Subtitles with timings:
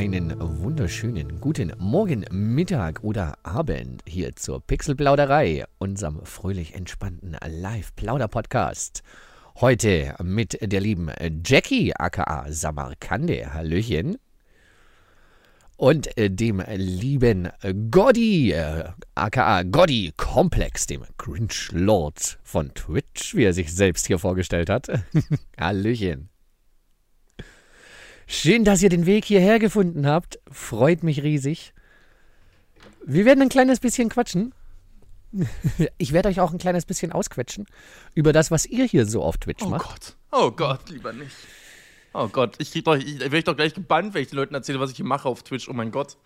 [0.00, 9.02] einen wunderschönen guten Morgen, Mittag oder Abend hier zur Pixelplauderei, unserem fröhlich entspannten Live-Plauder-Podcast.
[9.60, 11.10] Heute mit der lieben
[11.44, 13.52] Jackie, aka Samarkande.
[13.52, 14.16] Hallöchen.
[15.76, 17.50] Und dem lieben
[17.90, 24.18] Goddy, äh, aka Goddy Complex, dem Cringe Lord von Twitch, wie er sich selbst hier
[24.18, 24.88] vorgestellt hat.
[25.60, 26.29] Hallöchen.
[28.32, 30.38] Schön, dass ihr den Weg hierher gefunden habt.
[30.52, 31.72] Freut mich riesig.
[33.04, 34.54] Wir werden ein kleines bisschen quatschen.
[35.98, 37.66] Ich werde euch auch ein kleines bisschen ausquetschen
[38.14, 39.88] über das, was ihr hier so auf Twitch Oh macht.
[39.88, 40.16] Gott.
[40.32, 41.30] Oh Gott, lieber nicht.
[42.12, 44.80] Oh Gott, ich krieg doch, ich, werde doch gleich gebannt, wenn ich den Leuten erzähle,
[44.80, 45.68] was ich hier mache auf Twitch.
[45.68, 46.16] Oh mein Gott.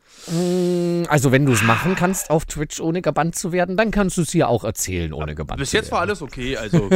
[1.09, 4.23] Also, wenn du es machen kannst auf Twitch, ohne gebannt zu werden, dann kannst du
[4.23, 6.11] es hier auch erzählen, ohne gebannt Bis zu jetzt war werden.
[6.11, 6.89] alles okay, also.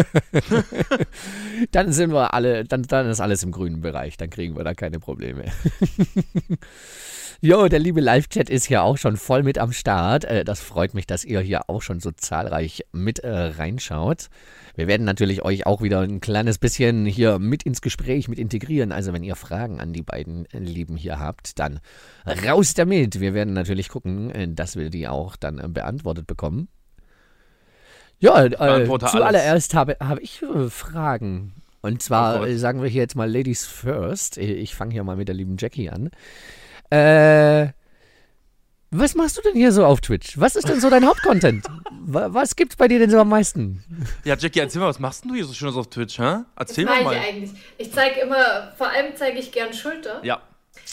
[1.72, 4.74] Dann sind wir alle, dann, dann ist alles im grünen Bereich, dann kriegen wir da
[4.74, 5.44] keine Probleme.
[7.40, 10.24] Jo, der liebe Live-Chat ist hier auch schon voll mit am Start.
[10.24, 14.26] Äh, Das freut mich, dass ihr hier auch schon so zahlreich mit äh, reinschaut.
[14.74, 18.90] Wir werden natürlich euch auch wieder ein kleines bisschen hier mit ins Gespräch mit integrieren.
[18.90, 21.78] Also wenn ihr Fragen an die beiden Lieben hier habt, dann
[22.26, 23.20] raus damit.
[23.20, 26.66] Wir werden natürlich gucken, äh, dass wir die auch dann beantwortet bekommen.
[28.18, 31.62] Ja, äh, zuallererst habe, habe ich äh, Fragen.
[31.82, 34.38] Und zwar Oh sagen wir hier jetzt mal Ladies first.
[34.38, 36.10] Ich fange hier mal mit der lieben Jackie an.
[36.90, 37.68] Äh,
[38.90, 40.38] was machst du denn hier so auf Twitch?
[40.40, 41.66] Was ist denn so dein Hauptcontent?
[42.06, 43.84] Wa- Was gibt's bei dir denn so am meisten?
[44.24, 46.22] Ja, Jackie, erzähl mal, was machst denn du hier so Schönes auf Twitch, hä?
[46.56, 47.16] Das Erzähl mache mir ich mal.
[47.18, 47.50] eigentlich.
[47.76, 50.20] Ich zeige immer, vor allem zeige ich gern Schulter.
[50.24, 50.40] Ja,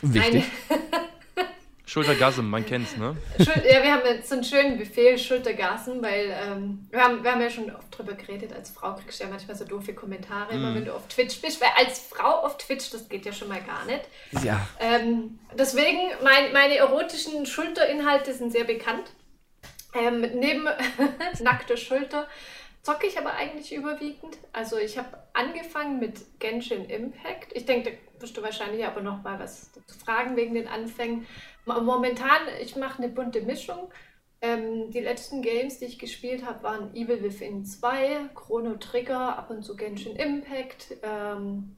[0.01, 0.43] Wichtig.
[1.85, 3.15] Schultergasm, man kennt's, ne?
[3.37, 7.31] Schul ja, wir haben jetzt so einen schönen Befehl, Schultergasen, weil ähm, wir, haben, wir
[7.31, 10.53] haben ja schon oft drüber geredet, als Frau kriegst du ja manchmal so doofe Kommentare,
[10.53, 10.75] immer Mhm.
[10.75, 13.61] wenn du auf Twitch bist, weil als Frau auf Twitch, das geht ja schon mal
[13.61, 14.01] gar nicht.
[14.43, 14.67] Ja.
[14.79, 19.11] Ähm, deswegen, mein, meine erotischen Schulterinhalte sind sehr bekannt.
[19.93, 20.67] Ähm, neben
[21.41, 22.27] nackter Schulter
[22.81, 24.37] zocke ich aber eigentlich überwiegend.
[24.53, 27.53] Also ich habe angefangen mit Genshin Impact.
[27.53, 31.25] Ich denke, da wirst du wahrscheinlich aber noch mal was zu fragen wegen den Anfängen.
[31.65, 33.91] Mo- Momentan, ich mache eine bunte Mischung.
[34.41, 39.49] Ähm, die letzten Games, die ich gespielt habe, waren Evil Within 2, Chrono Trigger, ab
[39.49, 41.75] und zu Genshin Impact, ähm,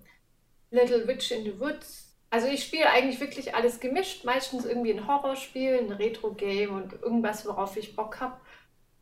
[0.72, 2.16] Little Witch in the Woods.
[2.30, 7.46] Also ich spiele eigentlich wirklich alles gemischt, meistens irgendwie ein Horrorspiel, ein Retro-Game und irgendwas,
[7.48, 8.40] worauf ich Bock habe.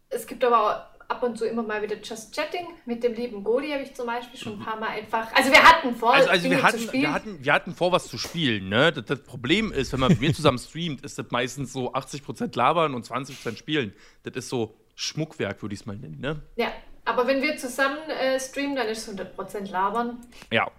[0.10, 2.68] Es gibt aber ab und zu immer mal wieder Just Chatting.
[2.86, 5.34] Mit dem lieben Goli habe ich zum Beispiel schon ein paar Mal einfach.
[5.34, 7.02] Also wir hatten vor, Also, also Dinge wir, zu hatten, spielen.
[7.04, 8.92] wir, hatten, wir hatten vor, was zu spielen, ne?
[8.92, 12.56] Das, das Problem ist, wenn man mit mir zusammen streamt, ist das meistens so 80%
[12.58, 13.94] labern und 20% spielen.
[14.24, 16.42] Das ist so Schmuckwerk, würde ich es mal nennen, ne?
[16.56, 16.72] Ja,
[17.06, 20.26] aber wenn wir zusammen äh, streamen, dann ist es 100% labern.
[20.52, 20.70] Ja,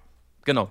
[0.44, 0.70] genau.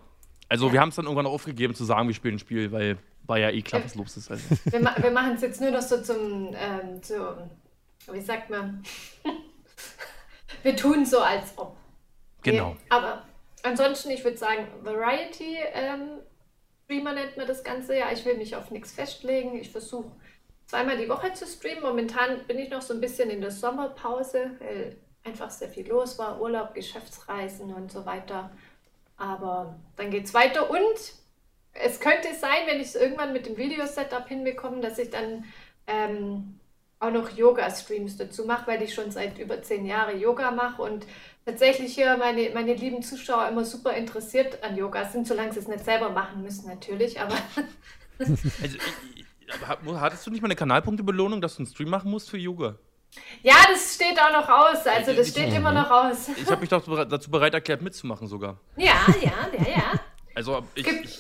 [0.50, 0.74] Also Ja.
[0.74, 3.50] wir haben es dann irgendwann aufgegeben zu sagen, wir spielen ein Spiel, weil war ja
[3.50, 4.30] eh klar, was los ist.
[4.30, 4.44] Also.
[4.66, 7.16] Wir, ma wir machen es jetzt nur noch so zum, ähm, zu,
[8.12, 8.84] wie sagt man?
[10.64, 11.76] Wir tun so, als ob.
[12.44, 12.72] Genau.
[12.72, 13.24] Nee, aber
[13.64, 16.20] ansonsten, ich würde sagen, Variety ähm,
[16.86, 18.12] Streamer nennt man das Ganze ja.
[18.12, 19.56] Ich will mich auf nichts festlegen.
[19.56, 20.12] Ich versuche
[20.68, 21.84] zweimal die Woche zu streamen.
[21.84, 26.20] Momentan bin ich noch so ein bisschen in der Sommerpause, weil einfach sehr viel los
[26.20, 26.40] war.
[26.40, 28.52] Urlaub, Geschäftsreisen und so weiter.
[29.18, 31.14] Aber dann geht es weiter und
[31.74, 35.46] es könnte sein, wenn ich es irgendwann mit dem Videosetup hinbekomme, dass ich dann
[35.88, 36.60] ähm,
[37.00, 41.06] auch noch Yoga-Streams dazu mache, weil ich schon seit über zehn Jahren Yoga mache und
[41.46, 45.68] tatsächlich hier meine, meine lieben Zuschauer immer super interessiert an Yoga sind, solange sie es
[45.68, 47.36] nicht selber machen müssen natürlich, aber
[48.18, 48.78] Also,
[49.62, 52.38] aber hat- hattest du nicht mal eine Kanalpunktebelohnung, dass du einen Stream machen musst für
[52.38, 52.76] Yoga?
[53.44, 56.30] ja, das steht auch noch aus, also das steht immer noch aus.
[56.36, 58.60] Ich habe mich doch dazu bereit erklärt, mitzumachen sogar.
[58.76, 60.00] Ja, ja, ja, ja.
[60.34, 60.86] Also ich.
[60.88, 61.20] Ich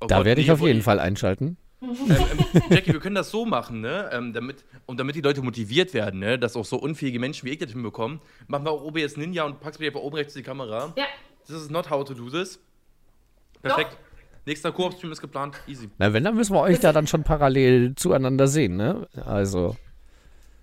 [0.00, 1.56] oh Da Gott, werde ich nee, auf jeden Fall einschalten.
[1.82, 4.10] Ähm, ähm, Jackie, wir können das so machen, ne?
[4.12, 6.38] Ähm, damit, und damit die Leute motiviert werden, ne?
[6.38, 9.60] Dass auch so unfähige Menschen wie ich das hinbekommen, machen wir auch OBS Ninja und
[9.60, 10.92] packst mir einfach oben rechts die Kamera.
[10.96, 11.06] Ja,
[11.46, 12.58] This is not how to do this.
[13.62, 13.96] Perfekt.
[14.46, 15.56] Nächster Koop-Stream ist geplant.
[15.66, 15.90] Easy.
[15.98, 19.08] Na, wenn, dann müssen wir euch da dann schon parallel zueinander sehen, ne?
[19.24, 19.76] Also,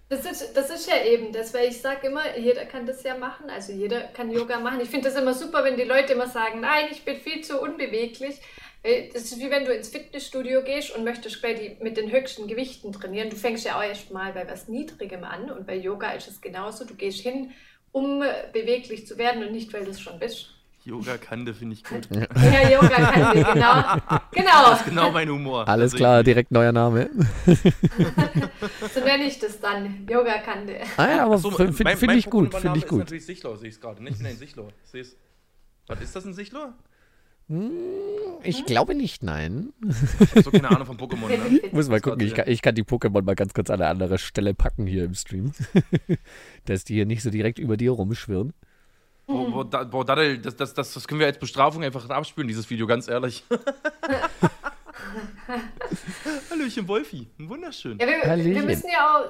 [0.09, 3.17] Das ist, das ist ja eben das, weil ich sage immer, jeder kann das ja
[3.17, 4.79] machen, also jeder kann Yoga machen.
[4.81, 7.59] Ich finde das immer super, wenn die Leute immer sagen, nein, ich bin viel zu
[7.61, 8.35] unbeweglich.
[8.83, 12.11] Weil Das ist wie wenn du ins Fitnessstudio gehst und möchtest gleich die, mit den
[12.11, 13.29] höchsten Gewichten trainieren.
[13.29, 16.41] Du fängst ja auch erst mal bei was Niedrigem an und bei Yoga ist es
[16.41, 16.85] genauso.
[16.85, 17.51] Du gehst hin,
[17.91, 20.49] um äh, beweglich zu werden und nicht, weil du es schon bist.
[20.85, 22.09] Yoga Kande finde ich gut.
[22.11, 24.19] Ja, Yoga kann dir, genau.
[24.31, 25.65] Genau, Genau mein Humor.
[25.65, 27.09] alles Also klar, ich- direkt neuer Name.
[28.93, 30.05] so nenne ich das dann.
[30.09, 30.81] Yoga kann dir.
[30.97, 32.99] Ah ja, aber so, finde find ich gut, finde ich ist gut.
[32.99, 34.03] natürlich Sichlor, sehe ich es gerade.
[34.03, 34.37] Nicht nein,
[35.01, 35.15] es.
[35.87, 36.73] Was ist das ein Sichlor?
[38.43, 39.73] Ich glaube nicht, nein.
[40.19, 41.59] Ich hab so keine Ahnung von Pokémon, ne?
[41.63, 43.89] Ich muss mal gucken, ich kann, ich kann die Pokémon mal ganz kurz an eine
[43.89, 45.51] andere Stelle packen hier im Stream.
[46.65, 48.53] Dass die hier nicht so direkt über dir rumschwirren.
[49.25, 52.47] Boah, boah, da, boah Daddel, das, das, das, das können wir als Bestrafung einfach abspülen,
[52.47, 53.45] dieses Video, ganz ehrlich.
[56.49, 57.27] Hallöchen, Wolfi.
[57.37, 57.97] Wunderschön.
[57.99, 59.29] Ja, wir, wir müssen ja auch.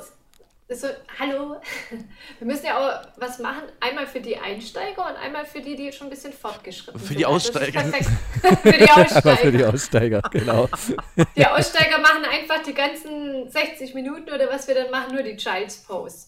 [0.73, 0.87] So,
[1.19, 1.57] hallo.
[2.39, 3.63] Wir müssen ja auch was machen.
[3.79, 7.19] Einmal für die Einsteiger und einmal für die, die schon ein bisschen fortgeschritten Für sind.
[7.19, 7.83] die Also das ist Aussteiger.
[8.63, 9.37] für die Aussteiger.
[9.37, 10.69] für die Aussteiger, genau.
[11.35, 15.35] Die Aussteiger machen einfach die ganzen 60 Minuten oder was wir dann machen, nur die
[15.37, 16.27] Child's Pose.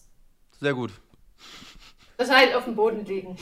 [0.60, 0.92] Sehr gut.
[2.18, 3.36] Das halt auf dem Boden liegen.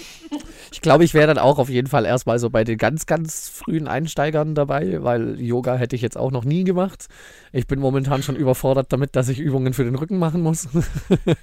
[0.73, 3.49] Ich glaube, ich wäre dann auch auf jeden Fall erstmal so bei den ganz, ganz
[3.49, 7.07] frühen Einsteigern dabei, weil Yoga hätte ich jetzt auch noch nie gemacht.
[7.53, 10.69] Ich bin momentan schon überfordert damit, dass ich Übungen für den Rücken machen muss.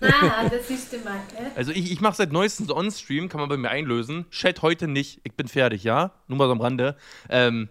[0.02, 1.14] Ah, das siehst du mal.
[1.14, 1.52] Ne?
[1.56, 4.26] Also ich, ich mache seit neuestem so on-stream, kann man bei mir einlösen.
[4.30, 6.12] Chat heute nicht, ich bin fertig, ja?
[6.28, 6.96] Nur mal so am Rande.
[7.30, 7.70] Ähm,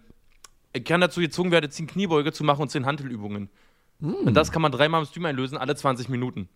[0.73, 3.51] ich kann dazu gezwungen werden, 10 Kniebeuge zu machen und 10 Hantelübungen.
[4.01, 6.49] Und das kann man dreimal im Stream einlösen, alle 20 Minuten.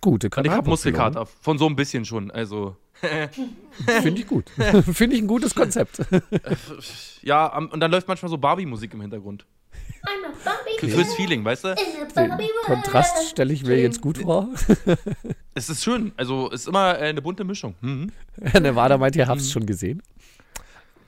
[0.00, 2.30] Gute Und ich habe Muskelkater, von so ein bisschen schon.
[2.30, 2.76] Also,
[4.02, 4.50] Finde ich gut.
[4.92, 6.00] Finde ich ein gutes Konzept.
[7.22, 9.46] ja, und dann läuft manchmal so Barbie-Musik im Hintergrund.
[10.44, 11.74] Barbie Fürs Feeling, weißt du?
[12.16, 12.32] Den.
[12.64, 14.48] Kontrast stelle ich mir jetzt gut vor.
[15.54, 16.12] Es ist schön.
[16.16, 17.74] Also, es ist immer äh, eine bunte Mischung.
[17.80, 18.12] Mhm.
[18.60, 20.02] Nevada meint, ihr habt es schon gesehen.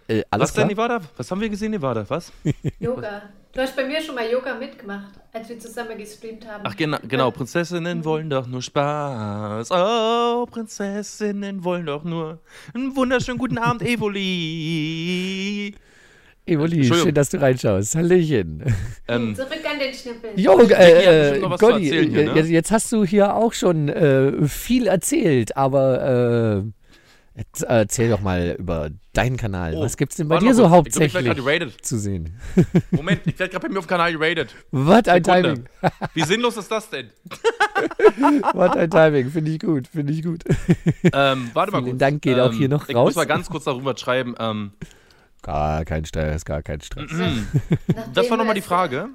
[0.08, 0.88] Äh, alles Was denn, klar?
[0.88, 1.06] Nevada?
[1.16, 2.04] Was haben wir gesehen, Nevada?
[2.08, 2.32] Was?
[2.78, 3.22] Yoga.
[3.52, 6.62] Du hast bei mir schon mal Yoga mitgemacht, als wir zusammen gestreamt haben.
[6.64, 7.32] Ach, genau, genau.
[7.32, 9.72] Prinzessinnen wollen doch nur Spaß.
[9.72, 12.38] Oh, Prinzessinnen wollen doch nur
[12.72, 15.74] einen wunderschönen guten Abend, Evoli.
[16.46, 16.96] Evoli, Entschuldigung.
[16.96, 17.96] schön, dass du reinschaust.
[17.96, 18.62] Hallöchen.
[19.08, 20.30] Ähm, Zurück an den Schnippel.
[20.36, 22.32] Jo, äh, äh, Gotti, hier, ne?
[22.36, 26.70] jetzt, jetzt hast du hier auch schon äh, viel erzählt, aber äh,
[27.34, 29.74] jetzt erzähl doch mal über deinen Kanal.
[29.74, 30.86] Oh, Was gibt's denn bei dir so kurz.
[30.88, 32.38] Ich glaub, ich hauptsächlich zu sehen?
[32.90, 34.54] Moment, ich werde gerade bei mir auf dem Kanal geradet.
[34.70, 35.22] Was ein.
[35.22, 35.68] Timing.
[36.14, 37.10] Wie sinnlos ist das denn?
[38.52, 39.30] Was ein Timing.
[39.30, 40.44] Finde ich gut, finde ich gut.
[41.12, 41.98] Ähm, warte mal Vielen kurz.
[41.98, 43.06] Dank, geht ähm, auch hier noch ich raus.
[43.08, 44.34] muss mal ganz kurz darüber schreiben.
[44.38, 44.72] Ähm,
[45.42, 47.10] Gar kein Stress, gar kein Stress.
[48.12, 49.08] das war nochmal die Frage.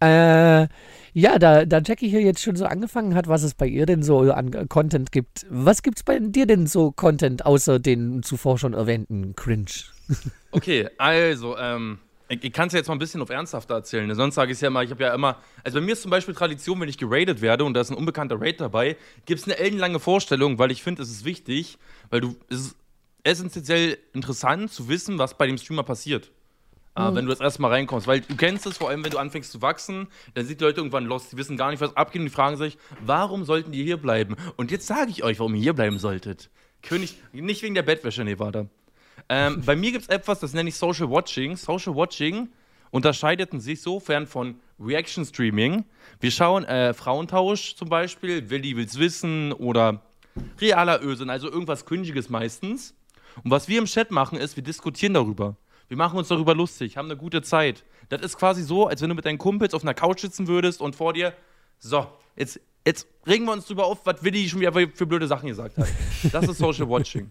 [0.00, 0.66] Äh,
[1.12, 4.02] ja, da, da Jackie hier jetzt schon so angefangen hat, was es bei ihr denn
[4.02, 5.46] so an Content gibt.
[5.48, 9.66] Was gibt's bei dir denn so Content außer den zuvor schon erwähnten Cringe?
[10.52, 14.06] Okay, also, ähm, ich, ich kann es ja jetzt mal ein bisschen auf ernsthafter erzählen.
[14.06, 14.14] ne?
[14.14, 16.10] Sonst sage ich es ja immer, ich habe ja immer, also bei mir ist zum
[16.10, 18.96] Beispiel Tradition, wenn ich geradet werde und da ist ein unbekannter Raid dabei,
[19.26, 21.78] gibt es eine ellenlange Vorstellung, weil ich finde, es ist wichtig,
[22.08, 22.76] weil du, es ist
[23.22, 26.30] essentiell interessant zu wissen, was bei dem Streamer passiert.
[26.96, 28.06] Äh, wenn du das erste Mal reinkommst.
[28.06, 30.80] Weil du kennst es, vor allem wenn du anfängst zu wachsen, dann sind die Leute
[30.80, 33.84] irgendwann lost, die wissen gar nicht, was abgeht und die fragen sich, warum sollten die
[33.84, 34.36] hier bleiben?
[34.56, 36.50] Und jetzt sage ich euch, warum ihr hier bleiben solltet.
[36.82, 38.68] König, nicht wegen der Bettwäsche, nee, warte.
[39.28, 41.56] Ähm, bei mir gibt es etwas, das nenne ich Social Watching.
[41.56, 42.48] Social Watching
[42.90, 45.84] unterscheidet sich sofern von Reaction Streaming.
[46.18, 50.02] Wir schauen äh, Frauentausch zum Beispiel, Willi will's wissen oder
[50.60, 52.94] realer Ösinn, also irgendwas Cringiges meistens.
[53.44, 55.56] Und was wir im Chat machen, ist, wir diskutieren darüber.
[55.90, 57.82] Wir machen uns darüber lustig, haben eine gute Zeit.
[58.10, 60.80] Das ist quasi so, als wenn du mit deinen Kumpels auf einer Couch sitzen würdest
[60.80, 61.34] und vor dir,
[61.80, 62.06] so,
[62.36, 65.76] jetzt, jetzt regen wir uns drüber auf, was Willi schon wieder für, blöde Sachen gesagt
[65.76, 65.88] hat.
[66.30, 67.28] Das ist Social Watching.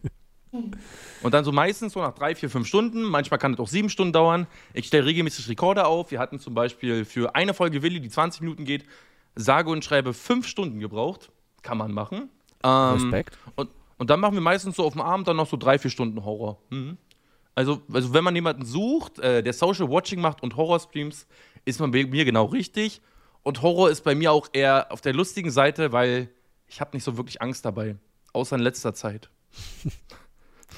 [1.21, 3.89] Und dann so meistens so nach drei, vier, fünf Stunden, manchmal kann es auch sieben
[3.89, 4.45] Stunden dauern.
[4.73, 6.11] Ich stelle regelmäßig Rekorder auf.
[6.11, 8.83] Wir hatten zum Beispiel für eine Folge Willi, die 20 Minuten geht,
[9.35, 11.31] sage und schreibe fünf Stunden gebraucht.
[11.61, 12.29] Kann man machen.
[12.61, 13.37] Ähm, Respekt.
[13.55, 15.91] Und, und dann machen wir meistens so auf dem Abend dann noch so drei, vier
[15.91, 16.57] Stunden Horror.
[16.71, 16.97] Mhm.
[17.59, 21.27] Also, also wenn man jemanden sucht, äh, der Social Watching macht und Horror-Streams,
[21.65, 23.01] ist man bei mir genau richtig.
[23.43, 26.29] Und Horror ist bei mir auch eher auf der lustigen Seite, weil
[26.67, 27.97] ich habe nicht so wirklich Angst dabei.
[28.31, 29.29] Außer in letzter Zeit.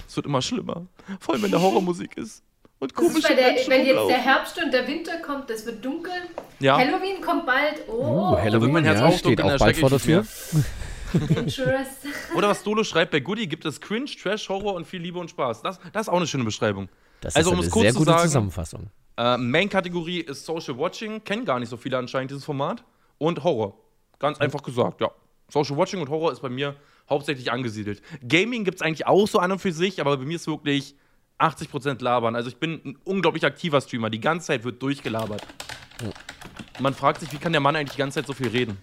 [0.07, 0.87] Es wird immer schlimmer.
[1.19, 2.43] Vor allem, wenn der Horrormusik ist.
[2.79, 6.13] Und Menschen wenn jetzt der Herbst und der Winter kommt, es wird dunkel.
[6.59, 6.77] Ja.
[6.77, 7.83] Halloween kommt bald.
[7.87, 10.25] Oh, Uh, wird Halloween mein Herz ja, auch steht auch bald vor der Tür.
[11.13, 11.87] dangerous.
[12.35, 15.29] Oder was Dolo schreibt, bei Goody gibt es Cringe, Trash, Horror und viel Liebe und
[15.29, 15.61] Spaß.
[15.61, 16.89] Das, das ist auch eine schöne Beschreibung.
[17.21, 18.87] Das Also, ist um eine es kurz sehr zu gute sagen- Zusammenfassung.
[19.17, 21.23] Äh, Main-Kategorie ist Social Watching.
[21.23, 22.83] Kennen gar nicht so viele anscheinend dieses Format.
[23.17, 23.77] Und Horror.
[24.19, 25.11] Ganz einfach gesagt, ja.
[25.49, 26.75] Social Watching und Horror ist bei mir
[27.09, 28.01] hauptsächlich angesiedelt.
[28.27, 30.95] Gaming gibt es eigentlich auch so an und für sich, aber bei mir ist wirklich
[31.39, 32.35] 80% labern.
[32.35, 34.09] Also ich bin ein unglaublich aktiver Streamer.
[34.09, 35.41] Die ganze Zeit wird durchgelabert.
[36.79, 38.77] Man fragt sich, wie kann der Mann eigentlich die ganze Zeit so viel reden?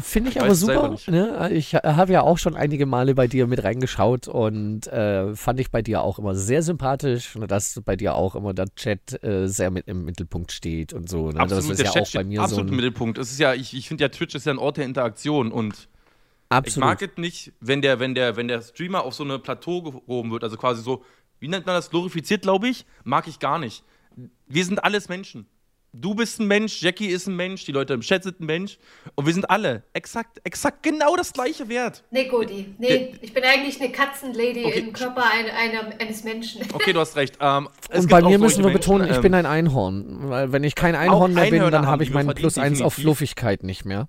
[0.00, 0.96] Finde ich Ich aber super.
[1.06, 1.50] Ne?
[1.52, 5.70] Ich habe ja auch schon einige Male bei dir mit reingeschaut und äh, fand ich
[5.70, 9.46] bei dir auch immer sehr sympathisch, ne, dass bei dir auch immer der Chat äh,
[9.46, 11.30] sehr mit im Mittelpunkt steht und so.
[11.30, 11.46] Ne?
[11.46, 13.18] das ist der ja Chat auch bei mir so absolut im ein, Mittelpunkt.
[13.18, 15.74] Es ist ja, ich, ich finde ja, Twitch ist ja ein Ort der Interaktion und
[15.74, 15.88] Ich
[16.50, 16.88] absolut.
[16.88, 20.32] mag es nicht, wenn der, wenn, der, wenn der Streamer auf so eine Plateau gehoben
[20.32, 21.04] wird, also quasi so,
[21.38, 23.84] wie nennt man das, glorifiziert, glaube ich, mag ich gar nicht.
[24.46, 25.46] Wir sind alles Menschen.
[25.96, 28.78] Du bist ein Mensch, Jackie ist ein Mensch, die Leute im Chat sind ein Mensch
[29.14, 32.02] und wir sind alle exakt, exakt genau das gleiche Wert.
[32.10, 34.78] Nee, Godi, nee, ich bin eigentlich eine Katzenlady Okay.
[34.80, 36.62] im Körper ein, einer, eines Menschen.
[36.72, 37.38] Okay, du hast recht.
[37.40, 40.28] Ähm, es Und bei mir müssen wir Menschen, betonen, ich ähm, bin ein Einhorn.
[40.28, 43.02] Weil wenn ich kein Einhorn mehr bin, dann habe ich meinen Plus eins auf definitiv.
[43.04, 44.08] Fluffigkeit nicht mehr.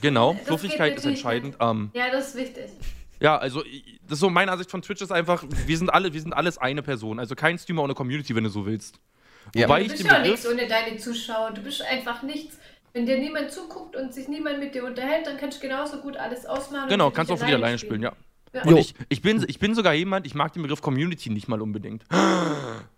[0.00, 1.56] Genau, Das Fluffigkeit ist entscheidend.
[1.60, 2.64] Ähm, Ja, das ist wichtig.
[3.20, 6.20] ja, also das ist so meine Ansicht von Twitch ist einfach, wir sind alle, wir
[6.22, 7.18] sind alles eine Person.
[7.18, 8.98] Also kein Streamer ohne Community, wenn du so willst.
[9.54, 9.64] Ja.
[9.64, 11.52] Wobei Du ich bist den ja Begriff, nichts ohne deine Zuschauer.
[11.52, 12.58] Du bist einfach nichts.
[12.92, 16.16] Wenn dir niemand zuguckt und sich niemand mit dir unterhält, dann kannst du genauso gut
[16.16, 16.88] alles ausmachen.
[16.88, 18.12] genau, kannst auch für dich alleine spielen, ja.
[18.52, 18.64] Ja.
[18.64, 21.62] Und ich, ich, bin, ich bin sogar jemand, ich mag den Begriff Community nicht mal
[21.62, 22.04] unbedingt.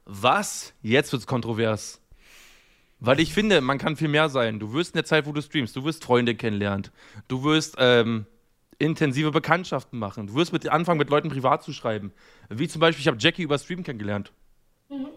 [0.06, 0.72] Was?
[0.80, 2.00] Jetzt wird's kontrovers.
[3.00, 4.60] Weil ich finde, man kann viel mehr sein.
[4.60, 6.88] Du wirst in der Zeit, wo du streamst, du wirst Freunde kennenlernen.
[7.28, 8.26] Du wirst ähm,
[8.78, 10.28] intensive Bekanntschaften machen.
[10.28, 12.12] Du wirst mit, anfangen, mit Leuten privat zu schreiben.
[12.48, 14.32] Wie zum Beispiel, ich habe Jackie über Stream kennengelernt.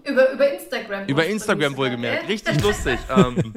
[0.03, 1.07] Über, über Instagram.
[1.07, 2.29] Über Instagram wohlgemerkt.
[2.29, 2.99] Richtig lustig.
[3.09, 3.53] ähm,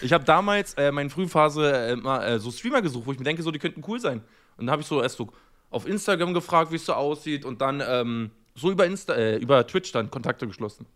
[0.00, 3.24] ich habe damals äh, meine Frühphase äh, immer äh, so Streamer gesucht, wo ich mir
[3.24, 4.18] denke, so, die könnten cool sein.
[4.56, 5.28] Und dann habe ich so erst so
[5.70, 9.66] auf Instagram gefragt, wie es so aussieht und dann ähm, so über, Insta äh, über
[9.66, 10.86] Twitch dann Kontakte geschlossen.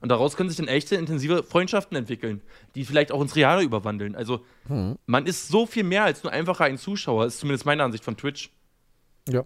[0.00, 2.42] Und daraus können sich dann echte, intensive Freundschaften entwickeln,
[2.74, 4.14] die vielleicht auch ins Reale überwandeln.
[4.14, 4.44] Also,
[5.06, 8.14] man ist so viel mehr als nur einfacher ein Zuschauer, ist zumindest meine Ansicht von
[8.14, 8.50] Twitch.
[9.26, 9.44] Ja.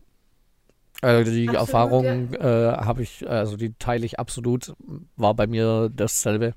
[1.03, 4.75] Also die Absolut, Erfahrung äh, habe ich, also die teile ich absolut,
[5.17, 6.55] war bei mir dasselbe.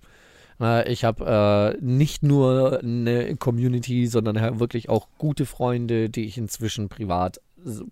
[0.59, 6.37] Äh, ich habe äh, nicht nur eine Community, sondern wirklich auch gute Freunde, die ich
[6.37, 7.39] inzwischen privat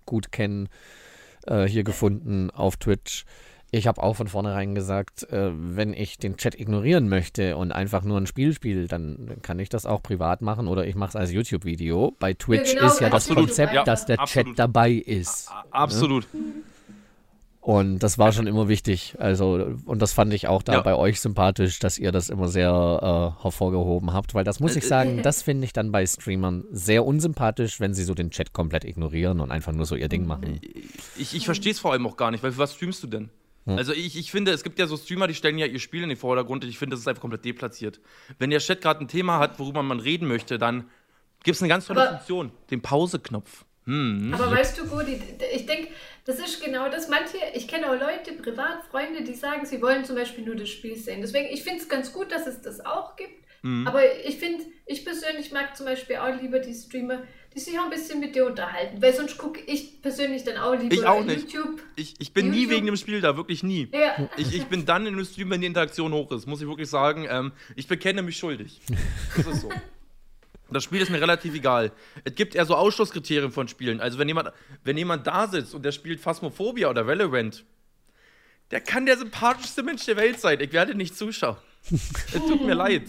[0.05, 0.67] gut kenne,
[1.47, 3.25] äh, hier gefunden auf Twitch.
[3.73, 8.03] Ich habe auch von vornherein gesagt, äh, wenn ich den Chat ignorieren möchte und einfach
[8.03, 11.15] nur ein Spiel spiele, dann kann ich das auch privat machen oder ich mache es
[11.15, 12.13] als YouTube-Video.
[12.19, 14.47] Bei Twitch genau, ist ja das Absolut, Konzept, ja, dass der absolut.
[14.49, 15.49] Chat dabei ist.
[15.71, 16.27] Absolut.
[17.61, 19.15] Und das war schon immer wichtig.
[19.19, 20.81] Also, und das fand ich auch da Ja.
[20.81, 24.85] bei euch sympathisch, dass ihr das immer sehr äh, hervorgehoben habt, weil das muss ich
[24.85, 28.83] sagen, das finde ich dann bei Streamern sehr unsympathisch, wenn sie so den Chat komplett
[28.83, 30.59] ignorieren und einfach nur so ihr Ding machen.
[31.17, 33.29] Ich, ich verstehe es vor allem auch gar nicht, weil für was streamst du denn?
[33.65, 36.09] Also ich, ich finde, es gibt ja so Streamer, die stellen ja ihr Spiel in
[36.09, 37.99] den Vordergrund und ich finde, das ist einfach komplett deplatziert.
[38.39, 40.89] Wenn der Chat gerade ein Thema hat, worüber man reden möchte, dann
[41.43, 43.65] gibt es eine ganz tolle Aber- Funktion, den Pause-Knopf.
[43.85, 44.31] Hm.
[44.33, 45.19] Aber weißt du, Gudi,
[45.55, 45.89] ich denke,
[46.25, 47.07] das ist genau das.
[47.09, 50.69] Manche, ich kenne auch Leute, privat, Freunde, die sagen, sie wollen zum Beispiel nur das
[50.69, 51.21] Spiel sehen.
[51.21, 53.43] Deswegen, ich finde es ganz gut, dass es das auch gibt.
[53.63, 53.87] Mhm.
[53.87, 57.83] Aber ich finde, ich persönlich mag zum Beispiel auch lieber die Streamer, die sich auch
[57.83, 59.01] ein bisschen mit dir unterhalten.
[59.01, 61.51] Weil sonst gucke ich persönlich dann auch lieber Ich auch nicht.
[61.51, 61.81] YouTube.
[61.95, 62.71] Ich, ich bin nie YouTube.
[62.71, 63.89] wegen dem Spiel da, wirklich nie.
[63.91, 66.67] Ja, Ich, ich bin dann in dem Stream, wenn die Interaktion hoch ist, muss ich
[66.67, 68.79] wirklich sagen, ähm, ich bekenne mich schuldig.
[69.35, 69.69] Das ist so.
[70.73, 71.91] Das Spiel ist mir relativ egal.
[72.23, 73.99] Es gibt eher so Ausschlusskriterien von Spielen.
[73.99, 74.53] Also wenn jemand,
[74.85, 77.65] wenn jemand da sitzt und der spielt Phasmophobia oder Valorant,
[78.71, 80.61] der kann der sympathischste Mensch der Welt sein.
[80.61, 81.57] Ich werde nicht zuschauen.
[81.91, 83.03] Es tut mir leid.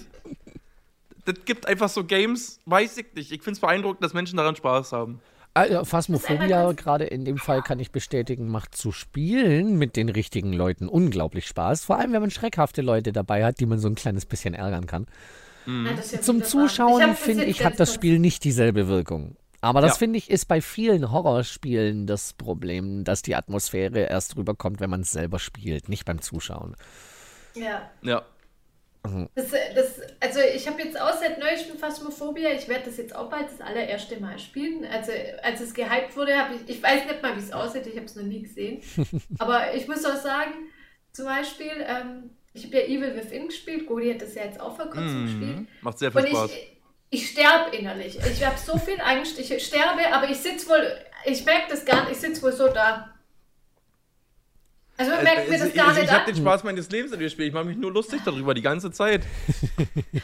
[1.24, 3.30] Das gibt einfach so Games, weiß ich nicht.
[3.32, 5.20] Ich finde es beeindruckend, dass Menschen daran Spaß haben.
[5.54, 10.52] Also, Phasmophobia, gerade in dem Fall kann ich bestätigen, macht zu spielen mit den richtigen
[10.52, 11.84] Leuten unglaublich Spaß.
[11.84, 14.86] Vor allem, wenn man schreckhafte Leute dabei hat, die man so ein kleines bisschen ärgern
[14.86, 15.06] kann.
[15.98, 19.36] Ist ja Zum Zuschauen, finde ich, hat das Spiel nicht dieselbe Wirkung.
[19.60, 19.98] Aber das Ja.
[19.98, 25.02] finde ich ist bei vielen Horrorspielen das Problem, dass die Atmosphäre erst rüberkommt, wenn man
[25.02, 26.74] es selber spielt, nicht beim Zuschauen.
[27.54, 27.88] Ja.
[28.02, 28.22] Ja.
[29.34, 33.28] Das, das, also ich habe jetzt auch seit neuestem Phasmophobia, ich werde das jetzt auch
[33.28, 34.84] bald das allererste Mal spielen.
[34.84, 35.10] Also
[35.42, 38.06] als es gehypt wurde, habe ich, ich weiß nicht mal, wie es aussieht, ich habe
[38.06, 38.80] es noch nie gesehen.
[39.38, 40.52] Aber ich muss auch sagen,
[41.12, 44.76] zum Beispiel, ähm, ich habe ja Evil Within gespielt, Godi hat das ja jetzt auch
[44.76, 45.56] vor kurzem gespielt.
[45.56, 45.68] Mhm.
[45.80, 46.50] Macht sehr viel Und Spaß.
[46.52, 46.72] ich,
[47.10, 48.18] ich sterbe innerlich.
[48.18, 50.86] Ich habe so viel Angst, ich sterbe, aber ich sitze wohl,
[51.24, 53.08] ich merke das gar nicht, ich sitze wohl so da.
[55.02, 56.26] Also man merkt mir das gar nicht ich habe an.
[56.26, 57.46] den Spaß meines Lebens in dem Spiel.
[57.46, 59.24] Ich mache mich nur lustig darüber die ganze Zeit.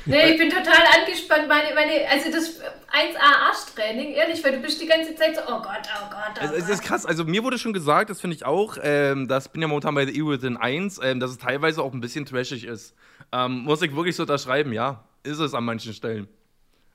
[0.05, 1.49] Nee, ich bin total angespannt.
[1.49, 5.61] Meine, meine, also das 1A Arschtraining, ehrlich, weil du bist die ganze Zeit so, oh
[5.61, 6.71] Gott, oh Gott, oh Es, es Gott.
[6.75, 7.05] ist krass.
[7.07, 10.07] Also mir wurde schon gesagt, das finde ich auch, ähm, das bin ja momentan bei
[10.07, 12.95] The Evil Within 1, ähm, dass es teilweise auch ein bisschen trashig ist.
[13.33, 15.05] Ähm, muss ich wirklich so unterschreiben, ja.
[15.25, 16.29] Ist es an manchen Stellen.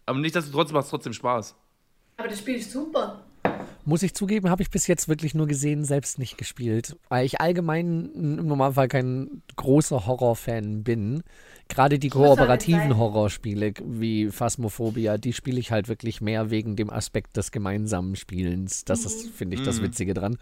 [0.08, 1.56] Aber nicht, dass trotzdem macht es trotzdem Spaß.
[2.18, 3.24] Aber das Spiel ist super.
[3.86, 6.96] Muss ich zugeben, habe ich bis jetzt wirklich nur gesehen, selbst nicht gespielt.
[7.10, 11.24] Weil ich allgemein im Normalfall kein großer Horrorfan bin.
[11.68, 12.98] Gerade die kooperativen.
[12.98, 18.86] Horrorspiele wie Phasmophobia, die spiele ich halt wirklich mehr wegen dem Aspekt des gemeinsamen Spielens.
[18.86, 20.38] Das ist, finde ich, das Witzige dran.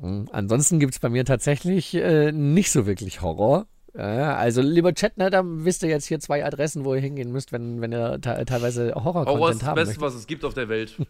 [0.00, 0.28] Mhm.
[0.32, 3.66] Ansonsten gibt es bei mir tatsächlich äh, nicht so wirklich Horror.
[3.94, 7.30] Ja, also lieber Chat, ne, da wisst ihr jetzt hier zwei Adressen, wo ihr hingehen
[7.30, 10.02] müsst, wenn, wenn ihr te teilweise Horror ist Horror-Content das haben Beste, möchtet.
[10.02, 10.96] was es gibt auf der Welt.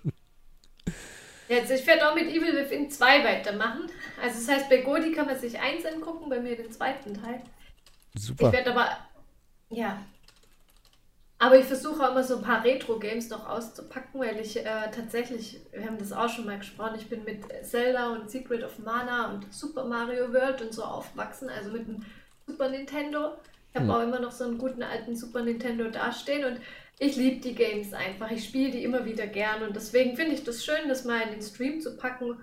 [1.53, 3.91] Jetzt, ich werde auch mit Evil Within 2 weitermachen.
[4.23, 7.43] Also das heißt, bei Godi kann man sich eins angucken, bei mir den zweiten Teil.
[8.17, 8.47] Super.
[8.47, 8.89] Ich werde aber,
[9.69, 10.03] ja.
[11.39, 15.61] Aber ich versuche auch immer so ein paar Retro-Games noch auszupacken, weil ich äh, tatsächlich,
[15.73, 19.31] wir haben das auch schon mal gesprochen, ich bin mit Zelda und Secret of Mana
[19.33, 22.03] und Super Mario World und so aufgewachsen, also mit dem
[22.47, 23.33] Super Nintendo.
[23.71, 23.91] Ich habe Hm.
[23.91, 26.61] auch immer noch so einen guten alten Super Nintendo dastehen und
[26.99, 28.31] ich liebe die Games einfach.
[28.31, 31.33] Ich spiele die immer wieder gern und deswegen finde ich das schön, das mal in
[31.33, 32.37] den Stream zu packen.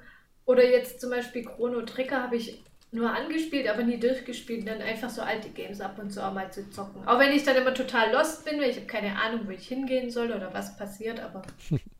[0.46, 4.62] Oder jetzt zum Beispiel Chrono Trigger habe ich nur angespielt, aber nie durchgespielt.
[4.62, 7.08] Und dann einfach so alte Games ab und zu auch mal zu zocken.
[7.08, 9.68] Auch wenn ich dann immer total lost bin, weil ich habe keine Ahnung, wo ich
[9.68, 11.44] hingehen soll oder was passiert, aber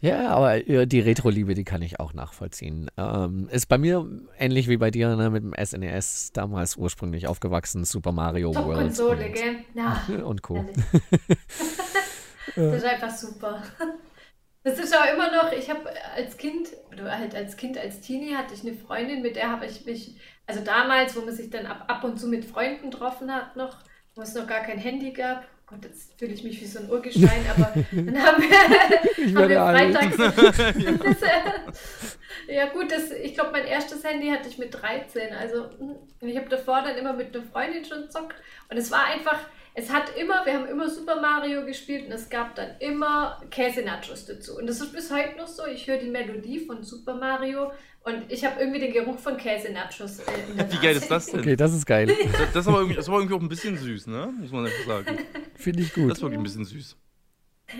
[0.00, 2.90] Ja, aber äh, die Retro-Liebe, die kann ich auch nachvollziehen.
[2.98, 4.06] Ähm, ist bei mir
[4.38, 9.26] ähnlich wie bei dir, ne, mit dem SNES, damals ursprünglich aufgewachsen, Super Mario World Top-Konsole,
[9.26, 9.56] und, gell?
[9.74, 10.64] Ja, und Co.
[12.56, 13.62] das ist einfach super.
[14.62, 18.34] Das ist auch immer noch, ich habe als Kind, oder halt als Kind, als Teenie,
[18.34, 21.66] hatte ich eine Freundin, mit der habe ich mich, also damals, wo man sich dann
[21.66, 23.78] ab, ab und zu mit Freunden getroffen hat noch,
[24.14, 25.46] wo es noch gar kein Handy gab.
[25.68, 29.88] Gott, jetzt fühle ich mich wie so ein Urgestein, aber dann haben wir, haben wir.
[30.98, 35.32] Das, äh, ja, gut, das, ich glaube, mein erstes Handy hatte ich mit 13.
[35.32, 38.36] Also, mm, ich habe davor dann immer mit einer Freundin schon gezockt.
[38.70, 39.40] Und es war einfach,
[39.74, 44.26] es hat immer, wir haben immer Super Mario gespielt und es gab dann immer Käse-Nachos
[44.26, 44.56] dazu.
[44.56, 45.66] Und das ist bis heute noch so.
[45.66, 47.72] Ich höre die Melodie von Super Mario
[48.06, 50.20] und ich habe irgendwie den Geruch von Käse-Nachos.
[50.20, 51.40] Äh, in der Wie geil ist das denn?
[51.40, 52.06] Okay, das ist geil.
[52.32, 54.32] Das, das, ist aber irgendwie, das aber irgendwie auch ein bisschen süß, ne?
[54.40, 55.18] Muss man einfach sagen.
[55.56, 56.12] Finde ich Das gut.
[56.12, 56.96] ist wirklich ein bisschen süß.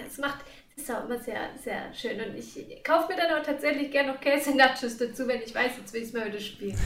[0.08, 0.44] Es macht,
[0.76, 2.20] es ist auch immer sehr, sehr schön.
[2.20, 5.94] Und ich kaufe mir dann auch tatsächlich gerne noch Käse-Nachos dazu, wenn ich weiß, jetzt
[5.94, 6.76] will ich es mal wieder spielen.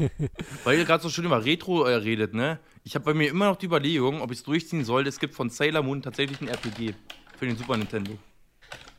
[0.64, 2.58] Weil ihr gerade so schön über Retro äh, redet, ne?
[2.84, 5.06] Ich habe bei mir immer noch die Überlegung, ob ich es durchziehen soll.
[5.06, 6.92] Es gibt von Sailor Moon tatsächlich ein RPG
[7.38, 8.18] für den Super Nintendo.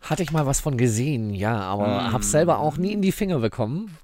[0.04, 2.14] Hatte ich mal was von gesehen, ja, aber Mm.
[2.14, 3.98] hab's selber auch nie in die Finger bekommen.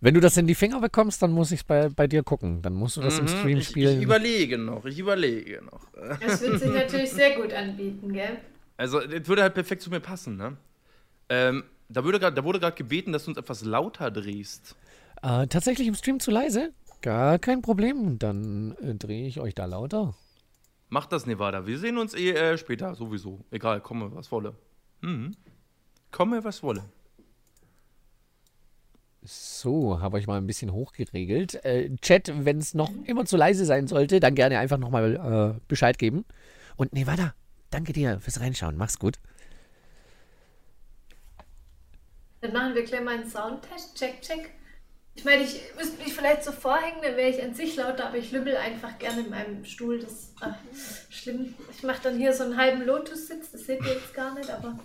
[0.00, 2.60] Wenn du das in die Finger bekommst, dann muss ich bei, bei dir gucken.
[2.60, 3.98] Dann musst du das im Mhm, Stream ich, spielen.
[3.98, 5.86] Ich überlege noch, ich überlege noch.
[6.20, 8.36] Das wird sich natürlich sehr gut anbieten, gell?
[8.76, 10.58] Also, das würde halt perfekt zu mir passen, ne?
[11.30, 14.76] Ähm, da, würde grad, da wurde gerade gebeten, dass du uns etwas lauter drehst.
[15.22, 16.72] Äh, tatsächlich im Stream zu leise?
[17.00, 18.18] Gar kein Problem.
[18.18, 20.14] Dann äh, drehe ich euch da lauter.
[20.94, 21.66] Mach das, Nevada.
[21.66, 23.44] Wir sehen uns eh äh, später, sowieso.
[23.50, 24.54] Egal, komme, was wolle.
[25.00, 25.34] Mhm.
[26.12, 26.84] Komme, was wolle.
[29.24, 31.64] So, habe ich mal ein bisschen hochgeregelt.
[31.64, 35.60] Äh, Chat, wenn es noch immer zu leise sein sollte, dann gerne einfach nochmal äh,
[35.66, 36.24] Bescheid geben.
[36.76, 37.34] Und Nevada,
[37.70, 38.76] danke dir fürs Reinschauen.
[38.76, 39.18] Mach's gut.
[42.40, 43.96] Dann machen wir gleich mal einen Soundtest.
[43.96, 44.54] Check, check.
[45.16, 48.18] Ich meine, ich müsste mich vielleicht so vorhängen, dann wäre ich an sich lauter, aber
[48.18, 50.00] ich lümmel einfach gerne in meinem Stuhl.
[50.00, 50.54] Das ist ach,
[51.08, 51.54] schlimm.
[51.76, 54.78] Ich mache dann hier so einen halben Lotus-Sitz, das seht ihr jetzt gar nicht, aber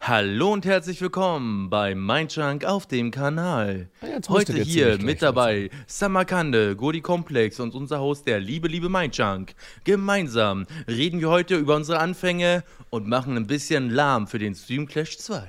[0.00, 3.88] Hallo und herzlich willkommen bei Mindjunk auf dem Kanal.
[4.00, 8.88] Ah, du Heute hier mit dabei Samarkande, Godi Komplex und unser Host, der liebe, liebe
[8.88, 9.54] Mindjunk.
[9.84, 14.86] Gemeinsam reden wir heute über unsere Anfänge und machen ein bisschen Lahm für den Stream
[14.86, 15.42] Clash 2.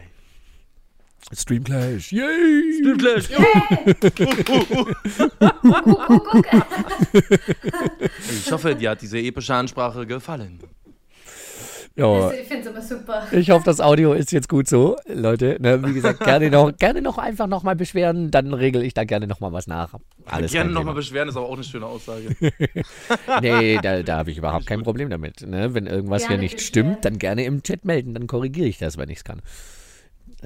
[1.34, 2.12] Stream Clash.
[2.14, 2.80] Yay!
[2.80, 3.30] Stream Clash!
[8.30, 10.60] Ich hoffe, dir hat diese epische Ansprache gefallen.
[11.96, 13.28] Ja, Ich finde es immer super.
[13.32, 15.58] ich hoffe, das Audio ist jetzt gut so, Leute.
[15.60, 19.26] Ne, wie gesagt, gerne noch, gerne noch einfach nochmal beschweren, dann regel ich da gerne
[19.26, 19.96] nochmal was nach.
[20.26, 22.36] Alles Gerne nochmal beschweren, ist aber auch eine schöne Aussage.
[23.42, 25.42] Nee, da, da habe ich überhaupt kein Problem damit.
[25.42, 25.74] Ne?
[25.74, 26.92] Wenn irgendwas hier Gerne nicht beschweren.
[26.92, 29.42] stimmt, dann gerne im Chat melden, dann korrigiere ich das, wenn ich es kann.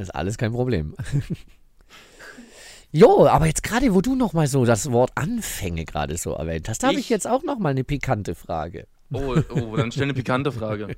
[0.02, 0.96] Das ist alles kein Problem.
[2.94, 6.84] Jo, aber jetzt gerade, wo du nochmal so das Wort Anfänge gerade so erwähnt hast,
[6.84, 8.86] da habe ich jetzt auch nochmal eine pikante Frage.
[9.14, 10.98] Oh, oh, dann stell eine pikante Frage.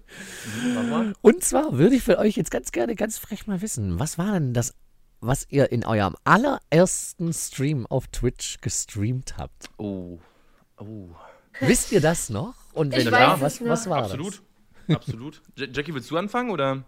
[1.22, 4.34] Und zwar würde ich für euch jetzt ganz gerne, ganz frech mal wissen, was war
[4.34, 4.74] denn das,
[5.20, 9.70] was ihr in eurem allerersten Stream auf Twitch gestreamt habt?
[9.78, 10.18] Oh.
[10.80, 11.10] Oh.
[11.60, 12.56] Wisst ihr das noch?
[12.74, 13.70] Und wenn ja, was, noch.
[13.70, 14.42] was war Absolut.
[14.88, 15.44] Absolut.
[15.58, 16.84] Ja- Jackie, willst du anfangen oder?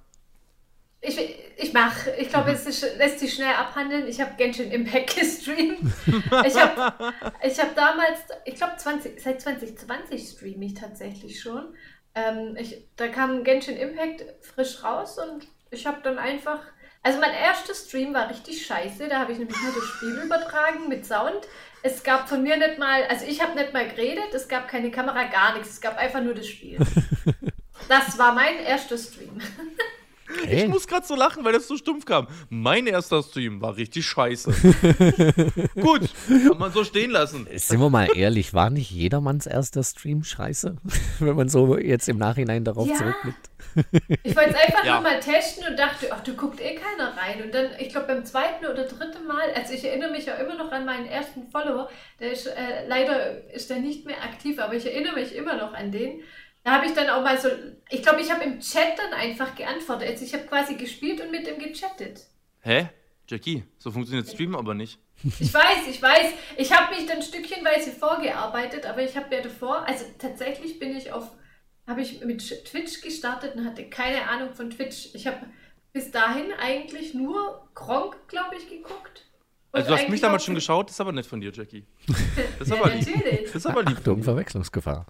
[1.01, 1.19] Ich,
[1.57, 4.07] ich mache, ich glaube, es ist, lässt sich schnell abhandeln.
[4.07, 5.79] Ich habe Genshin Impact gestreamt.
[6.45, 11.75] Ich habe ich hab damals, ich glaube, 20, seit 2020 streame ich tatsächlich schon.
[12.15, 16.59] Ähm, ich, da kam Genshin Impact frisch raus und ich habe dann einfach.
[17.03, 19.07] Also mein erster Stream war richtig scheiße.
[19.07, 21.47] Da habe ich nämlich nur das Spiel übertragen mit Sound.
[21.83, 24.89] Es gab von mir nicht mal, also ich habe nicht mal geredet, es gab keine
[24.89, 25.69] Kamera, gar nichts.
[25.73, 26.79] Es gab einfach nur das Spiel.
[27.87, 29.39] Das war mein erster Stream.
[30.45, 30.67] Ich Hey.
[30.67, 32.27] muss gerade so lachen, weil das so stumpf kam.
[32.49, 34.51] Mein erster Stream war richtig scheiße.
[35.75, 37.47] Gut, kann man so stehen lassen.
[37.55, 40.75] Sind wir mal ehrlich, war nicht jedermanns erster Stream scheiße?
[41.19, 42.95] Wenn man so jetzt im Nachhinein darauf Ja.
[42.95, 43.49] zurückblickt.
[44.23, 44.93] Ich wollte es einfach Ja.
[44.95, 47.43] nur mal testen und dachte, ach, du guckt eh keiner rein.
[47.43, 50.55] Und dann, ich glaube, beim zweiten oder dritten Mal, also ich erinnere mich ja immer
[50.55, 54.75] noch an meinen ersten Follower, der ist, äh, leider ist der nicht mehr aktiv, aber
[54.75, 56.21] ich erinnere mich immer noch an den.
[56.65, 57.47] Da habe ich dann auch mal so,
[57.91, 60.09] ich glaube, ich habe im Chat dann einfach geantwortet.
[60.09, 62.21] Also ich habe quasi gespielt und mit ihm gechattet.
[62.61, 62.89] Hä?
[63.27, 64.99] Jackie, so funktioniert Streamen aber nicht.
[65.39, 66.33] Ich weiß, ich weiß.
[66.57, 71.11] Ich habe mich dann stückchenweise vorgearbeitet, aber ich habe ja davor, also tatsächlich bin ich
[71.11, 71.29] auf,
[71.85, 75.13] habe ich mit Twitch gestartet und hatte keine Ahnung von Twitch.
[75.13, 75.37] Ich habe
[75.93, 79.27] bis dahin eigentlich nur Gronk, glaube ich, geguckt.
[79.71, 81.85] Also du hast mich damals schon geschaut, das ist aber nett von dir, Jackie.
[82.57, 83.07] Das ist Ja, aber lieb.
[83.07, 83.43] natürlich.
[83.43, 83.97] Das ist aber lieb.
[83.99, 84.23] Achtung.
[84.23, 85.05] Verwechslungsgefahr.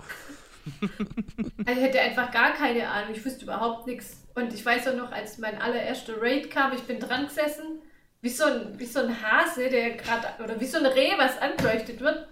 [1.65, 3.13] Also ich hatte einfach gar keine Ahnung.
[3.13, 4.23] Ich wusste überhaupt nichts.
[4.35, 7.81] Und ich weiß auch noch, als mein allererster Raid kam, ich bin dran gesessen,
[8.21, 11.37] wie so ein, wie so ein Hase, der gerade, oder wie so ein Reh, was
[11.39, 12.27] angeleuchtet wird.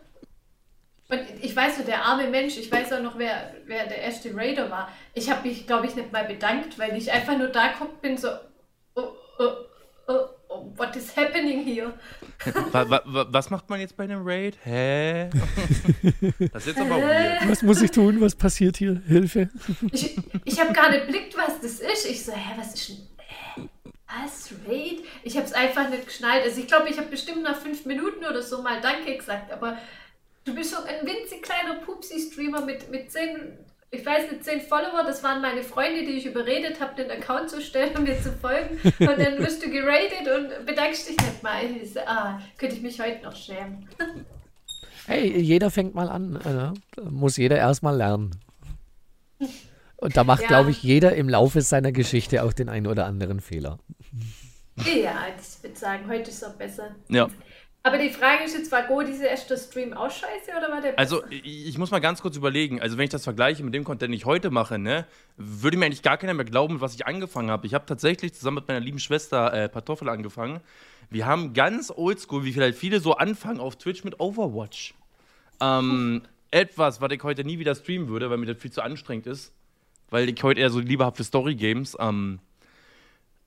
[1.09, 4.35] Und ich weiß so, der arme Mensch, ich weiß auch noch, wer, wer der erste
[4.35, 4.91] Raider war.
[5.13, 8.17] Ich habe mich, glaube ich, nicht mal bedankt, weil ich einfach nur da geguckt bin,
[8.17, 8.29] so,
[8.95, 9.51] oh, oh,
[10.07, 10.25] oh,
[10.75, 11.93] what is happening here?
[12.71, 14.57] Wa wa wa was macht man jetzt bei einem Raid?
[14.63, 15.29] Hä?
[16.53, 17.49] Das ist jetzt aber weird.
[17.49, 18.19] Was muss ich tun?
[18.21, 19.01] Was passiert hier?
[19.07, 19.49] Hilfe.
[19.91, 22.05] Ich, ich habe gar nicht blickt, was das ist.
[22.05, 22.97] Ich so, hä, was ist denn.
[23.17, 23.69] Hä?
[24.07, 24.53] Was?
[24.67, 25.03] Raid?
[25.23, 26.43] Ich habe es einfach nicht geschnallt.
[26.43, 29.77] Also ich glaube, ich habe bestimmt nach fünf Minuten oder so mal Danke gesagt, aber
[30.45, 33.57] du bist so ein winzig kleiner Pupsi-Streamer mit, mit zehn,
[33.93, 35.03] ich weiß nicht, zehn Follower.
[35.06, 38.32] Das waren meine Freunde, die ich überredet habe, den Account zu stellen und mir zu
[38.34, 38.79] folgen.
[38.99, 41.63] Und dann wirst du geradet und bedankst dich nicht mal.
[41.82, 43.88] Ich so, ah, könnte ich mich heute noch schämen.
[45.06, 46.38] Hey, jeder fängt mal an.
[46.38, 48.32] Äh, da muss jeder erstmal lernen.
[49.97, 50.47] Und da macht, Ja.
[50.47, 53.79] glaube ich, jeder im Laufe seiner Geschichte auch den einen oder anderen Fehler.
[54.77, 56.95] Ja, ich würde sagen, heute ist es auch besser.
[57.10, 57.27] Ja.
[57.85, 60.97] Aber die Frage ist jetzt, war Go dieser erste Stream auch scheiße oder war der
[60.97, 62.81] Also, ich ich muss mal ganz kurz überlegen.
[62.81, 65.87] Also, wenn ich das vergleiche mit dem Content, den ich heute mache, ne, würde mir
[65.87, 67.67] eigentlich gar keiner mehr glauben, was ich angefangen habe.
[67.67, 70.61] Ich habe tatsächlich zusammen mit meiner lieben Schwester äh, Kartoffel angefangen.
[71.09, 74.93] Wir haben ganz oldschool, wie vielleicht viele so anfangen, auf Twitch mit Overwatch.
[75.59, 79.27] Ähm, etwas, was ich heute nie wieder streamen würde, weil mir das viel zu anstrengend
[79.27, 79.51] ist.
[80.09, 81.97] Weil ich heute eher so Liebe habe für Story-Games.
[81.99, 82.39] Ähm,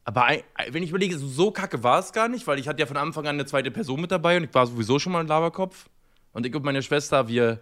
[0.06, 0.28] aber
[0.70, 3.26] wenn ich überlege, so, kacke war es gar nicht, weil ich hatte ja von Anfang
[3.26, 5.88] an eine zweite Person mit dabei und ich war sowieso schon mal ein Laberkopf.
[6.32, 7.60] Und ich und meine Schwester, wir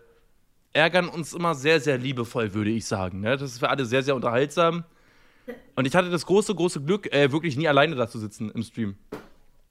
[0.74, 3.20] ärgern uns immer sehr, sehr liebevoll, würde ich sagen.
[3.20, 3.38] Ne?
[3.38, 4.84] Das ist für alle sehr, sehr unterhaltsam.
[5.74, 8.62] Und ich hatte das große, große Glück, äh, wirklich nie alleine da zu sitzen im
[8.62, 8.96] Stream.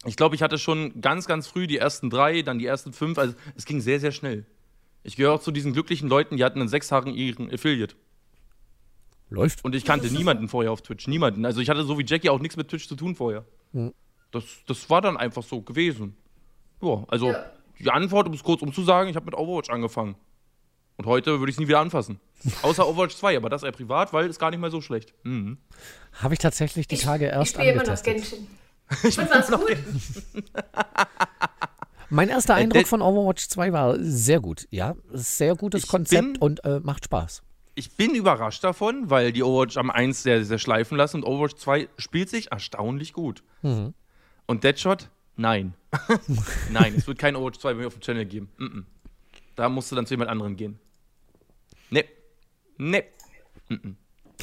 [0.06, 3.20] Ich glaube, ich hatte schon ganz, ganz früh die ersten drei, dann die ersten fünf.
[3.20, 4.48] Also es ging sehr, sehr schnell.
[5.04, 7.94] Ich gehöre auch zu diesen glücklichen Leuten, die hatten in sechs Tagen ihren Affiliate.
[9.34, 9.64] Läuft.
[9.66, 11.08] Und ich kannte niemanden vorher auf Twitch.
[11.08, 11.46] Niemanden.
[11.46, 13.46] Also ich hatte so wie Jackie auch nichts mit Twitch zu tun vorher.
[13.74, 13.94] Hm.
[14.32, 16.16] Das, das war dann einfach so gewesen.
[16.82, 17.46] Ja, also Ja.
[17.80, 20.16] die Antwort, um es kurz umzusagen, ich habe mit Overwatch angefangen.
[20.98, 22.20] Und heute würde ich es nie wieder anfassen.
[22.62, 25.14] Außer Overwatch 2, aber das eher privat, weil ist gar nicht mal so schlecht.
[25.24, 25.58] Mhm.
[26.14, 28.04] Habe ich tatsächlich die Tage ich erst spiele immer noch.
[28.04, 28.48] Genshin.
[29.04, 29.78] Und war's gut?
[32.10, 34.68] Mein erster Äh, Eindruck von Overwatch 2 war sehr gut.
[34.70, 37.42] Ja, sehr gutes Ich Konzept bin- und äh, macht Spaß.
[37.76, 41.56] Ich bin überrascht davon, weil die Overwatch am 1 sehr, sehr schleifen lassen und Overwatch
[41.56, 43.44] 2 spielt sich erstaunlich gut.
[43.64, 43.94] Mhm.
[44.46, 45.10] Und Deadshot?
[45.36, 45.74] Nein.
[46.72, 48.50] Nein, es wird kein Overwatch 2 bei mir auf dem Channel geben.
[48.60, 48.84] Mm-mm.
[49.56, 50.80] Da musst du dann zu jemand anderem gehen.
[51.90, 52.06] Nee.
[52.78, 53.04] Nee.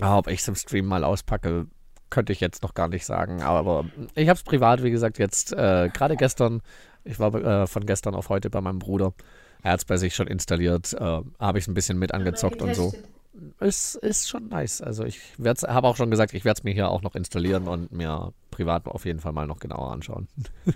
[0.01, 1.67] Ah, ob ich es im Stream mal auspacke,
[2.11, 3.43] könnte ich jetzt noch gar nicht sagen.
[3.43, 6.63] Aber ich habe es privat, wie gesagt, jetzt äh, gerade gestern,
[7.05, 9.15] ich war äh, von gestern auf heute bei meinem Bruder.
[9.63, 12.63] Er hat es bei sich schon installiert, äh, habe ich es ein bisschen mit angezockt
[12.63, 12.93] und so.
[13.33, 13.61] Getestet.
[13.69, 14.81] Ist, ist schon nice.
[14.83, 15.21] Also ich
[15.67, 18.87] habe auch schon gesagt, ich werde es mir hier auch noch installieren und mir privat
[18.87, 20.29] auf jeden Fall mal noch genauer anschauen.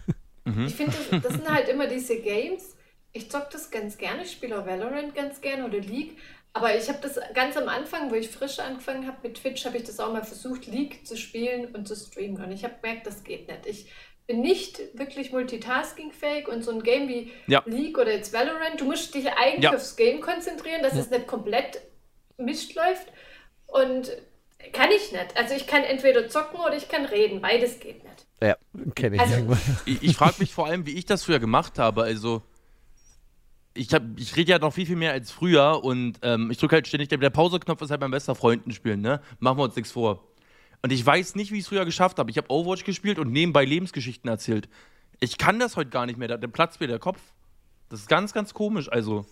[0.66, 2.76] Ich finde, das, das sind halt immer diese Games.
[3.12, 6.18] Ich zock das ganz gerne, ich spiele auch Valorant ganz gerne oder League.
[6.52, 9.78] Aber ich habe das ganz am Anfang, wo ich frisch angefangen habe mit Twitch, habe
[9.78, 12.44] ich das auch mal versucht, League zu spielen und zu streamen.
[12.44, 13.66] Und ich habe gemerkt, das geht nicht.
[13.66, 13.90] Ich
[14.26, 17.62] bin nicht wirklich multitaskingfähig und so ein Game wie Ja.
[17.64, 19.74] League oder jetzt Valorant, du musst dich eigentlich Ja.
[19.74, 21.80] aufs Game konzentrieren, dass es nicht komplett
[22.36, 23.06] mischt läuft.
[23.66, 24.10] Und
[24.72, 25.36] kann ich nicht.
[25.36, 27.40] Also ich kann entweder zocken oder ich kann reden.
[27.40, 28.26] Beides geht nicht.
[28.42, 28.56] Ja,
[28.94, 29.22] kenne ich.
[29.22, 29.56] Also- irgendwo.
[29.86, 32.02] Ich, ich frage mich vor allem, wie ich das früher gemacht habe.
[32.02, 32.42] Also,
[33.74, 36.76] ich, hab, ich rede ja noch viel, viel mehr als früher und ähm, ich drücke
[36.76, 39.20] halt ständig, der, der Pause-Knopf ist halt mein bester Freund spielen, ne?
[39.40, 40.24] Machen wir uns nichts vor.
[40.82, 42.30] Und ich weiß nicht, wie ich es früher geschafft habe.
[42.30, 44.68] Ich habe Overwatch gespielt und nebenbei Lebensgeschichten erzählt.
[45.18, 47.20] Ich kann das heute gar nicht mehr, da, da platzt mir der Kopf.
[47.88, 48.90] Das ist ganz, ganz komisch.
[48.90, 49.26] Also,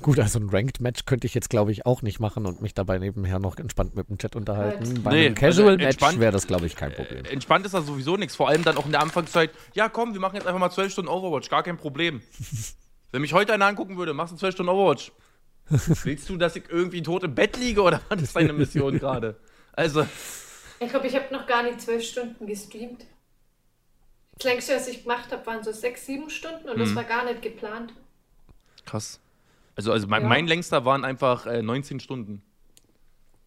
[0.00, 2.98] Gut, also ein Ranked-Match könnte ich jetzt, glaube ich, auch nicht machen und mich dabei
[2.98, 5.02] nebenher noch entspannt mit dem Chat unterhalten.
[5.02, 7.24] Bei Nee, einem Casual-Match also wäre das, glaube ich, kein Problem.
[7.24, 8.36] Äh, entspannt ist da sowieso nichts.
[8.36, 9.50] Vor allem dann auch in der Anfangszeit.
[9.74, 11.48] Ja, komm, wir machen jetzt einfach mal 12 Stunden Overwatch.
[11.48, 12.22] Gar kein Problem.
[13.12, 15.10] Wenn mich heute einer angucken würde, machst du 12 Stunden Overwatch.
[16.04, 19.36] Willst du, dass ich irgendwie tot im Bett liege oder was ist deine Mission gerade?
[19.72, 20.06] Also,
[20.80, 23.04] Ich glaube, ich habe noch gar nicht zwölf Stunden gestreamt.
[24.36, 27.24] Das längste, was ich gemacht habe, waren so sechs, sieben Stunden und das war gar
[27.24, 27.92] nicht geplant.
[28.86, 29.18] krass.
[29.78, 30.28] Also, also mein, Ja.
[30.28, 32.42] mein längster waren einfach äh, 19 Stunden.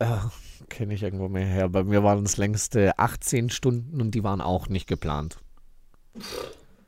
[0.01, 0.31] Ja,
[0.69, 1.67] kenne ich irgendwo mehr her.
[1.67, 5.39] Bei mir waren es längste 18 Stunden und die waren auch nicht geplant.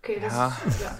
[0.01, 0.57] Okay, das Ja.
[0.65, 0.97] ist ja.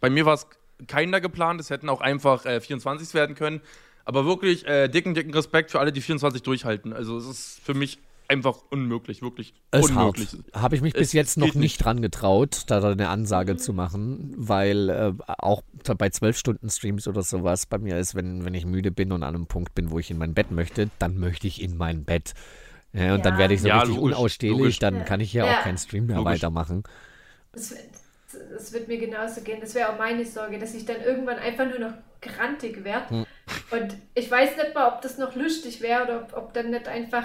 [0.00, 0.48] Bei mir war es
[0.88, 1.60] keiner geplant.
[1.60, 3.60] Es hätten auch einfach äh, 24 werden können.
[4.04, 6.92] Aber wirklich äh, dicken, dicken Respekt für alle, die 24 durchhalten.
[6.92, 9.22] Also, es ist für mich einfach unmöglich.
[9.22, 10.36] Wirklich Ist unmöglich.
[10.54, 11.84] Habe ich mich Es bis jetzt noch nicht nicht.
[11.84, 15.62] dran getraut, da eine Ansage zu machen, weil äh, auch
[15.98, 19.22] bei zwölf Stunden Streams oder sowas bei mir ist, wenn, wenn ich müde bin und
[19.22, 22.04] an einem Punkt bin, wo ich in mein Bett möchte, dann möchte ich in mein
[22.04, 22.34] Bett.
[22.92, 23.40] Ja, und dann Ja.
[23.40, 24.78] werde ich so Ja, richtig logisch, unausstehlich, logisch.
[24.78, 25.58] dann kann ich ja, Ja.
[25.58, 26.34] auch keinen Stream mehr Logisch.
[26.34, 26.82] weitermachen.
[27.52, 27.74] Das,
[28.52, 29.58] das wird mir genauso gehen.
[29.60, 33.10] Das wäre auch meine Sorge, dass ich dann irgendwann einfach nur noch grantig werde.
[33.10, 33.26] Hm.
[33.70, 36.88] Und ich weiß nicht mal, ob das noch lustig wäre oder ob, ob dann nicht
[36.88, 37.24] einfach.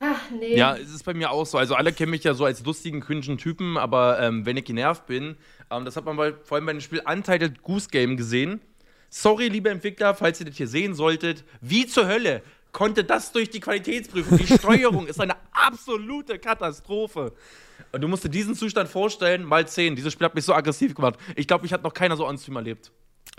[0.00, 0.56] Ach, nee.
[0.56, 1.58] Ja, es ist bei mir auch so.
[1.58, 5.06] Also alle kennen mich ja so als lustigen, cringen Typen, aber ähm, wenn ich genervt
[5.06, 5.36] bin,
[5.70, 8.60] ähm, das hat man bei, vor allem bei dem Spiel Untitled Goose Game gesehen.
[9.10, 11.44] Sorry, liebe Entwickler, falls ihr das hier sehen solltet.
[11.60, 14.38] Wie zur Hölle konnte das durch die Qualitätsprüfung?
[14.38, 17.32] Die Steuerung ist eine absolute Katastrophe.
[17.92, 19.94] Und du musst dir diesen Zustand vorstellen, mal 10.
[19.94, 21.14] Dieses Spiel hat mich so aggressiv gemacht.
[21.36, 22.90] Ich glaube, mich hat noch keiner so Stream erlebt.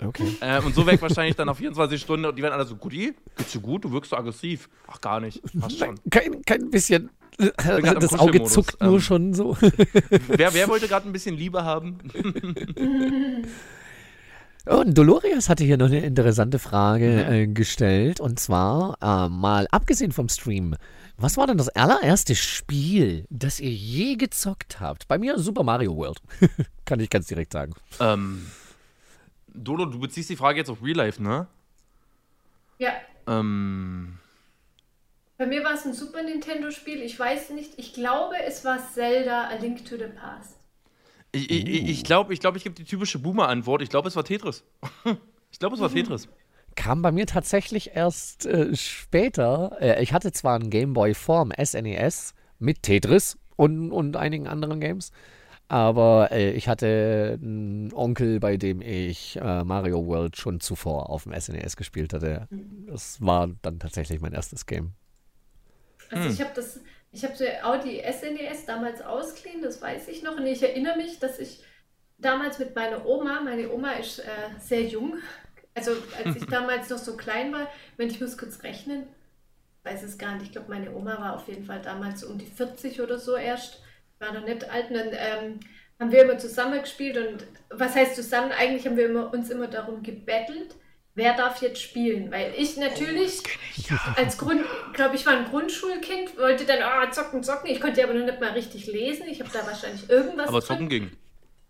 [0.02, 0.36] Okay.
[0.40, 3.14] Äh, und so weg wahrscheinlich dann nach 24 Stunden und die werden alle so, Guti,
[3.36, 3.84] geht's dir gut?
[3.84, 4.68] Du wirkst so aggressiv.
[4.88, 5.40] Ach, gar nicht.
[5.58, 5.98] Passt schon.
[6.10, 7.10] Kein, kein bisschen.
[7.36, 9.00] Das Auge zuckt nur ähm.
[9.00, 9.56] schon so.
[10.28, 11.98] Wer, wer wollte gerade ein bisschen Liebe haben?
[14.66, 18.18] Und Dolorius hatte hier noch eine interessante Frage äh, gestellt.
[18.20, 20.74] Und zwar, äh, mal abgesehen vom Stream,
[21.16, 25.06] was war denn das allererste Spiel, das ihr je gezockt habt?
[25.06, 26.20] Bei mir Super Mario World.
[26.84, 27.74] Kann ich ganz direkt sagen.
[28.00, 28.46] ähm,
[29.56, 31.46] Dodo, du beziehst die Frage jetzt auf Real Life, ne?
[32.78, 32.92] ja.
[33.26, 34.18] Ähm,
[35.38, 37.02] Bei mir war es ein Super Nintendo-Spiel.
[37.02, 37.72] Ich weiß nicht.
[37.76, 40.56] Ich glaube, es war Zelda A Link to the Past.
[41.32, 43.82] ich ich, ich, ich glaube, ich, glaub, ich gebe die typische Boomer-Antwort.
[43.82, 44.64] Ich glaube, es war Tetris.
[45.50, 46.28] ich glaube, es war Tetris.
[46.76, 49.76] Kam bei mir tatsächlich erst äh, später.
[49.80, 54.80] Äh, ich hatte zwar einen Game Boy Form SNES mit Tetris und, und einigen anderen
[54.80, 55.10] Games.
[55.68, 61.24] Aber äh, ich hatte einen Onkel, bei dem ich äh, Mario World schon zuvor auf
[61.24, 62.46] dem SNES gespielt hatte.
[62.86, 64.92] Das war dann tatsächlich mein erstes Game.
[66.10, 70.22] Also ich habe das, ich habe so auch die SNES damals ausgeliehen, das weiß ich
[70.22, 70.36] noch.
[70.36, 71.64] Und ich erinnere mich, dass ich
[72.18, 74.24] damals mit meiner Oma, meine Oma ist äh,
[74.60, 75.16] sehr jung,
[75.74, 75.92] also
[76.24, 79.06] als ich damals noch so klein war, wenn ich muss kurz rechnen,
[79.82, 82.46] weiß es gar nicht, ich glaube meine Oma war auf jeden Fall damals um die
[82.46, 83.82] 40 oder so erst,
[84.18, 84.90] war noch nicht alt.
[84.90, 85.60] Und dann ähm,
[85.98, 88.52] haben wir immer zusammen gespielt und was heißt zusammen?
[88.52, 90.74] Eigentlich haben wir immer, uns immer darum gebettelt,
[91.14, 92.30] wer darf jetzt spielen?
[92.30, 93.42] Weil ich natürlich
[94.16, 97.70] als Grund, glaube ich, war ein Grundschulkind, wollte dann ah, zocken, zocken.
[97.70, 99.26] Ich konnte aber noch nicht mal richtig lesen.
[99.28, 100.68] Ich habe da wahrscheinlich irgendwas Aber drin.
[100.68, 101.10] zocken ging.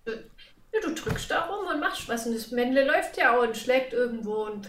[0.07, 2.27] Ja, du drückst da rum und machst was.
[2.27, 4.45] Und das Männle läuft ja auch und schlägt irgendwo.
[4.45, 4.69] Und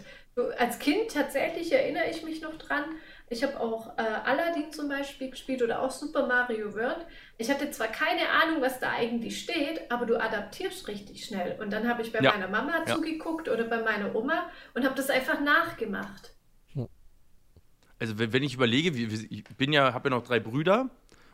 [0.58, 2.86] als Kind tatsächlich erinnere ich mich noch dran.
[3.30, 7.06] Ich habe auch äh, Aladdin zum Beispiel gespielt oder auch Super Mario World.
[7.38, 11.60] Ich hatte zwar keine Ahnung, was da eigentlich steht, aber du adaptierst richtig schnell.
[11.62, 12.32] Und dann habe ich bei Ja.
[12.32, 12.96] meiner Mama Ja.
[12.96, 16.34] zugeguckt oder bei meiner Oma und habe das einfach nachgemacht.
[18.00, 20.90] Also, wenn ich überlege, ich bin ja, habe ja noch drei Brüder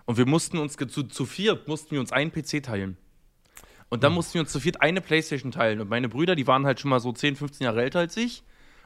[0.06, 2.98] und wir mussten uns zu, zu viert mussten wir uns einen PC teilen.
[3.90, 5.82] Und dann mussten wir uns zu viert eine Playstation teilen.
[5.82, 8.44] Und meine Brüder, die waren halt schon mal so 10, 15 Jahre älter als ich.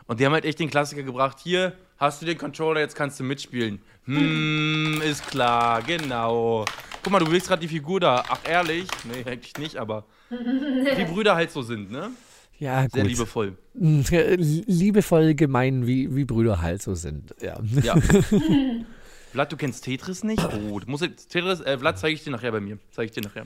[0.08, 3.20] Und die haben halt echt den Klassiker gebracht: Hier, hast du den Controller, jetzt kannst
[3.20, 3.80] du mitspielen.
[4.06, 6.65] Hm, ist klar, genau.
[7.04, 8.24] Guck mal, du bewegst gerade die Figur da.
[8.28, 8.88] Ach, ehrlich?
[9.04, 12.12] Nee, eigentlich nicht, aber wie Brüder halt so sind, ne?
[12.60, 13.12] Ja, Sehr gut.
[13.12, 13.58] liebevoll.
[13.80, 17.36] Äh, Liebevoll gemein, wie, wie Brüder halt so sind.
[17.39, 17.60] Ja.
[17.84, 17.96] Ja.
[19.32, 20.43] Vlad, du kennst Tetris nicht?
[20.43, 22.80] Oh, du musst jetzt, Tetris, äh, Vlad zeige ich dir nachher bei mir.
[22.91, 23.46] Zeige ich dir nachher.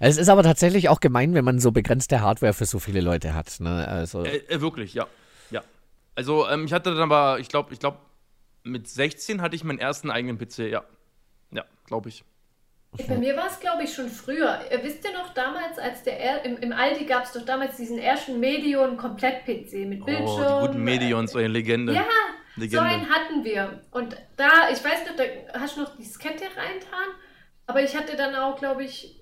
[0.00, 3.32] Es ist aber tatsächlich auch gemein, wenn man so begrenzte Hardware für so viele Leute
[3.34, 3.60] hat.
[3.60, 3.88] Ne?
[3.88, 5.06] Also, Äh, äh, wirklich, ja.
[6.18, 7.98] Also, ähm, ich hatte dann aber, ich glaube, ich glaube,
[8.64, 10.82] mit 16 hatte ich meinen ersten eigenen PC, ja.
[11.52, 12.24] Ja, glaube ich.
[13.06, 14.62] Bei mir war es, glaube ich, schon früher.
[14.68, 17.76] Ihr wisst ja noch damals, als der er im, im Aldi gab es doch damals
[17.76, 20.26] diesen ersten Medion Komplett-PC mit Bildschirm.
[20.26, 21.92] Oh, die guten Medions, eine Legende.
[21.92, 22.04] Ja,
[22.56, 22.84] so Legende.
[22.84, 23.84] einen hatten wir.
[23.92, 27.14] Und da, ich weiß noch, da hast du noch die Skette reintan,
[27.66, 29.18] aber ich hatte dann auch, glaube ich,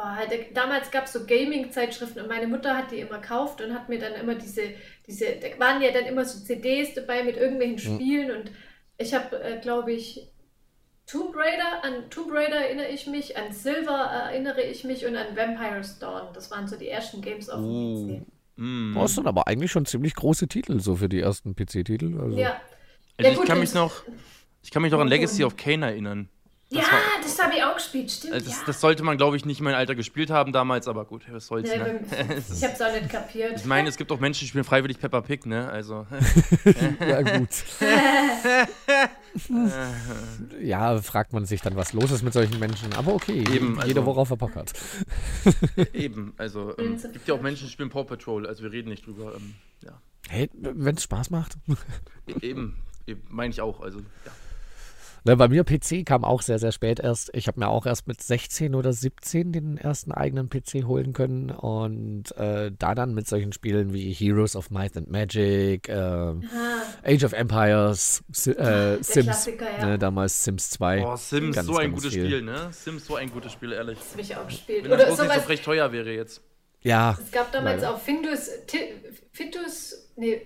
[0.00, 3.74] Oh, halt, damals gab es so Gaming-Zeitschriften und meine Mutter hat die immer gekauft und
[3.74, 4.62] hat mir dann immer diese,
[5.08, 8.50] diese, da waren ja dann immer so CDs dabei mit irgendwelchen Spielen und
[8.98, 10.28] ich habe, äh, glaube ich,
[11.06, 13.96] Tomb Raider, an Tomb Raider erinnere ich mich, an Silver
[14.28, 16.28] erinnere ich mich und an Vampire's Dawn.
[16.34, 18.20] Das waren so die ersten Games auf dem Oh.
[18.20, 18.26] PC.
[18.56, 18.94] Mm.
[18.94, 22.20] Das sind aber eigentlich schon ziemlich große Titel, so für die ersten PC-Titel.
[22.20, 22.36] Also.
[22.36, 22.60] Ja.
[23.16, 24.02] Also Ja, ich gut, kann mich noch,
[24.62, 25.08] ich kann mich noch an.
[25.08, 26.28] Legacy of Kane erinnern.
[26.70, 28.34] Ja, war- das habe ich auch gespielt, stimmt.
[28.34, 28.62] Äh, Das, ja.
[28.66, 31.46] das sollte man, glaube ich, nicht in meinem Alter gespielt haben damals, aber gut, was
[31.46, 32.00] soll's, Ja, ne?
[32.10, 33.54] ich habe es auch nicht kapiert.
[33.56, 35.68] Ich meine, es gibt auch Menschen, die spielen freiwillig Peppa Pig, ne?
[35.70, 36.06] Also,
[37.00, 37.48] Ja, gut.
[40.60, 42.92] ja, fragt man sich dann, was los ist mit solchen Menschen.
[42.94, 44.72] Aber okay, Eben, jeder, also- worauf er Bock hat.
[45.92, 48.88] eben, also, ähm, of gibt ja auch Menschen, die spielen Paw Patrol, also wir reden
[48.88, 49.54] nicht drüber, ähm,
[49.84, 50.00] ja.
[50.28, 51.56] Hey, wenn es Spaß macht.
[52.26, 52.76] E- Eben,
[53.06, 54.32] eben meine ich auch, also, ja.
[55.28, 57.28] Ne, bei mir PC kam auch sehr, sehr spät erst.
[57.34, 61.50] Ich habe mir auch erst mit 16 oder 17 den ersten eigenen PC holen können
[61.50, 66.32] und äh, da dann mit solchen Spielen wie Heroes of Might and Magic, äh,
[67.04, 69.86] Age of Empires, Si äh, Sims, Klassiker, ja.
[69.86, 71.02] ne, damals Sims 2.
[71.02, 72.24] Boah, Sims, Ganz, so ein gutes viel.
[72.24, 72.70] Spiel, ne?
[72.72, 73.98] Sims, so ein gutes Spiel, ehrlich.
[73.98, 74.84] Das habe ich auch gespielt.
[74.84, 75.42] Wenn das Oder bloß nicht sowas.
[75.42, 76.40] so recht teuer wäre jetzt.
[76.80, 77.94] Ja, Es gab damals Leider.
[77.94, 78.48] auch Findus,
[79.32, 80.40] Findus, nee,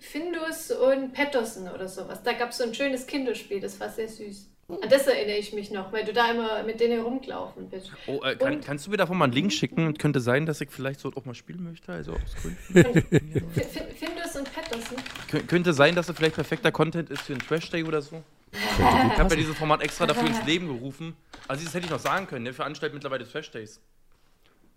[0.00, 2.22] Findus und Patterson oder sowas.
[2.22, 4.48] Da gab es so ein schönes Kinderspiel, das war sehr süß.
[4.68, 7.90] An das erinnere ich mich noch, weil du da immer mit denen rumgelaufen bist.
[8.06, 9.98] Oh, äh, kann, kannst du mir davon mal einen Link schicken?
[9.98, 13.02] Könnte sein, dass ich vielleicht so auch mal spielen möchte, also aus Gründen.
[13.52, 14.96] Fi- Fi- Findus und Patterson.
[15.30, 18.22] Kö- könnte sein, dass es vielleicht perfekter Content ist für einen Trash Day oder so.
[18.52, 18.78] Ich
[19.18, 21.16] habe ja dieses Format extra dafür ins Leben gerufen.
[21.48, 22.52] Also das hätte ich noch sagen können, ne?
[22.54, 23.80] Veranstaltet mittlerweile Trash Days.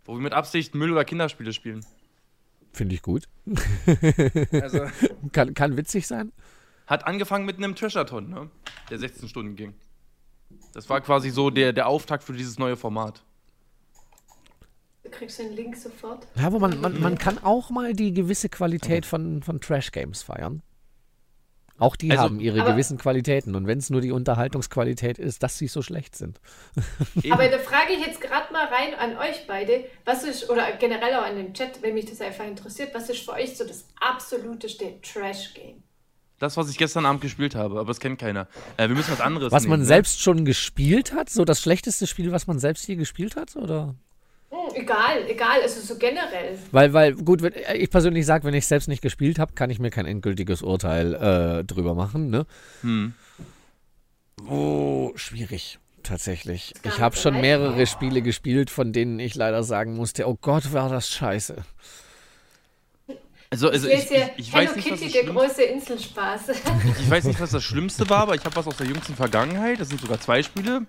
[0.04, 1.86] Wo wir mit Absicht Müll- oder Kinderspiele spielen.
[2.76, 3.28] Finde ich gut.
[4.52, 4.86] Also
[5.32, 6.32] Kann, kann witzig sein.
[6.88, 8.50] hat angefangen mit einem Trashathon, ne?
[8.90, 9.74] Der 16 Stunden ging.
[10.74, 13.24] Das war quasi so der, der Auftakt für dieses neue Format.
[15.04, 16.28] Du kriegst den Link sofort.
[16.36, 20.62] Ja, aber man, man, man kann auch mal die gewisse Qualität von, von Trash-Games feiern.
[21.78, 23.54] Auch die Also- haben ihre Aber- gewissen Qualitäten.
[23.56, 26.40] Und wenn es nur die Unterhaltungsqualität ist, dass sie so schlecht sind.
[27.30, 31.14] Aber da frage ich jetzt gerade mal rein an euch beide, was ist, oder generell
[31.16, 33.86] auch an den Chat, wenn mich das einfach interessiert, was ist für euch so das
[34.00, 35.84] absoluteste Trash-Game?
[36.40, 38.48] Das, was ich gestern Abend gespielt habe, aber das kennt keiner.
[38.76, 39.86] Äh, wir müssen was anderes Was nehmen, man ne?
[39.86, 41.30] selbst schon gespielt hat?
[41.30, 43.56] So das schlechteste Spiel, was man selbst je gespielt hat?
[43.56, 43.96] Oder?
[44.56, 46.58] Hm, egal, egal, also so generell.
[46.72, 49.80] Weil, weil, gut, wenn, ich persönlich sage, wenn ich selbst nicht gespielt habe, kann ich
[49.80, 52.30] mir kein endgültiges Urteil äh, drüber machen.
[52.30, 52.46] Ne?
[52.82, 53.13] Hm.
[54.48, 55.80] Oh, schwierig.
[56.04, 56.74] Tatsächlich.
[56.84, 60.88] Ich habe schon mehrere Spiele gespielt, von denen ich leider sagen musste, oh Gott, war
[60.88, 61.56] das scheiße.
[63.50, 65.48] Also, also ich, ist ich, ja ich, Hello weiß nicht, was Kitty, das der Schlimmste,
[65.48, 66.50] große Inselspaß.
[67.00, 69.80] ich weiß nicht, was das Schlimmste war, aber ich habe was aus der jüngsten Vergangenheit.
[69.80, 70.86] Das sind sogar zwei Spiele.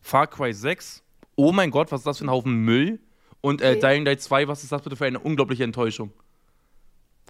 [0.00, 1.03] Far Cry 6.
[1.36, 3.00] Oh mein Gott, was ist das für ein Haufen Müll?
[3.40, 3.80] Und äh, Okay.
[3.80, 6.12] Dying Light 2, was ist das bitte für eine unglaubliche Enttäuschung?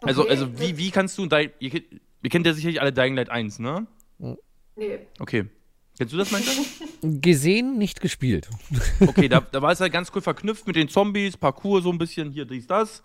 [0.03, 0.31] Also, Okay.
[0.31, 1.87] also wie, wie kannst du, ihr, kennt-
[2.23, 3.87] ihr kennt ja sicherlich alle Dying Light 1, ne?
[4.77, 4.99] nee.
[5.19, 5.47] Okay.
[5.97, 6.49] Kennst du das, meinst
[7.03, 7.21] du?
[7.21, 8.49] Gesehen, nicht gespielt.
[9.01, 11.99] Okay, da, da war es halt ganz cool verknüpft mit den Zombies, Parcours so ein
[11.99, 13.03] bisschen, hier, dies, das.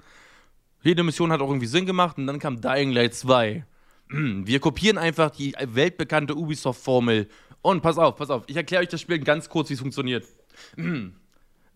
[0.81, 3.65] Jede Mission hat auch irgendwie Sinn gemacht und dann kam Dying Light 2.
[4.09, 7.27] Hm, Wir kopieren einfach die weltbekannte Ubisoft-Formel.
[7.61, 10.25] Und pass auf, pass auf, ich erkläre euch das Spiel ganz kurz, wie es funktioniert.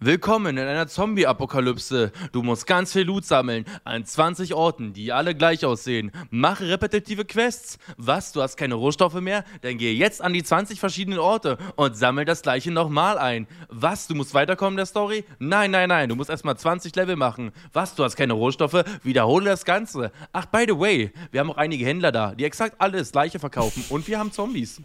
[0.06, 2.12] Willkommen in einer Zombie-Apokalypse.
[2.34, 6.12] Du musst ganz viel Loot sammeln an 20 Orten, die alle gleich aussehen.
[6.30, 7.78] Mache repetitive Quests.
[7.96, 9.46] Was, du hast keine Rohstoffe mehr?
[9.62, 13.48] Dann gehe jetzt an die 20 verschiedenen Orte und sammel das gleiche nochmal ein.
[13.70, 15.24] Was, du musst weiterkommen in der Story?
[15.40, 17.54] Nein, nein, nein, du musst erstmal 20 Level machen.
[17.72, 18.84] Was, du hast keine Rohstoffe?
[19.04, 20.12] Wiederhole das Ganze.
[20.34, 23.86] Ach, by the way, wir haben auch einige Händler da, die exakt alles gleiche verkaufen
[23.88, 24.82] und wir haben Zombies.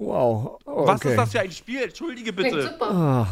[0.00, 0.58] Wow.
[0.64, 1.10] Oh, Was okay.
[1.10, 1.82] ist das für ein Spiel?
[1.84, 2.62] Entschuldige bitte.
[2.70, 3.28] super.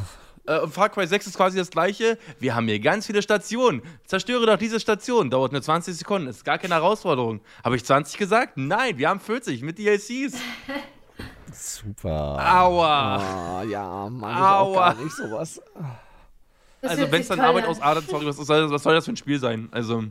[0.47, 2.19] Äh, und Far Cry 6 ist quasi das gleiche.
[2.39, 3.83] Wir haben hier ganz viele Stationen.
[4.05, 5.31] Zerstöre doch diese Station.
[5.31, 6.29] Dauert nur 20 Sekunden.
[6.29, 7.41] Ist gar keine Herausforderung.
[7.65, 8.53] Habe ich 20 gesagt?
[8.57, 10.35] Nein, wir haben 40 mit DLCs.
[11.53, 12.39] Super.
[12.39, 13.17] Aua.
[13.17, 14.11] Ah, ja, auch
[14.77, 14.93] Aua.
[14.95, 15.61] gar nicht sowas.
[16.81, 17.71] Das Also, wenn es dann Arbeit an.
[17.71, 19.69] ausartet, sorry, was soll, was soll das für ein Spiel sein?
[19.73, 20.05] Also,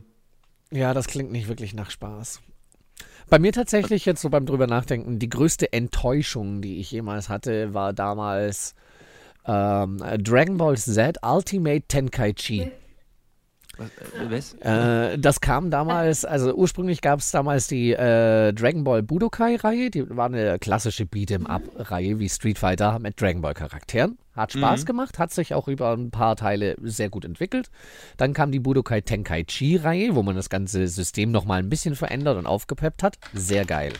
[0.70, 2.40] Ja, das klingt nicht wirklich nach Spaß.
[3.30, 7.74] Bei mir tatsächlich jetzt so beim drüber nachdenken, die größte Enttäuschung, die ich jemals hatte,
[7.74, 8.74] war damals
[9.44, 12.70] ähm, Dragon Ball Z Ultimate Tenkaichi.
[13.78, 13.88] Was?
[13.90, 14.52] Äh, was?
[14.54, 20.08] Äh, das kam damals, also ursprünglich gab es damals die äh, Dragon Ball Budokai-Reihe, die
[20.14, 24.18] war eine klassische Beat'em-up-Reihe wie Street Fighter mit Dragon Ball-Charakteren.
[24.34, 27.70] Hat Spaß gemacht, hat sich auch über ein paar Teile sehr gut entwickelt.
[28.18, 32.46] Dann kam die Budokai Tenkaichi-Reihe, wo man das ganze System nochmal ein bisschen verändert und
[32.46, 33.18] aufgepeppt hat.
[33.32, 33.92] Sehr geil.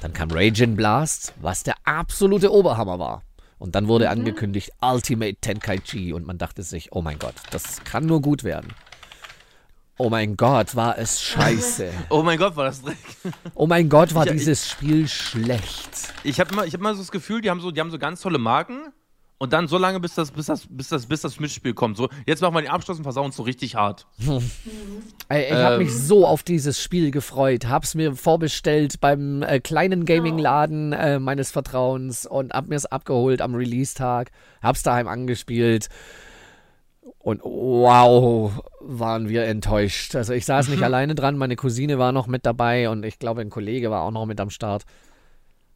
[0.00, 3.22] Dann kam Raging Blast, was der absolute Oberhammer war.
[3.58, 8.06] Und dann wurde angekündigt Ultimate Tenkaichi und man dachte sich, oh mein Gott, das kann
[8.06, 8.72] nur gut werden.
[10.00, 11.90] Oh mein Gott, war es scheiße.
[12.10, 12.96] Oh mein Gott, war das Dreck.
[13.54, 16.14] Oh mein Gott, war Ich- dieses Spiel schlecht.
[16.22, 17.98] Ich habe immer, ich hab immer so das Gefühl, die haben so, die haben so
[17.98, 18.92] ganz tolle Marken
[19.38, 21.96] und dann so lange, bis das, bis das, bis das, bis das Mitspiel kommt.
[21.96, 24.06] So, jetzt machen wir den Abschluss und versauen es so richtig hart.
[25.28, 25.82] Ey, ich habe Ähm.
[25.82, 31.50] mich so auf dieses Spiel gefreut, hab's mir vorbestellt beim äh, kleinen Gaming-Laden äh, meines
[31.50, 34.30] Vertrauens und hab mir's abgeholt am Release-Tag,
[34.62, 35.88] hab's daheim angespielt
[37.18, 40.14] und wow, waren wir enttäuscht.
[40.14, 43.40] Also ich saß nicht alleine dran, meine Cousine war noch mit dabei und ich glaube
[43.40, 44.84] ein Kollege war auch noch mit am Start.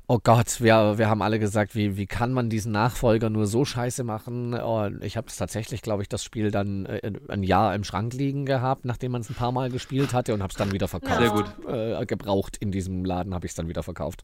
[0.08, 3.64] Oh Gott, wir, wir haben alle gesagt, wie, wie kann man diesen Nachfolger nur so
[3.64, 4.52] scheiße machen?
[4.52, 8.12] Und ich habe es tatsächlich, glaube ich, das Spiel dann äh, ein Jahr im Schrank
[8.12, 10.88] liegen gehabt, nachdem man es ein paar Mal gespielt hatte und habe es dann wieder
[10.88, 11.18] verkauft.
[11.18, 11.46] Sehr gut.
[11.66, 14.22] Äh, gebraucht in diesem Laden habe ich es dann wieder verkauft.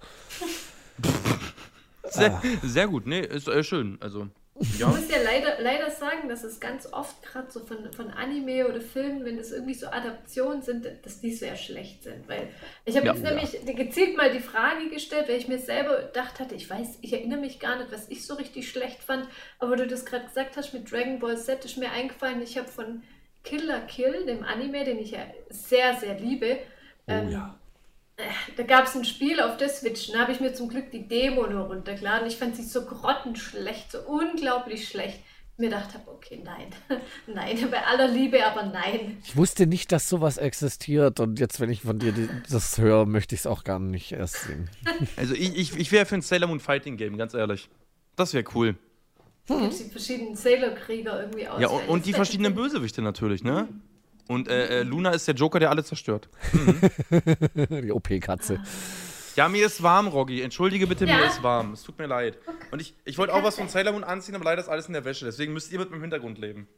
[2.10, 3.98] Sehr, sehr gut, nee, ist äh, schön.
[4.00, 4.28] Also,
[4.60, 4.88] Ich ja.
[4.88, 8.80] muss ja leider, leider sagen, dass es ganz oft gerade so von, von Anime oder
[8.80, 12.28] Filmen, wenn das irgendwie so Adaptionen sind, dass die sehr schlecht sind.
[12.28, 12.48] Weil
[12.84, 13.14] ich habe Ja.
[13.14, 16.98] jetzt nämlich gezielt mal die Frage gestellt, weil ich mir selber gedacht hatte, ich weiß,
[17.02, 19.28] ich erinnere mich gar nicht, was ich so richtig schlecht fand,
[19.60, 22.68] aber du das gerade gesagt hast mit Dragon Ball Z, ist mir eingefallen, ich habe
[22.68, 23.02] von
[23.44, 26.58] Killer Kill, dem Anime, den ich ja sehr, sehr liebe,
[27.06, 27.30] ähm,
[28.56, 31.06] da gab es ein Spiel auf der Switch, da habe ich mir zum Glück die
[31.06, 32.26] Demo nur runtergeladen.
[32.26, 35.20] Ich fand sie so grottenschlecht, so unglaublich schlecht.
[35.60, 36.68] Mir gedacht habe, okay, nein,
[37.26, 39.18] nein, bei aller Liebe, aber nein.
[39.24, 42.14] Ich wusste nicht, dass sowas existiert und jetzt, wenn ich von dir
[42.48, 44.70] das höre, möchte ich es auch gar nicht erst sehen.
[45.16, 47.68] Also, ich, ich, ich wäre für ein Sailor Moon Fighting Game, ganz ehrlich.
[48.14, 48.76] Das wäre cool.
[49.48, 51.60] Gibt die verschiedenen Sailor-Krieger irgendwie aus.
[51.60, 53.68] Ja, und, und die verschiedenen Bösewichte natürlich, ne?
[54.28, 56.28] Und äh, äh, Luna ist der Joker, der alle zerstört.
[57.68, 58.60] die OP-Katze.
[59.36, 60.42] Ja, mir ist warm, Roggi.
[60.42, 61.16] Entschuldige bitte, Ja.
[61.16, 61.72] mir ist warm.
[61.72, 62.38] Es tut mir leid.
[62.70, 64.92] Und ich, ich wollte auch was von Sailor Moon anziehen, aber leider ist alles in
[64.92, 65.24] der Wäsche.
[65.24, 66.68] Deswegen müsst ihr mit meinem Hintergrund leben.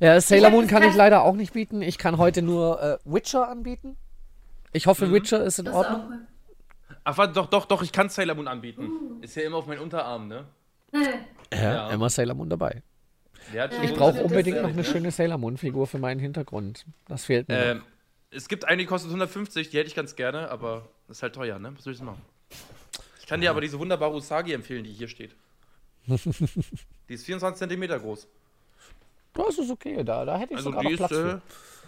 [0.00, 1.82] Ja, Sailor Moon kann ich leider auch nicht bieten.
[1.82, 3.96] Ich kann heute nur äh, Witcher anbieten.
[4.72, 5.12] Ich hoffe, Mhm.
[5.14, 6.00] Witcher ist in Das Ordnung.
[6.00, 6.96] auch.
[7.04, 8.88] Ach, warte, doch, doch, doch, ich kann Sailor Moon anbieten.
[9.20, 10.46] Ist ja immer auf meinen Unterarm, ne?
[11.52, 11.90] Ja, Ja.
[11.90, 12.82] immer Sailor Moon dabei.
[13.82, 14.84] Ich brauche das unbedingt ist noch eine ne?
[14.84, 16.86] schöne Sailor Moon-Figur für meinen Hintergrund.
[17.08, 17.64] Das fehlt mir.
[17.64, 17.82] Ähm,
[18.30, 21.34] es gibt eine, die kostet 150, die hätte ich ganz gerne, aber das ist halt
[21.34, 21.72] teuer, ne?
[21.76, 22.22] Was soll ich denn machen?
[23.20, 25.34] Ich kann dir aber diese wunderbare Usagi empfehlen, die hier steht.
[26.06, 28.26] die ist 24 cm groß.
[29.34, 31.42] Das ist okay, da, da hätte ich Also sogar noch ist, Platz äh, für.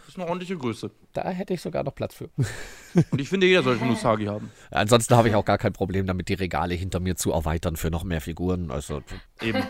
[0.09, 0.91] ist eine ordentliche Größe.
[1.13, 2.31] Da hätte ich sogar noch Platz für.
[3.11, 4.51] Und ich finde, jeder sollte eine Usagi haben.
[4.71, 7.91] Ansonsten habe ich auch gar kein Problem damit, die Regale hinter mir zu erweitern für
[7.91, 8.71] noch mehr Figuren.
[8.71, 9.03] Also
[9.41, 9.63] Eben.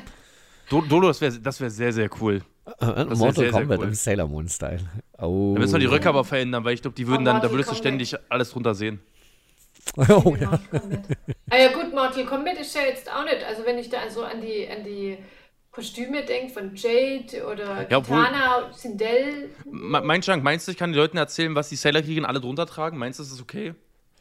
[0.70, 2.42] Do- Dolo, das wäre das wär sehr, sehr cool.
[2.80, 3.84] äh, wär Mortal sehr, sehr Kombat cool.
[3.86, 4.80] im Sailor Moon-Style.
[5.18, 5.52] Oh.
[5.54, 7.50] Da müssen wir die Röcke aber verändern, weil ich glaube, die würden Oh, dann, da
[7.50, 9.00] würdest du ständig alles drunter sehen.
[9.96, 10.50] oh, ja.
[10.50, 11.00] Mortal Kombat.
[11.50, 14.22] ah ja gut, Mortal Kombat ist ja jetzt auch nicht, also wenn ich da so
[14.24, 15.18] an die, an die
[15.70, 20.92] Kostüme denke von Jade oder Ja, Kitana, Sindel, Me- Mein Schank, meinst du, ich kann
[20.92, 22.96] den Leuten erzählen, was die Sailor-Kriegerin alle drunter tragen?
[22.96, 23.74] Meinst du, das ist okay?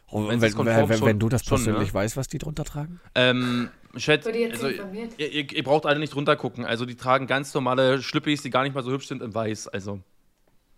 [0.07, 1.93] Und Wenn wenn, wenn, du das schon, persönlich ne?
[1.93, 2.99] weißt, was die drunter tragen?
[3.15, 5.11] Ähm, Chat, also, informiert.
[5.17, 6.65] ihr, ihr, ihr braucht alle nicht drunter gucken.
[6.65, 9.67] Also, die tragen ganz normale Schlüppis, die gar nicht mal so hübsch sind in weiß.
[9.67, 9.99] Also,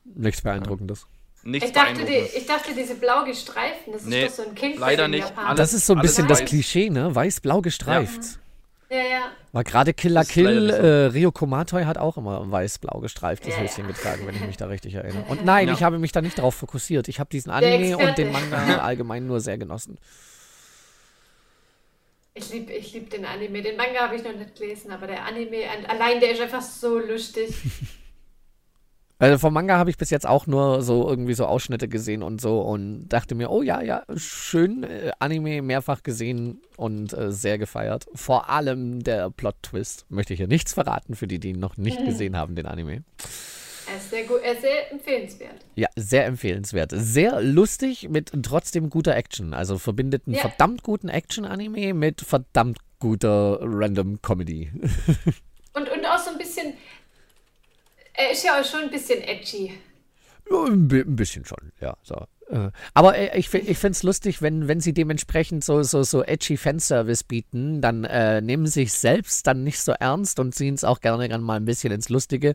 [0.04, 1.08] Nichts Beeindruckendes.
[1.44, 2.36] nichts Ich dachte, die, Beeindruckendes.
[2.36, 5.28] ich dachte, diese blau gestreiften, das ist Nee, doch so ein King leider nicht.
[5.30, 5.56] Japan.
[5.56, 6.50] Das ist so ein alles bisschen das weiß.
[6.50, 7.14] Klischee, ne?
[7.16, 8.40] Weiß-blau gestreift.
[8.90, 9.32] Ja, ja.
[9.52, 10.76] Weil gerade Killer Das Kill, so.
[10.76, 14.68] äh, Rio Komatoi hat auch immer weiß-blau gestreiftes Ja, Höschen getragen, wenn ich mich da
[14.68, 15.24] richtig erinnere.
[15.30, 15.74] Und nein, Ja.
[15.74, 17.08] ich habe mich da nicht drauf fokussiert.
[17.08, 19.98] Ich habe diesen Anime und den Manga allgemein nur sehr genossen.
[22.38, 23.62] Ich liebe ich lieb den Anime.
[23.62, 26.62] Den Manga habe ich noch nicht gelesen, aber der Anime, an- allein der ist einfach
[26.62, 27.54] so lustig.
[29.18, 32.42] Also vom Manga habe ich bis jetzt auch nur so irgendwie so Ausschnitte gesehen und
[32.42, 37.58] so und dachte mir, oh ja, ja, schön, äh, Anime mehrfach gesehen und äh, sehr
[37.58, 38.08] gefeiert.
[38.14, 40.06] Vor allem der Plot-Twist.
[40.10, 43.06] Möchte ich hier nichts verraten für die, die noch nicht gesehen haben, den Anime.
[43.88, 45.66] Er ist sehr gut, er ist sehr empfehlenswert.
[45.76, 46.92] Ja, sehr empfehlenswert.
[46.96, 49.54] Sehr lustig mit trotzdem guter Action.
[49.54, 50.42] Also verbindet einen Ja.
[50.42, 54.72] verdammt guten Action-Anime mit verdammt guter Random Comedy.
[55.74, 56.74] Und, und auch so ein bisschen,
[58.14, 59.74] er ist ja auch schon ein bisschen edgy.
[60.50, 61.98] Ja, ein, ein bisschen schon, ja.
[62.02, 62.16] So.
[62.50, 66.24] Äh, Aber äh, ich, ich finde es lustig, wenn, wenn sie dementsprechend so, so, so
[66.24, 70.76] edgy Fanservice bieten, dann äh, nehmen sie sich selbst dann nicht so ernst und ziehen
[70.76, 72.54] es auch gerne dann mal ein bisschen ins Lustige.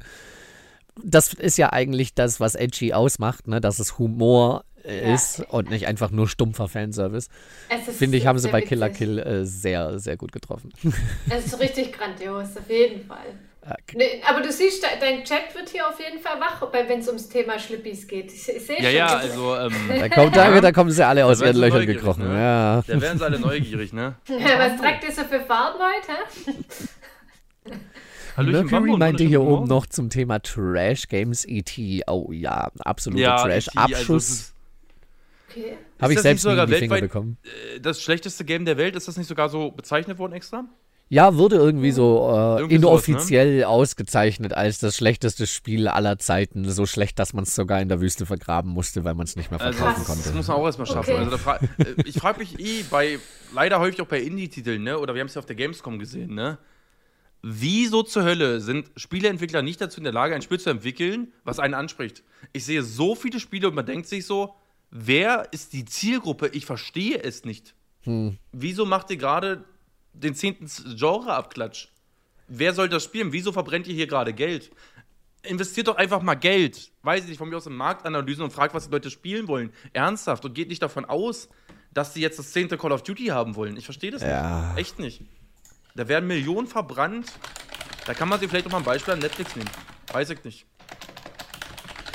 [1.02, 3.60] Das ist ja eigentlich das, was edgy ausmacht, ne?
[3.60, 5.14] dass es Humor äh, Ja.
[5.14, 7.28] ist und nicht einfach nur stumpfer Fanservice.
[7.96, 8.88] Finde ich, haben sie bei Killer.
[8.90, 10.72] Kill äh, sehr, sehr gut getroffen.
[11.28, 13.34] Es ist richtig grandios, auf jeden Fall.
[13.94, 17.28] Nee, aber du siehst, dein Chat wird hier auf jeden Fall wach, wenn es ums
[17.28, 18.32] Thema Schlippis geht.
[18.32, 18.94] Ich, ich sehe ja, schon.
[18.96, 19.56] ja, also.
[19.56, 22.26] Ähm, Da, kommt, da, da kommen sie alle aus ihren Löchern gekrochen.
[22.26, 22.34] ne?
[22.40, 22.82] Ja.
[22.86, 24.14] da werden sie alle neugierig, ne?
[24.26, 26.56] Was tragt ihr so für Farben heute?
[28.46, 31.72] Hallöchen, Bambo Mercury und meinte hier oben noch zum Thema Trash Games ET.
[32.08, 33.68] Oh ja, absoluter Ja, Trash.
[33.68, 34.14] ET, also
[35.50, 35.76] Okay.
[36.00, 37.36] habe ich das selbst nie in sogar die Finger weltweit- bekommen.
[37.76, 40.64] äh, das schlechteste Game der Welt, ist das nicht sogar so bezeichnet worden extra?
[41.12, 43.14] Ja, wurde irgendwie so äh, Irgendwie sowas, ne?
[43.14, 46.70] inoffiziell ausgezeichnet als das schlechteste Spiel aller Zeiten.
[46.70, 49.50] So schlecht, dass man es sogar in der Wüste vergraben musste, weil man es nicht
[49.50, 50.22] mehr Also, verkaufen das, konnte.
[50.22, 51.14] das muss man auch erstmal schaffen.
[51.14, 51.24] Okay.
[51.24, 53.18] Also, fra äh, ich frage mich eh bei,
[53.52, 55.00] leider häufig auch bei Indie-Titeln, ne?
[55.00, 56.58] oder wir haben es ja auf der Gamescom gesehen, ne?
[57.42, 61.58] Wieso zur Hölle sind Spieleentwickler nicht dazu in der Lage, ein Spiel zu entwickeln, was
[61.58, 62.22] einen anspricht?
[62.52, 64.54] Ich sehe so viele Spiele und man denkt sich so,
[64.90, 66.48] wer ist die Zielgruppe?
[66.48, 67.74] Ich verstehe es nicht.
[68.52, 69.64] Wieso macht ihr gerade
[70.12, 70.66] den zehnten
[70.96, 71.88] Genre-Abklatsch?
[72.48, 73.32] Wer soll das spielen?
[73.32, 74.70] Wieso verbrennt ihr hier gerade Geld?
[75.42, 76.90] Investiert doch einfach mal Geld.
[77.02, 79.72] Weiß ich nicht, von mir aus in Marktanalysen und fragt, was die Leute spielen wollen.
[79.92, 80.44] Ernsthaft.
[80.44, 81.48] Und geht nicht davon aus,
[81.94, 83.76] dass sie jetzt das zehnte Call of Duty haben wollen.
[83.76, 84.72] Ich verstehe das Ja.
[84.74, 84.78] nicht.
[84.80, 85.22] Echt nicht.
[85.94, 87.26] Da werden Millionen verbrannt.
[88.06, 89.70] Da kann man sich vielleicht noch mal ein Beispiel an Netflix nehmen.
[90.12, 90.66] Weiß ich nicht.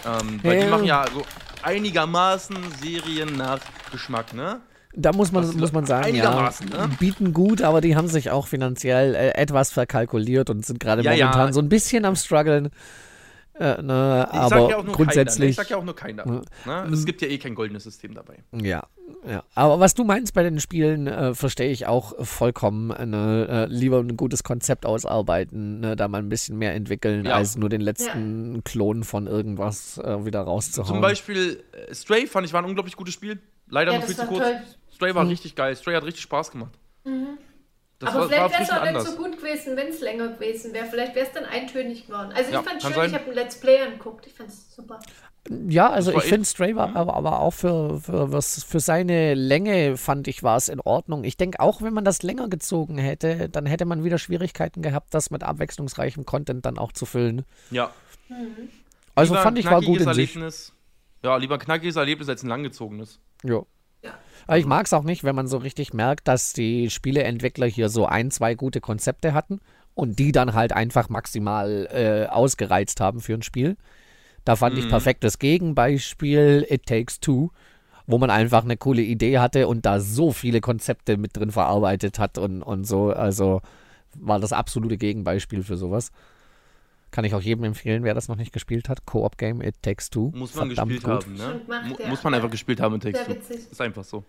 [0.06, 0.70] Ähm, weil die Ja.
[0.70, 1.24] machen ja so
[1.64, 3.60] einigermaßen Serien nach
[3.92, 4.62] Geschmack, ne?
[4.98, 6.90] Da muss man, muss man sagen, ja, ne?
[7.00, 11.12] bieten gut, aber die haben sich auch finanziell äh, etwas verkalkuliert und sind gerade Ja,
[11.12, 11.26] ja.
[11.26, 12.70] momentan so ein bisschen am struggeln.
[13.58, 15.40] Äh, ne, Ich aber sag ja auch nur grundsätzlich, keiner.
[15.46, 15.50] ne?
[15.50, 16.26] Ich sag ja auch nur keiner.
[16.26, 16.42] Ne?
[16.92, 18.40] Es gibt ja eh kein goldenes System dabei.
[18.52, 18.84] ja,
[19.26, 19.44] ja.
[19.56, 22.88] Aber was du meinst bei den Spielen, äh, verstehe ich auch vollkommen.
[23.10, 27.36] Ne, äh, lieber ein gutes Konzept ausarbeiten, ne, da mal ein bisschen mehr entwickeln, Ja.
[27.36, 30.88] als nur den letzten Klon von irgendwas äh, wieder rauszuhauen.
[30.94, 33.40] Zum Beispiel äh, Stray fand ich war ein unglaublich gutes Spiel.
[33.70, 34.44] Leider Ja, nur viel zu kurz.
[34.44, 34.58] toll.
[34.94, 35.76] Stray war richtig geil.
[35.76, 36.72] Stray hat richtig Spaß gemacht.
[38.06, 40.74] Das aber war, vielleicht wäre es auch nicht so gut gewesen, wenn es länger gewesen
[40.74, 40.86] wäre.
[40.86, 42.32] Vielleicht wäre es dann eintönig geworden.
[42.36, 43.10] Also Ja, ich fand kann schön, sein.
[43.10, 44.28] ich habe ein Let's Play angeguckt.
[44.28, 45.00] Ich fand es super.
[45.68, 49.36] Ja, also ich finde echt- Stray war aber, aber auch für, für, was, für seine
[49.36, 51.24] Länge fand ich war es in Ordnung.
[51.24, 55.14] Ich denke auch, wenn man das länger gezogen hätte, dann hätte man wieder Schwierigkeiten gehabt,
[55.14, 57.46] das mit abwechslungsreichem Content dann auch zu füllen.
[57.70, 57.92] Ja.
[59.14, 60.36] Also Lieber fand ich war gut knackiges in sich.
[60.36, 60.74] Erlebnis.
[61.24, 63.20] Ja, lieber ein knackiges Erlebnis als ein langgezogenes.
[63.44, 63.62] Ja.
[64.48, 67.90] Aber ich mag es auch nicht, wenn man so richtig merkt, dass die Spieleentwickler hier
[67.90, 69.60] so ein, zwei gute Konzepte hatten
[69.96, 73.78] und die dann halt einfach maximal äh, ausgereizt haben für ein Spiel.
[74.44, 77.50] Da fand ich perfektes Gegenbeispiel It Takes Two,
[78.06, 82.20] wo man einfach eine coole Idee hatte und da so viele Konzepte mit drin verarbeitet
[82.20, 83.10] hat und, und so.
[83.10, 83.62] Also
[84.14, 86.12] war das absolute Gegenbeispiel für sowas.
[87.16, 89.06] Kann ich auch jedem empfehlen, wer das noch nicht gespielt hat.
[89.06, 90.34] Co-op-Game It Takes Two.
[90.36, 91.26] Muss man Verdammt gespielt gut.
[91.26, 91.96] haben, ne?
[91.98, 92.10] Ja.
[92.10, 93.26] Muss man einfach gespielt haben in Text.
[93.26, 93.72] Sehr witzig.
[93.72, 94.26] Ist einfach so.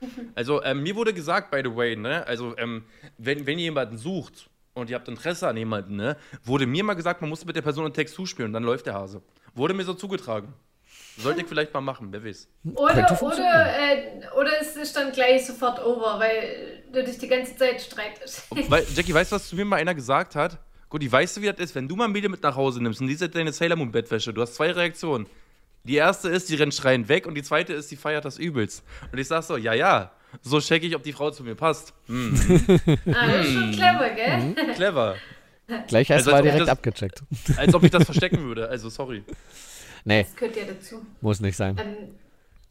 [0.34, 2.84] Also, ähm, mir wurde gesagt, by the way, ne, also, ähm,
[3.18, 6.94] wenn, wenn ihr jemanden sucht und ihr habt Interesse an jemanden, ne, wurde mir mal
[6.94, 9.20] gesagt, man muss mit der Person in Text spielen und dann läuft der Hase.
[9.52, 10.54] Wurde mir so zugetragen.
[11.18, 12.48] Sollte ich vielleicht mal machen, wer weiß.
[12.76, 17.54] Oder, oder, äh, oder es ist dann gleich sofort over, weil du dich die ganze
[17.56, 18.46] Zeit streitest.
[18.70, 20.58] Weil, Jackie, weißt du, was zu mir mal einer gesagt hat?
[20.90, 22.82] Gut, die weißt du, wie das ist, wenn du mal ein Mädel mit nach Hause
[22.82, 25.26] nimmst und die ist deine Sailor Moon Bettwäsche, du hast zwei Reaktionen.
[25.84, 28.82] Die erste ist, die rennt schreiend weg und die zweite ist, die feiert das übelst.
[29.10, 30.10] Und ich sag so, ja, ja,
[30.42, 31.94] so check ich, ob die Frau zu mir passt.
[32.06, 32.34] Hm,
[33.14, 34.54] Ah, das ist schon clever, gell?
[34.74, 35.16] clever.
[35.86, 37.22] Gleich erst Also, mal als ob direkt das- abgecheckt.
[37.56, 39.22] Als ob ich das verstecken würde, also sorry.
[40.04, 41.06] Nee, Das gehört ja dazu.
[41.20, 41.76] muss nicht sein.
[41.78, 41.96] Ähm,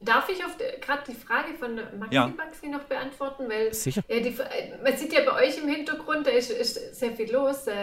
[0.02, 0.40] darf ich
[0.82, 2.28] gerade die Frage von Maxi Ja.
[2.28, 3.50] Baxi noch beantworten?
[3.50, 4.02] Weil Sicher.
[4.08, 4.36] Ja, die,
[4.84, 7.66] man sieht ja bei euch im Hintergrund, da ist, ist sehr viel los.
[7.66, 7.74] Da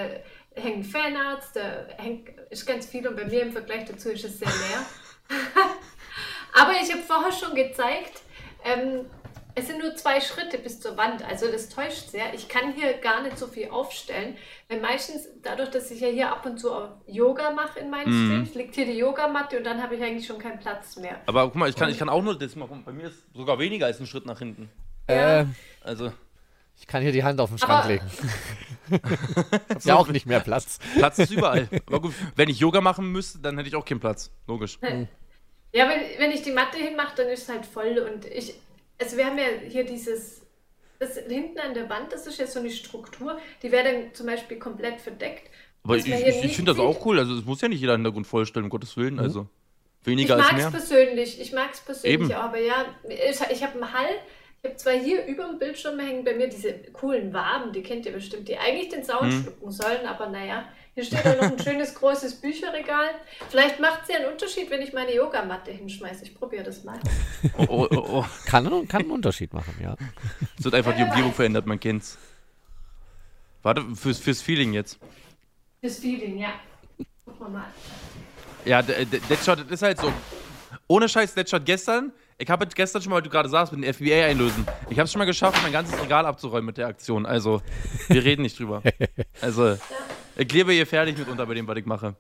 [0.55, 4.39] hängen Fanarts, da hängt, ist ganz viel und bei mir im Vergleich dazu ist es
[4.39, 4.87] sehr leer.
[6.55, 8.23] Aber ich habe vorher schon gezeigt,
[8.65, 9.07] ähm,
[9.59, 12.35] es sind nur zwei Schritte bis zur Wand, also das täuscht sehr.
[12.35, 14.37] Ich kann hier gar nicht so viel aufstellen,
[14.69, 18.11] weil meistens dadurch, dass ich ja hier ab und zu auch Yoga mache in meinen
[18.11, 18.27] Mhm.
[18.45, 21.21] Streams, liegt hier die Yogamatte und dann habe ich eigentlich schon keinen Platz mehr.
[21.27, 22.83] Aber guck mal, ich kann, ich kann auch nur das machen.
[22.85, 24.69] Bei mir ist sogar weniger als ein Schritt nach hinten.
[25.09, 25.47] Äh,
[25.83, 26.13] Also,
[26.79, 28.05] ich kann hier die Hand auf den Schrank Aber- legen.
[29.71, 30.79] Hab ja auch nicht mehr Platz.
[30.97, 31.69] Platz ist überall.
[31.87, 34.31] Aber gut, wenn ich Yoga machen müsste, dann hätte ich auch keinen Platz.
[34.47, 34.79] Logisch.
[35.73, 38.55] Ja, wenn, wenn ich die Matte hinmache, dann ist es halt voll und ich,
[39.01, 40.43] also wir haben ja hier dieses,
[40.99, 44.27] das hinten an der Wand, das ist ja so eine Struktur, die wäre dann zum
[44.27, 45.51] Beispiel komplett verdeckt.
[45.85, 47.19] Aber ich, ich, ich finde das auch cool.
[47.19, 49.21] Also, es muss ja nicht jeder Hintergrund vollstellen, um Gottes Willen.
[49.21, 49.47] Also,
[50.01, 50.71] Ich weniger mag ist es mehr.
[50.71, 52.33] persönlich, ich mag es persönlich Eben.
[52.33, 54.11] auch, aber ja, ich, ich habe einen Hall,
[54.63, 58.05] ich habe zwar hier über dem Bildschirm hängen bei mir diese coolen Waben, die kennt
[58.07, 59.43] ihr bestimmt, die eigentlich den Sound Hm.
[59.43, 60.67] schlucken sollen, aber naja,
[60.97, 63.11] hier steht auch noch ein schönes großes Bücherregal.
[63.51, 66.25] Vielleicht macht es ja einen Unterschied, wenn ich meine Yogamatte hinschmeiße.
[66.25, 66.99] Ich probiere das mal.
[67.59, 68.27] Oh, oh, oh, oh.
[68.47, 69.95] Kann, kann einen Unterschied machen, ja.
[70.59, 72.17] Es wird einfach die Umgebung verändert, man kennt's.
[73.63, 74.99] Warte, fürs, fürs Feeling jetzt.
[75.83, 76.55] Fürs Feeling, ja.
[77.27, 77.67] Gucken wir mal.
[78.65, 80.11] Ja, Deadshot das ist halt so.
[80.87, 82.11] Ohne Scheiß, Deadshot gestern.
[82.39, 84.67] Ich habe gestern schon mal, weil du gerade sagst, mit dem FBA einlösen.
[84.91, 87.25] Ich habe es schon mal geschafft, mein ganzes Regal abzuräumen mit der Aktion.
[87.25, 87.63] Also,
[88.09, 88.83] wir reden nicht drüber.
[89.41, 89.77] Also,
[90.37, 92.15] ich lebe hier fertig mitunter bei dem, was ich mache.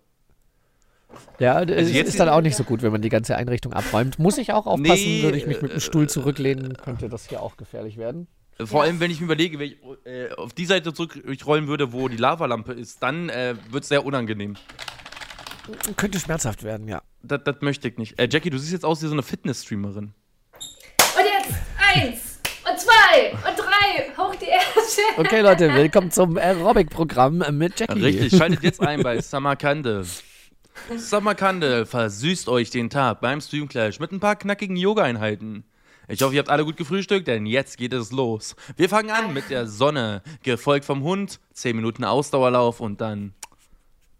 [1.38, 3.72] Ja, es Also jetzt- ist dann auch nicht so gut, wenn man die ganze Einrichtung
[3.74, 4.18] abräumt.
[4.18, 7.28] Muss ich auch aufpassen, Nee, würde ich mich mit dem äh, Stuhl zurücklehnen, könnte das
[7.28, 8.26] hier auch gefährlich werden.
[8.64, 8.88] Vor Ja.
[8.90, 12.16] allem, wenn ich mir überlege, wenn ich äh, auf die Seite zurückrollen würde, wo die
[12.16, 14.56] Lavalampe ist, dann äh, wird es sehr unangenehm.
[15.96, 17.02] Könnte schmerzhaft werden, ja.
[17.22, 18.18] Das, das möchte ich nicht.
[18.18, 20.12] Äh, Jackie, du siehst jetzt aus wie so eine Fitness-Streamerin.
[20.54, 22.38] Und jetzt eins
[22.68, 24.16] und zwei und drei.
[24.16, 25.02] Hoch die erste.
[25.16, 28.00] Okay, Leute, willkommen zum Aerobic-Programm mit Jackie.
[28.00, 30.04] Richtig, schaltet jetzt ein bei Samarkande.
[30.96, 35.64] Samarkande versüßt euch den Tag beim Streamclash mit ein paar knackigen Yoga-Einheiten.
[36.08, 38.54] Ich hoffe, ihr habt alle gut gefrühstückt, denn jetzt geht es los.
[38.76, 43.34] Wir fangen an mit der Sonne, gefolgt vom Hund, 10 Minuten Ausdauerlauf und dann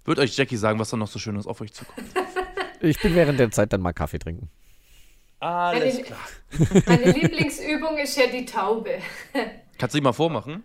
[0.07, 2.07] wird euch Jackie sagen, was da noch so Schönes auf euch zukommt.
[2.81, 4.51] Ich bin während der Zeit dann mal Kaffee trinken.
[5.41, 6.83] Alles Meine- klar.
[6.87, 8.99] Meine Lieblingsübung ist ja die Taube.
[9.79, 10.65] Kannst du die mal vormachen?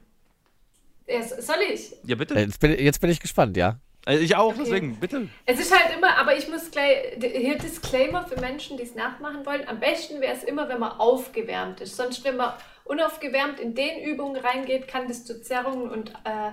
[1.07, 1.93] Ja, soll ich?
[2.05, 2.35] Ja, bitte.
[2.35, 3.79] Äh, Jetzt bin, jetzt bin ich gespannt, ja.
[4.05, 5.27] Also ich auch, deswegen, bitte.
[5.45, 9.45] Es ist halt immer, aber ich muss gleich, hier Disclaimer für Menschen, die es nachmachen
[9.45, 9.67] wollen.
[9.67, 11.97] Am besten wäre es immer, wenn man aufgewärmt ist.
[11.97, 12.53] Sonst, wenn man
[12.85, 16.51] unaufgewärmt in den Übungen reingeht, kann das zu Zerrungen und äh,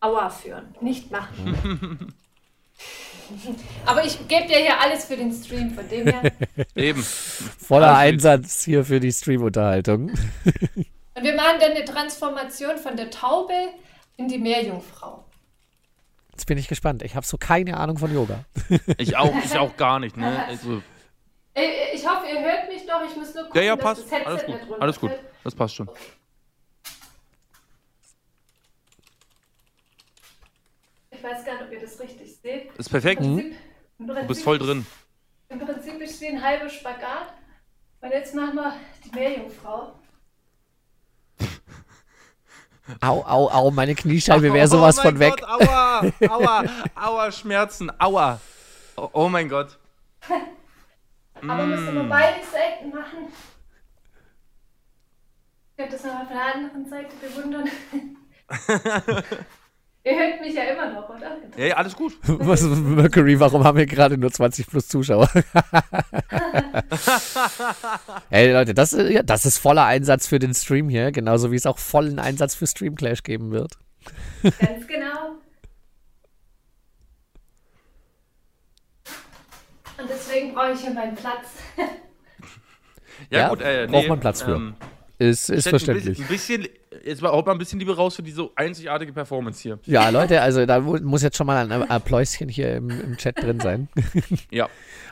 [0.00, 0.74] Aua führen.
[0.80, 2.14] Nicht machen.
[3.86, 6.32] aber ich gebe dir hier alles für den Stream, von dem her.
[6.74, 7.02] Eben.
[7.02, 8.12] Voller Alles.
[8.24, 10.10] Einsatz hier für die Stream-Unterhaltung.
[11.14, 13.54] Und wir machen dann eine Transformation von der Taube
[14.16, 15.24] in die Meerjungfrau.
[16.32, 17.02] Jetzt bin ich gespannt.
[17.02, 18.44] Ich habe so keine Ahnung von Yoga.
[18.98, 20.44] Ich auch, ich auch gar nicht, ne?
[20.46, 20.82] Also,
[21.54, 23.02] Ey, Ich hoffe, ihr hört mich noch.
[23.08, 24.02] Ich muss nur gucken, ja, ja, dass passt.
[24.04, 24.80] das Headset Alles gut.
[24.80, 25.10] Alles gut.
[25.44, 25.90] Das passt schon.
[31.22, 32.72] Ich weiß gar nicht, ob ihr das richtig seht.
[32.76, 33.20] Ist perfekt.
[33.22, 33.56] Im Prinzip,
[34.00, 34.84] im Du bist Prinzip voll drin.
[35.50, 37.34] Im Prinzip ist sie ein halber Spagat.
[38.00, 40.00] Und jetzt machen wir die Meerjungfrau.
[43.00, 45.36] Au, au, au, meine Kniescheibe wäre sowas oh mein von weg.
[45.36, 46.64] Gott, aua, aua,
[46.96, 48.40] aua, Schmerzen, aua.
[48.96, 49.78] Oh, oh mein Gott.
[51.40, 51.98] Aber müssen Mm.
[51.98, 53.28] wir beide Seiten machen.
[55.70, 57.70] Ich werde das nochmal von der anderen Seite bewundern.
[60.04, 61.36] Ihr hört mich ja immer noch, oder?
[61.56, 62.12] Ja, ja, alles gut.
[62.22, 65.28] Was, Mercury, warum haben wir gerade nur 20 plus Zuschauer?
[68.30, 71.56] Ey, Leute, das, ist- ja, das ist voller Einsatz für den Stream hier, genauso wie
[71.56, 73.78] es auch vollen Einsatz für Stream Clash geben wird.
[74.42, 75.36] Ganz genau.
[79.98, 81.46] Und deswegen brauche ich hier meinen Platz.
[83.30, 84.54] Ja, Ja, gut, äh, braucht nee, man Platz für.
[84.56, 84.74] ähm,
[85.22, 86.18] Ist, ist Chat, ein verständlich.
[86.26, 89.62] bisschen, ein bisschen, jetzt mal, haut mal ein bisschen Liebe raus für diese einzigartige Performance
[89.62, 89.78] hier.
[89.86, 93.40] Ja, Leute, also da mu- muss jetzt schon mal ein Appläuschen hier im, im Chat
[93.42, 93.88] drin sein.
[94.50, 94.68] Ja.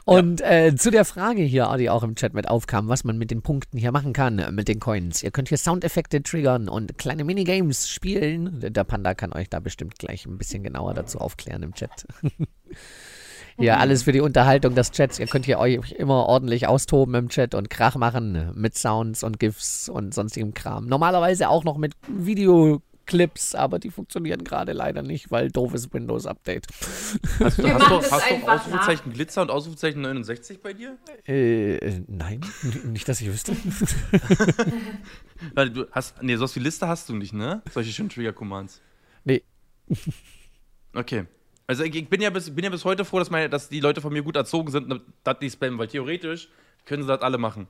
[0.07, 3.31] Und äh, zu der Frage hier, die auch im Chat mit aufkam, was man mit
[3.31, 5.23] den Punkten hier machen kann, äh, mit den Coins.
[5.23, 8.59] Ihr könnt hier Soundeffekte triggern und kleine Minigames spielen.
[8.61, 12.07] Der Panda kann euch da bestimmt gleich ein bisschen genauer dazu aufklären im Chat.
[13.59, 15.19] Ja, alles für die Unterhaltung des Chats.
[15.19, 19.39] Ihr könnt hier euch immer ordentlich austoben im Chat und Krach machen mit Sounds und
[19.39, 20.87] GIFs und sonstigem Kram.
[20.87, 26.67] Normalerweise auch noch mit Videoclips, aber die funktionieren gerade leider nicht, weil doofes Windows-Update.
[27.41, 30.97] Hast du, hast du, hast du Ausrufezeichen Glitzer und Ausrufezeichen 69 bei dir?
[31.27, 32.41] Äh, äh, nein,
[32.85, 33.57] nicht, dass ich wüsste.
[35.55, 37.63] Weil du hast, nee, sowas wie Liste hast du nicht, ne?
[37.73, 38.81] Solche schönen Trigger-Commands.
[39.25, 39.43] Nee.
[40.95, 41.27] Okay.
[41.71, 43.79] Also ich, ich bin, ja bis, bin ja bis heute froh, dass, meine, dass die
[43.79, 44.93] Leute von mir gut erzogen sind,
[45.23, 46.49] dass die spammen, weil theoretisch
[46.85, 47.69] können sie das alle machen.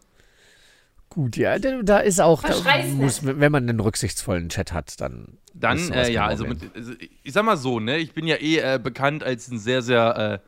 [1.10, 5.36] Gut, ja, da ist auch, da muss, wenn man einen rücksichtsvollen Chat hat, dann.
[5.52, 8.76] Dann, äh, ja, also, mit, also ich sag mal so, ne, ich bin ja eh
[8.76, 10.38] äh, bekannt als ein sehr, sehr äh,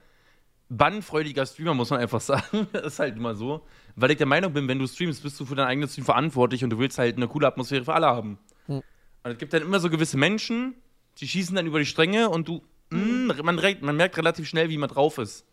[0.71, 2.69] bannfreudiger Streamer, muss man einfach sagen.
[2.73, 3.67] das ist halt immer so.
[3.97, 6.65] Weil ich der Meinung bin, wenn du streamst, bist du für deinen eigenen Stream verantwortlich
[6.65, 8.39] und du willst halt eine coole Atmosphäre für alle haben.
[8.65, 8.77] Hm.
[9.25, 10.75] Und es gibt dann immer so gewisse Menschen,
[11.19, 14.69] die schießen dann über die Stränge und du, mh, man, re- man merkt relativ schnell,
[14.69, 15.45] wie man drauf ist.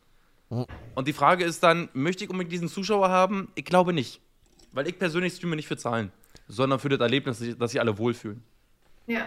[0.50, 0.66] Hm.
[0.96, 3.50] Und die Frage ist dann, möchte ich unbedingt diesen Zuschauer haben?
[3.56, 4.22] Ich glaube nicht.
[4.72, 6.12] Weil ich persönlich streame nicht für Zahlen,
[6.48, 8.44] sondern für das Erlebnis, dass sich- alle wohlfühlen.
[9.08, 9.26] Ja,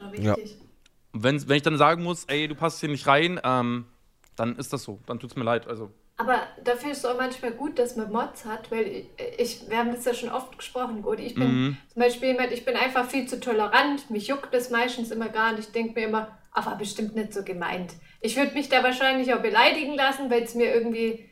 [0.00, 0.56] richtig.
[1.12, 3.86] Und wenn, wenn ich dann sagen muss, ey, du passt hier nicht rein, ähm,
[4.36, 5.00] dann ist das so.
[5.06, 5.66] Dann tut's mir leid.
[5.66, 9.06] Also, Aber dafür ist es auch manchmal gut, dass man Mods hat, weil ich,
[9.38, 11.22] ich wir haben das ja schon oft gesprochen, Godi.
[11.22, 11.76] Ich bin Mhm.
[11.92, 14.10] zum Beispiel jemand, ich bin einfach viel zu tolerant.
[14.10, 15.68] Mich juckt das meistens immer gar nicht.
[15.68, 17.92] Ich denke mir immer, war bestimmt nicht so gemeint.
[18.20, 21.27] Ich würde mich da wahrscheinlich auch beleidigen lassen, weil es mir irgendwie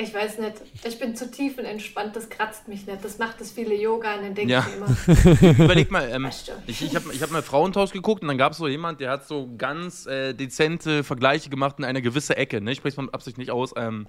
[0.00, 0.54] Ich weiß nicht.
[0.84, 3.04] Ich bin zu tiefenentspannt, das kratzt mich nicht.
[3.04, 4.66] Das macht das viele Yoga und dann denke Ja.
[4.66, 5.58] ich immer.
[5.64, 6.28] Überleg mal, ähm,
[6.66, 9.10] ich, ich habe ich hab mal Frauentausch geguckt und dann gab es so jemand, der
[9.10, 12.60] hat so ganz äh, dezente Vergleiche gemacht in einer gewissen Ecke.
[12.60, 12.72] Ne?
[12.72, 13.74] Ich spreche es mit Absicht nicht aus.
[13.76, 14.06] Ähm,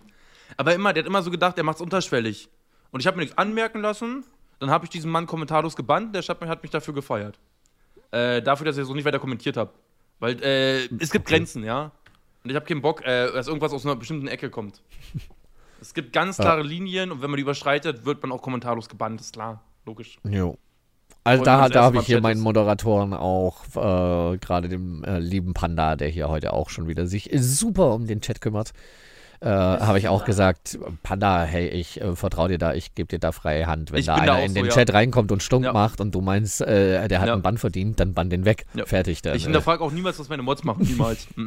[0.57, 2.49] aber immer, der hat immer so gedacht, er macht es unterschwellig.
[2.91, 4.23] Und ich habe mir nichts anmerken lassen.
[4.59, 6.15] Dann habe ich diesen Mann kommentarlos gebannt.
[6.15, 7.39] Der hat mich, hat mich dafür gefeiert.
[8.11, 9.71] Äh, dafür, dass ich so nicht weiter kommentiert habe.
[10.19, 11.91] Weil äh, es gibt Grenzen, ja.
[12.43, 14.81] Und ich habe keinen Bock, äh, dass irgendwas aus einer bestimmten Ecke kommt.
[15.81, 19.19] Es gibt ganz klare Linien und wenn man die überschreitet, wird man auch kommentarlos gebannt,
[19.19, 19.61] ist klar.
[19.85, 20.19] Logisch.
[20.23, 20.57] Jo.
[21.23, 25.95] Also da, da habe ich hier meinen Moderatoren auch, äh, gerade dem äh, lieben Panda,
[25.95, 28.73] der hier heute auch schon wieder sich super um den Chat kümmert,
[29.39, 33.19] äh, habe ich auch gesagt, Panda, hey, ich äh, vertraue dir da, ich gebe dir
[33.19, 33.91] da freie Hand.
[33.91, 34.71] Wenn Ich da da einer auch in so, den ja.
[34.71, 35.73] Chat reinkommt und stunk Ja.
[35.73, 37.33] macht und du meinst, äh, der hat Ja.
[37.33, 38.65] einen Bann verdient, dann bann den weg.
[38.75, 38.85] Ja.
[38.85, 39.35] Fertig dann.
[39.35, 40.83] Ich äh, hinterfrage auch niemals, was meine Mods machen.
[40.83, 41.27] Niemals.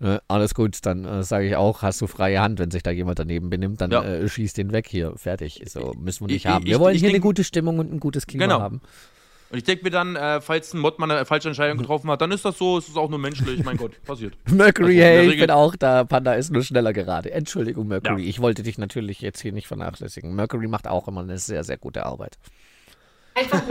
[0.00, 2.90] äh, alles gut, dann äh, sage ich auch, hast du freie Hand, wenn sich da
[2.90, 4.02] jemand daneben benimmt, dann Ja.
[4.02, 5.12] äh, schieß den weg hier.
[5.16, 5.62] Fertig.
[5.66, 6.64] So müssen wir nicht Ich- haben.
[6.64, 8.60] ich- Wir wollen ich hier eine denk- gute Stimmung und ein gutes Klima Genau.
[8.60, 8.80] haben.
[9.52, 12.20] Und ich denke mir dann, äh, falls ein Mod mal eine falsche Entscheidung getroffen hat,
[12.22, 13.64] dann ist das so, es ist auch nur menschlich.
[13.64, 14.34] mein Gott, passiert.
[14.48, 16.04] Mercury, Also hey, ich bin auch da.
[16.04, 17.32] Panda ist nur schneller gerade.
[17.32, 18.22] Entschuldigung, Mercury.
[18.22, 18.28] Ja.
[18.28, 20.34] Ich wollte dich natürlich jetzt hier nicht vernachlässigen.
[20.36, 22.38] Mercury macht auch immer eine sehr, sehr gute Arbeit.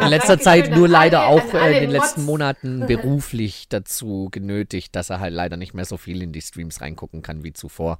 [0.01, 2.27] In letzter Zeit nur leider alle- auch an äh, in den letzten Mods.
[2.27, 6.81] Monaten beruflich dazu genötigt, dass er halt leider nicht mehr so viel in die Streams
[6.81, 7.99] reingucken kann wie zuvor.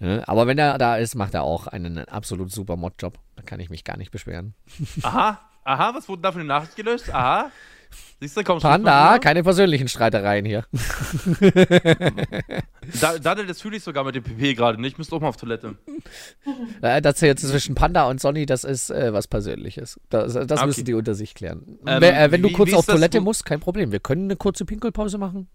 [0.00, 3.18] Ja, aber wenn er da ist, macht er auch einen absolut super Mod-Job.
[3.36, 4.54] Da kann ich mich gar nicht beschweren.
[5.02, 7.10] Aha, aha, was wurde da für eine Nachricht gelöscht?
[7.10, 7.50] Aha.
[8.20, 8.68] Siehst du, komm schon.
[8.70, 10.64] Panda, keine persönlichen Streitereien hier.
[13.00, 14.92] Da, da, das fühle ich sogar mit dem PP gerade nicht.
[14.92, 15.76] Ich müsste auch mal auf Toilette.
[16.82, 19.98] Äh, Das jetzt zwischen Panda und Sonny, das ist äh, was Persönliches.
[20.10, 20.66] Das, das Okay.
[20.66, 21.78] müssen die unter sich klären.
[21.86, 23.92] Ähm, wenn äh, wenn du wie- kurz wie auf das, Toilette musst, kein Problem.
[23.92, 25.48] Wir können eine kurze Pinkelpause machen.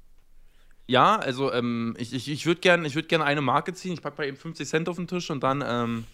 [0.88, 3.94] Ja, also ähm, ich, ich, ich würde gerne würd gern eine Marke ziehen.
[3.94, 5.64] Ich packe bei eben 50 Cent auf den Tisch und dann.
[5.66, 6.06] Ähm,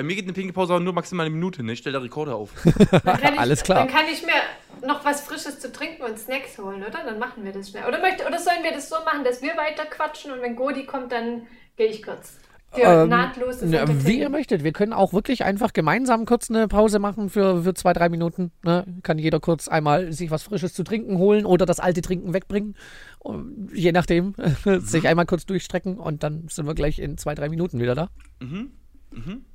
[0.00, 1.72] bei mir geht eine Pinkelpause aber nur maximal eine Minute, ne?
[1.72, 2.52] Ich stelle der Rekorder auf.
[2.64, 3.80] Dann kann ich, Alles klar.
[3.80, 7.04] Dann kann ich mir noch was Frisches zu trinken und Snacks holen, oder?
[7.04, 7.84] Dann machen wir das schnell.
[7.86, 10.86] Oder, möchte, oder sollen wir das so machen, dass wir weiter quatschen und wenn Godi
[10.86, 11.42] kommt, dann
[11.76, 12.38] gehe ich kurz.
[12.72, 14.64] Für Ähm, nahtloses Na, wie ihr möchtet.
[14.64, 18.52] Wir können auch wirklich einfach gemeinsam kurz eine Pause machen für, für zwei, drei Minuten.
[18.62, 18.86] Ne?
[19.02, 22.74] Kann jeder kurz einmal sich was Frisches zu trinken holen oder das alte Trinken wegbringen.
[23.18, 24.34] Und je nachdem,
[24.78, 28.08] sich einmal kurz durchstrecken und dann sind wir gleich in zwei, drei Minuten wieder da.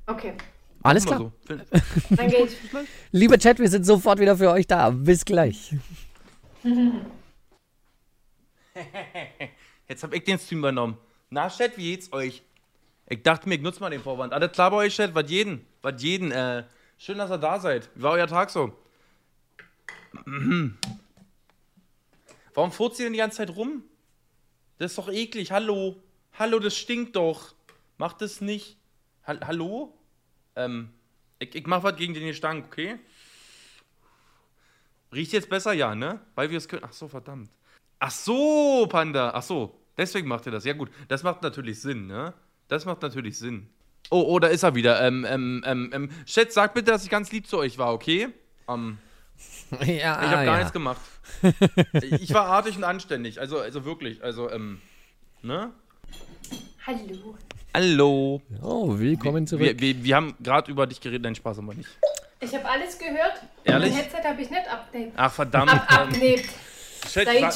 [0.06, 0.34] Okay,
[0.82, 1.18] Alles klar.
[1.18, 1.32] So.
[2.10, 2.56] dann gehe ich.
[3.10, 4.90] Liebe Chat, wir sind sofort wieder für euch da.
[4.90, 5.74] Bis gleich.
[9.88, 10.98] Jetzt hab ich den Stream übernommen.
[11.30, 12.42] Na, Chat, wie geht's euch?
[13.08, 14.32] Ich dachte mir, ich nutze mal den Vorwand.
[14.32, 15.14] Alles klar bei euch, Chat?
[15.14, 15.64] Was jeden?
[15.82, 16.32] Was jeden?
[16.32, 16.64] Äh,
[16.98, 17.88] schön, dass ihr da seid.
[17.94, 18.76] Wie war euer Tag so?
[20.24, 20.76] Mhm.
[22.54, 23.82] Warum furzt ihr denn die ganze Zeit rum?
[24.78, 25.52] Das ist doch eklig.
[25.52, 25.96] Hallo.
[26.38, 27.54] Hallo, das stinkt doch.
[27.98, 28.75] Macht das nicht.
[29.26, 29.92] Hall Hallo?
[30.54, 30.90] Ähm,
[31.38, 32.98] ich, ich mach was gegen den Gestank, okay?
[35.12, 36.20] Riecht jetzt besser, ja, ne?
[36.34, 36.82] Weil wir es können.
[36.84, 37.50] Ach so, verdammt.
[37.98, 39.32] Ach so, Panda.
[39.34, 40.64] Ach so, deswegen macht er das.
[40.64, 42.34] Ja gut, das macht natürlich Sinn, ne?
[42.68, 43.68] Das macht natürlich Sinn.
[44.10, 45.00] Oh, oh, da ist er wieder.
[45.02, 46.10] Ähm, ähm, ähm, ähm.
[46.26, 48.28] Chat, sag bitte, dass ich ganz lieb zu euch war, okay?
[48.68, 48.98] Ähm,
[49.70, 50.56] Ja, ich habe gar ja.
[50.58, 51.00] nichts gemacht.
[51.92, 53.40] ich war artig und anständig.
[53.40, 54.22] Also, also wirklich.
[54.22, 54.80] Also, ähm,
[55.42, 55.72] ne?
[56.86, 57.36] Hallo.
[57.76, 58.40] Hallo.
[58.62, 59.62] Oh, willkommen zurück.
[59.62, 61.20] Wir, wir, wir haben gerade über dich geredet.
[61.20, 61.90] Nein, Spaß aber nicht.
[62.40, 63.34] Ich habe alles gehört.
[63.64, 63.92] Ehrlich?
[63.92, 65.12] Mein Headset habe ich nicht abnehmen.
[65.14, 65.70] Ach, verdammt.
[65.74, 66.48] Ab, abnebt.
[67.06, 67.54] Chat, sag,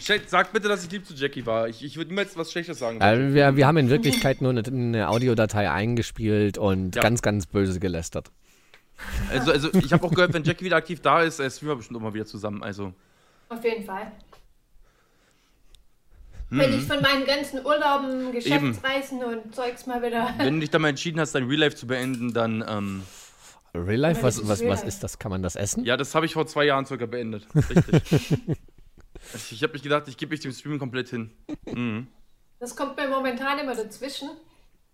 [0.00, 1.68] Chat, sag bitte, dass ich lieb zu Jackie war.
[1.68, 3.00] Ich, ich würde niemals was Schlechtes sagen.
[3.00, 7.02] Äh, wir, wir haben in Wirklichkeit nur eine, eine Audiodatei eingespielt und Ja.
[7.02, 8.32] ganz, ganz böse gelästert.
[9.30, 11.76] Also, also ich habe auch gehört, wenn Jackie wieder aktiv da ist, äh, streamen wir
[11.76, 12.64] bestimmt mal wieder zusammen.
[12.64, 12.92] Also,
[13.48, 14.10] Auf jeden Fall.
[16.50, 20.34] Wenn ich von meinen ganzen Urlauben, Geschäftsreisen und Zeugs mal wieder.
[20.38, 23.02] wenn du dich dann mal entschieden hast, dein Real Life zu beenden, dann, ähm,
[23.72, 25.18] Real Life, was, was, was ist das?
[25.18, 25.84] Kann man das essen?
[25.84, 27.46] ja, das habe ich vor zwei Jahren circa beendet.
[27.54, 28.32] Richtig.
[29.52, 31.30] ich habe mich gedacht, ich gebe mich dem Stream komplett hin.
[31.66, 32.08] Mhm.
[32.58, 34.30] Das kommt mir momentan immer dazwischen.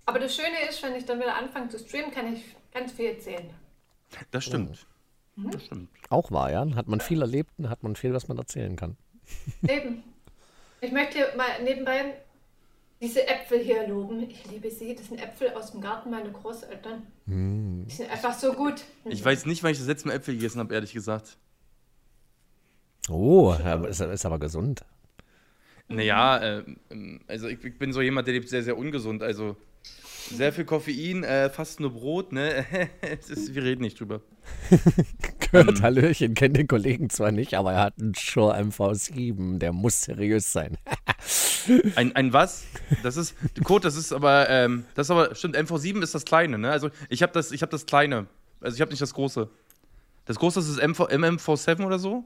[0.05, 2.43] Aber das Schöne ist, wenn ich dann wieder anfange zu streamen, kann ich
[2.73, 3.49] ganz viel erzählen.
[4.31, 4.87] Das stimmt.
[5.37, 5.89] Das stimmt.
[6.11, 6.67] Auch wahr, ja.
[6.77, 8.97] Hat man viel erlebt und hat man viel, was man erzählen kann.
[9.67, 10.03] Eben.
[10.81, 12.15] Ich möchte mal nebenbei
[13.01, 14.29] diese Äpfel hier loben.
[14.31, 14.95] Ich liebe sie.
[14.95, 17.07] Das sind Äpfel aus dem Garten meiner Großeltern.
[17.27, 18.83] Die sind einfach so gut.
[19.05, 21.37] Ich weiß nicht, wann ich das letzte Mal Äpfel gegessen habe, ehrlich gesagt.
[23.09, 23.55] Oh,
[23.89, 24.85] ist, ist aber gesund.
[25.89, 26.65] Naja, äh,
[27.29, 29.23] also ich, ich bin so jemand, der lebt sehr, sehr ungesund.
[29.23, 29.57] Also
[30.31, 32.67] sehr viel Koffein, äh, fast nur Brot, ne?
[33.29, 34.23] ist, wir reden nicht drüber.
[35.51, 40.03] Gehört, Hallöchen, kennt den Kollegen zwar nicht, aber er hat einen Shure MV7, der muss
[40.03, 40.79] seriös sein.
[41.97, 42.65] Ein, ein was?
[43.03, 43.35] Das ist,
[43.65, 46.71] Code, das ist aber, ähm, das ist aber, stimmt, MV7 ist das kleine, ne?
[46.71, 48.27] Also ich habe das, ich habe das kleine.
[48.61, 49.49] Also ich habe nicht das große.
[50.27, 52.25] Das große ist das MV, MMV7 oder so?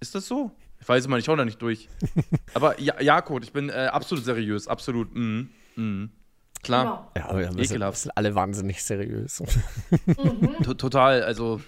[0.00, 0.50] Ist das so?
[0.80, 1.88] Ich weiß es mal, ich hau da nicht durch.
[2.54, 5.14] aber ja, ja Code, ich bin äh, absolut seriös, absolut.
[5.14, 5.50] Mhm.
[5.76, 6.10] Mhm.
[6.62, 7.10] Klar.
[7.16, 9.42] Ja, aber wir sind, sind alle wahnsinnig seriös.
[10.64, 11.60] To- Total, also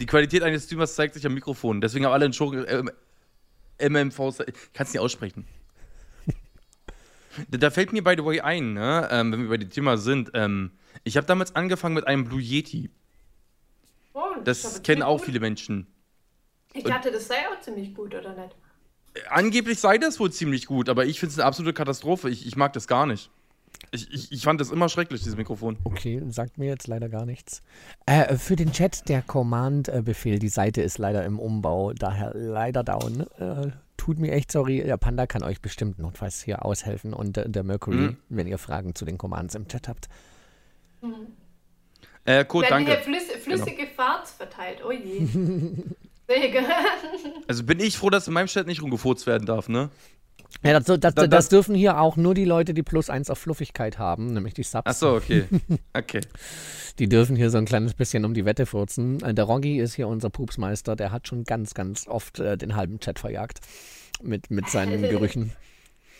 [0.00, 1.80] die Qualität eines Streamers zeigt sich am Mikrofon.
[1.80, 2.52] Deswegen haben alle einen Show.
[2.52, 2.90] Ähm,
[3.78, 4.18] MMV.
[4.72, 5.46] Kannst nicht aussprechen.
[7.50, 9.96] da, da fällt mir by the way ein, ne, ähm, wenn wir bei dem Thema
[9.96, 10.30] sind.
[10.34, 10.72] Ähm,
[11.02, 12.90] ich habe damals angefangen mit einem Blue Yeti.
[14.14, 15.26] Oh, Das kennen auch gut.
[15.26, 15.86] viele Menschen.
[16.72, 18.54] Ich dachte, das sei auch ziemlich gut, oder nicht?
[19.28, 22.30] Angeblich sei das wohl ziemlich gut, aber ich finde es eine absolute Katastrophe.
[22.30, 23.30] Ich, ich mag das gar nicht.
[23.94, 25.76] Ich, ich, ich fand das immer schrecklich, dieses Mikrofon.
[25.84, 27.62] Okay, sagt mir jetzt leider gar nichts.
[28.06, 33.20] Äh, für den Chat der Command-Befehl, die Seite ist leider im Umbau, daher leider down.
[33.38, 37.48] Äh, tut mir echt sorry, der Panda kann euch bestimmt notfalls hier aushelfen und äh,
[37.48, 38.16] der Mercury, Mhm.
[38.30, 40.08] wenn ihr Fragen zu den Commands im Chat habt.
[42.24, 43.04] Äh, Code, Werden hier danke.
[43.10, 44.78] flüss flüssige Farts verteilt.
[44.86, 45.28] Oh je.
[47.46, 49.90] Also bin ich froh, dass in meinem Chat nicht rumgefurzt werden darf, ne?
[50.64, 53.10] Ja, das, das, das, Da- das das- dürfen hier auch nur die Leute, die plus
[53.10, 54.82] eins auf Fluffigkeit haben, nämlich die Subs.
[54.86, 55.44] Ach so, okay.
[55.94, 56.20] Okay.
[56.98, 59.20] Die dürfen hier so ein kleines bisschen um die Wette furzen.
[59.22, 62.76] Äh, Der Roggi ist hier unser Pupsmeister, der hat schon ganz, ganz oft äh, den
[62.76, 63.58] halben Chat verjagt
[64.22, 65.52] mit, mit seinen Gerüchen.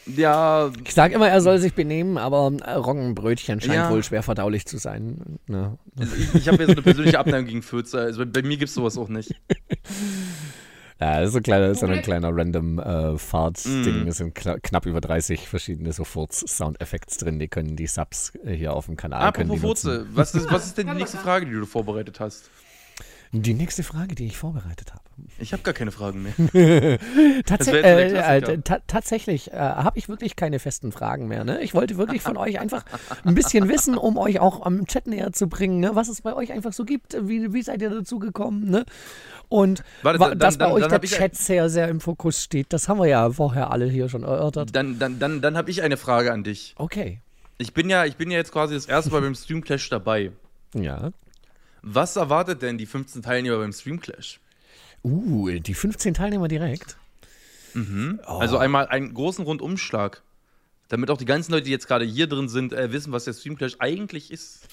[0.07, 3.91] Ja, Ich sage immer, er soll sich benehmen, aber äh, Roggenbrötchen scheint Ja.
[3.91, 5.39] wohl schwer verdaulich zu sein.
[5.47, 5.79] Ne?
[5.99, 8.01] Also ich, ich habe ja so eine persönliche Abneigung gegen Fürze.
[8.01, 9.35] Also bei, bei mir gibt es sowas auch nicht.
[11.01, 14.05] Ja, das ist so, ein kleiner, so ein kleiner random äh, Fart-Ding.
[14.05, 14.09] Mm.
[14.09, 18.53] Es sind kla- knapp über 30 verschiedene so Furz-Soundeffekts drin, die können die Subs äh,
[18.55, 19.83] hier auf dem Kanal können die Apropos.
[19.83, 21.19] Furze, was ist, was ist denn die nächste.
[21.19, 22.49] Frage, die du vorbereitet hast?
[23.33, 25.03] Die nächste Frage, die ich vorbereitet habe.
[25.39, 26.33] Ich habe gar keine Fragen mehr.
[27.47, 31.45] Tats äh, äh, tatsächlich äh, habe ich wirklich keine festen Fragen mehr.
[31.45, 31.61] Ne?
[31.63, 32.85] Ich wollte wirklich von euch einfach
[33.25, 35.91] ein bisschen wissen, um euch auch am Chat näher zu bringen, ne?
[35.95, 37.17] was es bei euch einfach so gibt.
[37.29, 38.71] Wie, wie seid ihr dazu gekommen?
[38.71, 38.85] Ne?
[39.49, 42.43] Und Warte, wa- dann- dass bei dann- euch dann der Chat sehr, sehr im Fokus
[42.43, 44.75] steht, das haben wir ja vorher alle hier schon erörtert.
[44.75, 46.75] Dann, dann, dann, dann habe ich eine Frage an dich.
[46.77, 47.21] Okay.
[47.59, 50.33] Ich bin ja, ich bin ja jetzt quasi das erste Mal beim Stream Clash dabei.
[50.75, 51.11] Ja.
[51.83, 54.41] Was erwartet denn die 15 Teilnehmer beim Stream Clash?
[55.05, 56.97] Uh, die 15 Teilnehmer direkt.
[57.77, 58.33] Oh.
[58.39, 60.23] Also einmal einen großen Rundumschlag.
[60.89, 63.33] Damit auch die ganzen Leute, die jetzt gerade hier drin sind, äh, wissen, was der
[63.33, 64.69] Stream Clash eigentlich ist.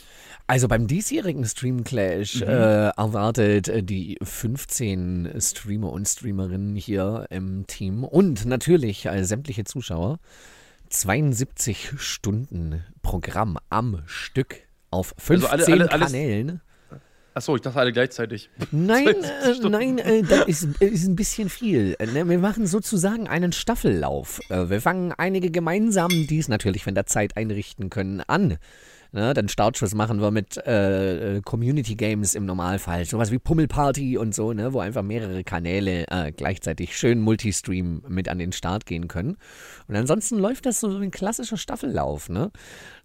[0.48, 2.48] Also beim diesjährigen Stream Clash Mhm.
[2.48, 9.64] äh, erwartet äh, die 15 Streamer und Streamerinnen hier im Team und natürlich äh, sämtliche
[9.64, 10.20] Zuschauer
[10.90, 14.58] 72 Stunden Programm am Stück
[14.92, 16.62] auf 15 Also alle- alle- Kanälen.
[17.34, 18.50] Achso, ich dachte alle gleichzeitig.
[18.72, 21.96] Nein, 72 äh, nein, äh, das ist, ist ein bisschen viel.
[22.00, 24.42] Äh, ne, Wir machen sozusagen einen Staffellauf.
[24.50, 28.58] Äh, Wir fangen einige gemeinsam, die es natürlich von der Zeit einrichten können, an.
[29.14, 33.04] Ne, den Startschuss machen wir mit äh, äh, Community Games im Normalfall.
[33.04, 38.30] Sowas wie Pummelparty und so, ne, wo einfach mehrere Kanäle äh, gleichzeitig schön Multistream mit
[38.30, 39.36] an den Start gehen können.
[39.90, 42.30] Und ansonsten läuft das so wie ein klassischer Staffellauf.
[42.30, 42.52] Ne?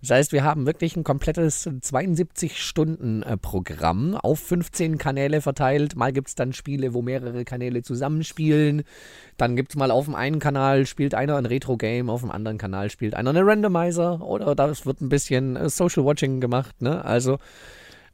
[0.01, 5.97] Das heißt, wir haben wirklich ein komplettes 72-Stunden-Programm auf 15 Kanäle verteilt.
[5.97, 8.83] Mal gibt es dann Spiele, wo mehrere Kanäle zusammenspielen.
[9.37, 12.59] Dann gibt es mal auf dem einen Kanal spielt einer ein Retro-Game, auf dem anderen
[12.59, 16.81] Kanal spielt einer eine Randomizer oder das wird ein bisschen äh, Social Watching gemacht.
[16.81, 17.05] Ne?
[17.05, 17.39] Also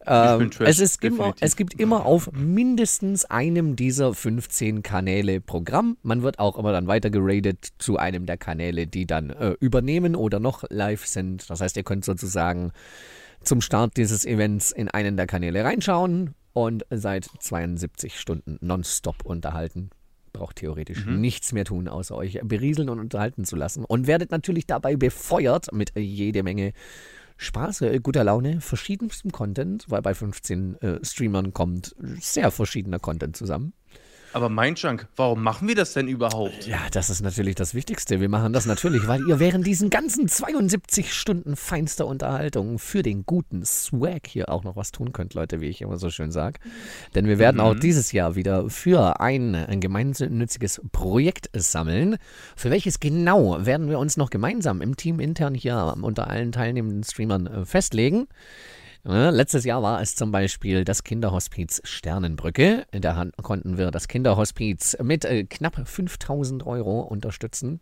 [0.07, 5.97] ähm, es, ist immer, es gibt immer auf mindestens einem dieser 15 Kanäle Programm.
[6.03, 10.17] Man wird auch immer dann weiter geradet zu einem der Kanäle, die dann äh, übernehmen
[10.17, 11.49] oder noch live sind.
[11.49, 12.73] Das heißt, ihr könnt sozusagen
[13.43, 19.91] zum Start dieses Events in einen der Kanäle reinschauen und seid 72 Stunden nonstop unterhalten.
[20.33, 23.85] Braucht theoretisch nichts mehr tun, außer euch berieseln und unterhalten zu lassen.
[23.85, 26.73] Und werdet natürlich dabei befeuert mit jede Menge
[27.43, 33.37] Spaß, äh, guter Laune, verschiedenstem Content, weil bei 15 äh, Streamern kommt sehr verschiedener Content
[33.37, 33.73] zusammen.
[34.35, 36.67] Aber mein Junk, warum machen wir das denn überhaupt?
[36.67, 38.21] Ja, das ist natürlich das Wichtigste.
[38.21, 43.27] Wir machen das natürlich, weil ihr während diesen ganzen 72 Stunden feinster Unterhaltung für den
[43.27, 46.61] guten Swag hier auch noch was tun könnt, Leute, wie ich immer so schön sage.
[47.15, 52.17] Denn wir werden auch dieses Jahr wieder für ein, ein gemeinnütziges Projekt sammeln.
[52.57, 57.05] Für welches genau werden wir uns noch gemeinsam im Team intern hier unter allen teilnehmenden
[57.05, 58.29] Streamern äh, festlegen.
[59.05, 62.87] Ja, letztes Jahr war es zum Beispiel das Kinderhospiz Sternenbrücke.
[62.93, 67.81] Da han- konnten wir das Kinderhospiz mit äh, knapp 5000 Euro unterstützen.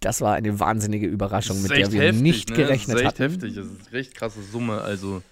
[0.00, 2.56] Das war eine wahnsinnige Überraschung, mit der wir nicht ne?
[2.56, 3.32] gerechnet das ist echt hatten.
[3.32, 5.22] heftig, das ist eine recht krasse Summe, also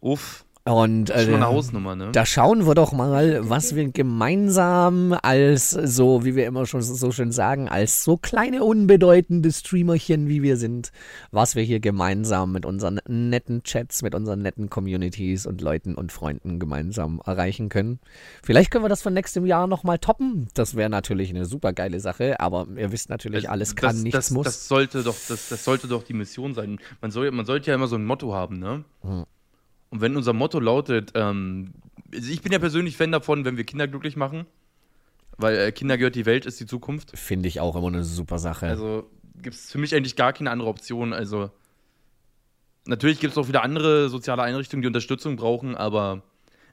[0.00, 0.44] uff.
[0.64, 2.12] Und Das ist schon äh, mal eine Hausnummer, ne?
[2.12, 7.10] da schauen wir doch mal, was wir gemeinsam als so, wie wir immer schon so
[7.10, 10.92] schön sagen, als so kleine unbedeutende Streamerchen, wie wir sind,
[11.30, 16.12] was wir hier gemeinsam mit unseren netten Chats, mit unseren netten Communities und Leuten und
[16.12, 18.00] Freunden gemeinsam erreichen können.
[18.42, 20.48] Vielleicht können wir das von nächstem Jahr nochmal toppen.
[20.54, 24.16] Das wäre natürlich eine super geile Sache, aber ihr wisst natürlich, alles kann, das, nichts
[24.16, 24.44] das, muss.
[24.44, 26.78] Das sollte, doch, das, das sollte doch die Mission sein.
[27.00, 28.84] Man, soll, man sollte ja immer so ein Motto haben, ne?
[29.02, 29.24] Hm.
[29.90, 31.72] Und wenn unser Motto lautet, ähm,
[32.14, 34.46] also ich bin ja persönlich Fan davon, wenn wir Kinder glücklich machen,
[35.36, 37.16] weil äh, Kinder gehört die Welt, ist die Zukunft.
[37.16, 38.66] Finde ich auch immer eine super Sache.
[38.66, 39.10] Also
[39.42, 41.12] gibt es für mich eigentlich gar keine andere Option.
[41.12, 41.50] Also
[42.86, 46.22] natürlich gibt es auch wieder andere soziale Einrichtungen, die Unterstützung brauchen, aber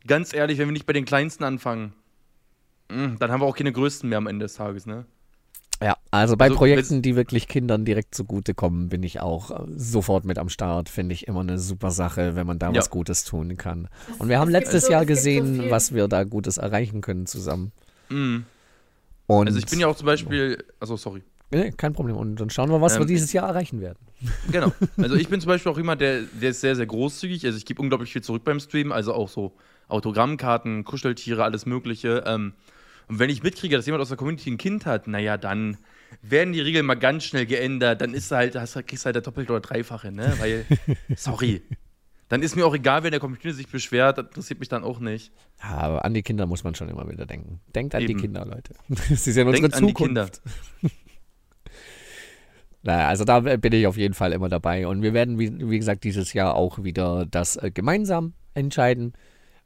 [0.08, 1.94] ganz ehrlich, wenn wir nicht bei den Kleinsten anfangen,
[2.90, 5.06] mh, dann haben wir auch keine Größten mehr am Ende des Tages, ne?
[5.82, 10.24] Ja, also bei Also, Projekten, die wirklich Kindern direkt zugutekommen, bin ich auch äh, sofort
[10.24, 10.88] mit am Start.
[10.90, 12.76] Finde ich immer eine super Sache, wenn man da Ja.
[12.78, 13.90] was Gutes tun kann.
[14.18, 15.72] Und wir haben letztes so- Jahr so gesehen, viel.
[15.72, 17.72] was wir da Gutes erreichen können zusammen.
[18.10, 18.46] Mhm.
[19.28, 21.24] Und Also ich bin ja auch zum Beispiel, also sorry.
[21.52, 22.16] Nee, kein Problem.
[22.16, 24.00] Und dann schauen wir, was wir Ähm, dieses Jahr erreichen werden.
[24.52, 24.72] Genau.
[24.98, 27.46] Also ich bin zum Beispiel auch jemand, der, der ist sehr, sehr großzügig.
[27.46, 28.92] Also ich gebe unglaublich viel zurück beim Stream.
[28.92, 29.54] Also auch so
[29.90, 32.24] Autogrammkarten, Kuscheltiere, alles Mögliche.
[32.26, 32.54] Ähm,
[33.08, 35.78] und wenn ich mitkriege, dass jemand aus der Community ein Kind hat, naja, dann
[36.22, 38.02] werden die Regeln mal ganz schnell geändert.
[38.02, 40.34] Dann ist halt, hast, kriegst du halt der Doppelte oder Dreifache, ne?
[40.40, 40.66] Weil,
[41.16, 41.62] sorry.
[42.28, 44.18] Dann ist mir auch egal, wenn der Community sich beschwert.
[44.18, 45.32] Das interessiert mich dann auch nicht.
[45.62, 47.60] Ja, aber an die Kinder muss man schon immer wieder denken.
[47.76, 48.22] Denkt an die Eben.
[48.22, 48.74] Kinder, Leute.
[48.90, 50.42] Sie sind unsere Denkt an die Zukunft.
[50.82, 50.96] Kinder.
[52.82, 54.88] Naja, also da bin ich auf jeden Fall immer dabei.
[54.88, 59.14] Und wir werden, wie, wie gesagt, dieses Jahr auch wieder das äh, gemeinsam entscheiden.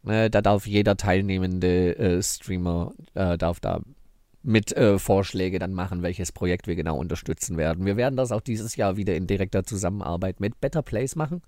[0.03, 3.81] Ne, da darf jeder teilnehmende äh, Streamer äh, darf da
[4.41, 7.85] mit äh, Vorschläge dann machen, welches Projekt wir genau unterstützen werden.
[7.85, 11.41] Wir werden das auch dieses Jahr wieder in direkter Zusammenarbeit mit Better Place machen.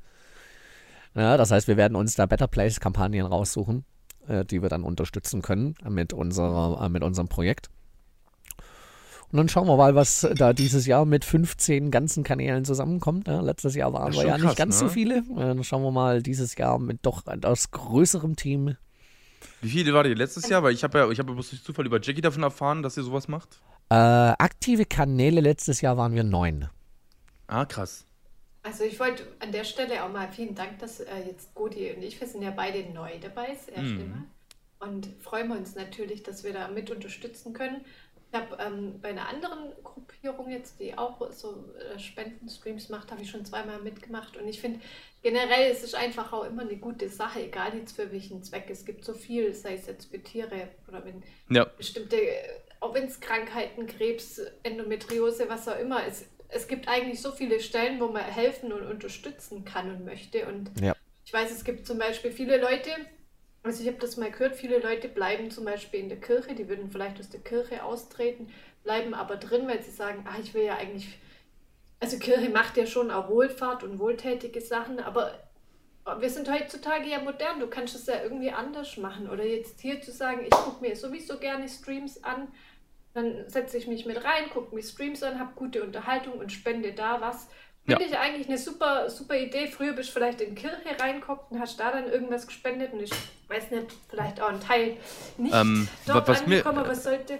[1.16, 3.86] Ja, das heißt, wir werden uns da Better Place Kampagnen raussuchen,
[4.28, 7.70] äh, die wir dann unterstützen können mit, unserer, äh, mit unserem Projekt.
[9.32, 13.28] Und dann schauen wir mal, was da dieses Jahr mit 15 ganzen Kanälen zusammenkommt.
[13.28, 14.92] Ja, letztes Jahr waren ist wir ja nicht krass, ganz so ne?
[14.92, 15.18] viele.
[15.20, 18.76] Äh, Dann schauen wir mal dieses Jahr mit doch etwas größerem Team.
[19.62, 20.64] Wie viele war die letztes Jahr?
[20.64, 22.98] Weil ich habe ja, ich habe ja bloß durch Zufall über Jackie davon erfahren, dass
[22.98, 23.60] ihr sowas macht.
[23.90, 26.68] Äh, aktive Kanäle letztes Jahr waren wir neun.
[27.48, 28.06] Ah, krass.
[28.64, 32.04] Also ich wollte an der Stelle auch mal vielen Dank, dass äh, jetzt Godi und
[32.04, 34.10] ich, wir sind ja beide neu dabei, das erste Mhm.
[34.10, 34.24] Mal.
[34.88, 37.82] Und freuen wir uns natürlich, dass wir da mit unterstützen können.
[38.32, 43.22] Ich habe ähm, bei einer anderen Gruppierung jetzt, die auch so äh, Spendenstreams macht, habe
[43.22, 44.38] ich schon zweimal mitgemacht.
[44.38, 44.80] Und ich finde
[45.22, 48.68] generell ist es einfach auch immer eine gute Sache, egal jetzt für welchen Zweck.
[48.70, 51.66] Es gibt so viel, sei es jetzt für Tiere oder wenn Ja.
[51.66, 52.18] bestimmte,
[52.80, 57.60] auch wenn es Krankheiten, Krebs, Endometriose, was auch immer, es, es gibt eigentlich so viele
[57.60, 60.48] Stellen, wo man helfen und unterstützen kann und möchte.
[60.48, 60.96] Und Ja.
[61.26, 62.92] ich weiß, es gibt zum Beispiel viele Leute,
[63.64, 66.68] also ich habe das mal gehört, viele Leute bleiben zum Beispiel in der Kirche, die
[66.68, 68.51] würden vielleicht aus der Kirche austreten,
[68.84, 71.20] bleiben aber drin, weil sie sagen, ah, ich will ja eigentlich,
[71.99, 75.39] also Kirche macht ja schon auch Wohlfahrt und wohltätige Sachen, aber
[76.20, 79.30] wir sind heutzutage ja modern, du kannst es ja irgendwie anders machen.
[79.30, 82.47] Oder jetzt hier zu sagen, ich gucke mir sowieso gerne Streams an,
[83.14, 86.93] dann setze ich mich mit rein, gucke mir Streams an, habe gute Unterhaltung und spende
[86.93, 87.49] da was.
[87.86, 88.10] Finde Ja.
[88.10, 89.68] ich eigentlich eine super, super Idee.
[89.68, 93.02] Früher bist du vielleicht in die Kirche reinguckt und hast da dann irgendwas gespendet und
[93.02, 93.12] ich
[93.48, 94.98] weiß nicht, vielleicht auch ein Teil
[95.38, 97.40] nicht Ähm, dort was mir- angekommen, aber es sollte.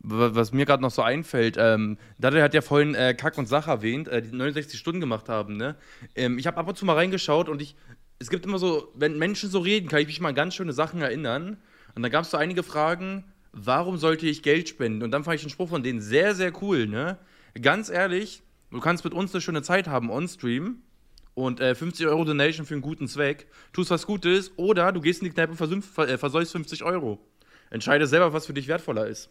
[0.00, 3.46] Wa- Was mir gerade noch so einfällt, ähm, Dada hat ja vorhin äh, Kack und
[3.46, 5.76] Sach erwähnt, äh, die 69 Stunden gemacht haben, ne?
[6.14, 7.76] Ähm, ich habe ab und zu mal reingeschaut und ich,
[8.18, 10.72] es gibt immer so, wenn Menschen so reden, kann ich mich mal an ganz schöne
[10.72, 11.58] Sachen erinnern.
[11.94, 15.02] Und da gab es so einige Fragen, warum sollte ich Geld spenden?
[15.02, 17.18] Und dann fand ich den Spruch von denen sehr, sehr cool, ne?
[17.60, 20.78] Ganz ehrlich, du kannst mit uns eine schöne Zeit haben on-stream
[21.34, 25.20] und äh, 50 Euro Donation für einen guten Zweck, tust was Gutes oder du gehst
[25.22, 27.18] in die Kneipe und äh, versäust 50 Euro.
[27.70, 29.28] Entscheide selber, was für dich wertvoller ist.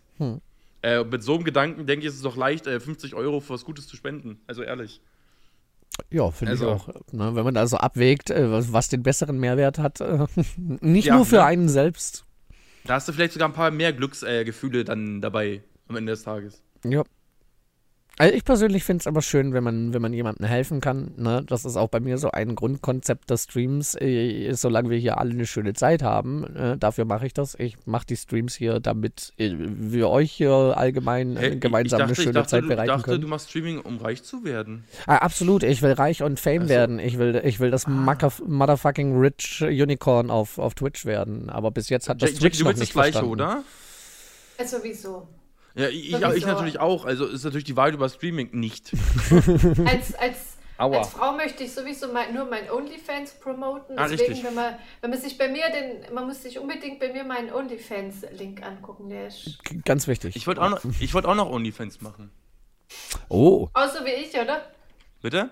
[0.82, 3.54] Äh, mit so einem Gedanken denke ich, ist es doch leicht, äh, 50 Euro für
[3.54, 4.40] was Gutes zu spenden.
[4.46, 5.02] Also ehrlich.
[6.12, 6.88] Ja, finde Also- ich auch.
[7.14, 10.26] Ne, wenn man da so abwägt, äh, was, was den besseren Mehrwert hat, äh,
[10.58, 11.46] nicht Ja, nur für ne?
[11.46, 12.26] einen selbst.
[12.84, 16.24] Da hast du vielleicht sogar ein paar mehr Glücksgefühle äh, dann dabei am Ende des
[16.24, 16.62] Tages.
[16.84, 17.04] Ja.
[18.18, 21.12] Also ich persönlich finde es aber schön, wenn man, wenn man jemandem helfen kann.
[21.18, 21.44] Ne?
[21.48, 23.96] Das ist auch bei mir so ein Grundkonzept des Streams.
[23.96, 27.56] Äh, solange wir hier alle eine schöne Zeit haben, äh, dafür mache ich das.
[27.60, 32.04] Ich mache die Streams hier, damit äh, wir euch hier allgemein äh, gemeinsam ich dachte,
[32.06, 33.22] eine schöne ich dachte, Zeit du, bereiten dachte, können.
[33.22, 34.86] du machst Streaming, um reich zu werden.
[35.08, 36.70] Ah, absolut, ich will reich und Fame Ach so.
[36.70, 37.00] werden.
[37.00, 41.50] Ich will, ich will das Mucker- motherfucking rich Unicorn auf, auf Twitch werden.
[41.50, 43.32] Aber bis jetzt hat das Twitch du noch willst das nicht Gleiche, verstanden.
[43.34, 43.64] oder?
[44.58, 45.28] äh, sowieso.
[45.76, 47.06] Ja, ich, ich, ich natürlich auch.
[47.06, 48.92] Also ist natürlich die Wahrheit über Streaming nicht.
[49.86, 51.00] als, als, Aua.
[51.00, 53.98] Als Frau möchte ich sowieso mein, nur mein OnlyFans promoten.
[53.98, 54.46] Ah, Deswegen, richtig.
[54.46, 57.52] wenn man, wenn man sich bei mir den, man muss sich unbedingt bei mir meinen
[57.52, 59.10] OnlyFans-Link angucken.
[59.10, 60.36] Der ist Ganz wichtig.
[60.36, 62.32] Ich wollte auch, noch- ich wollt auch noch OnlyFans machen.
[63.30, 64.66] oh, auch so wie ich, oder?
[65.22, 65.50] Bitte?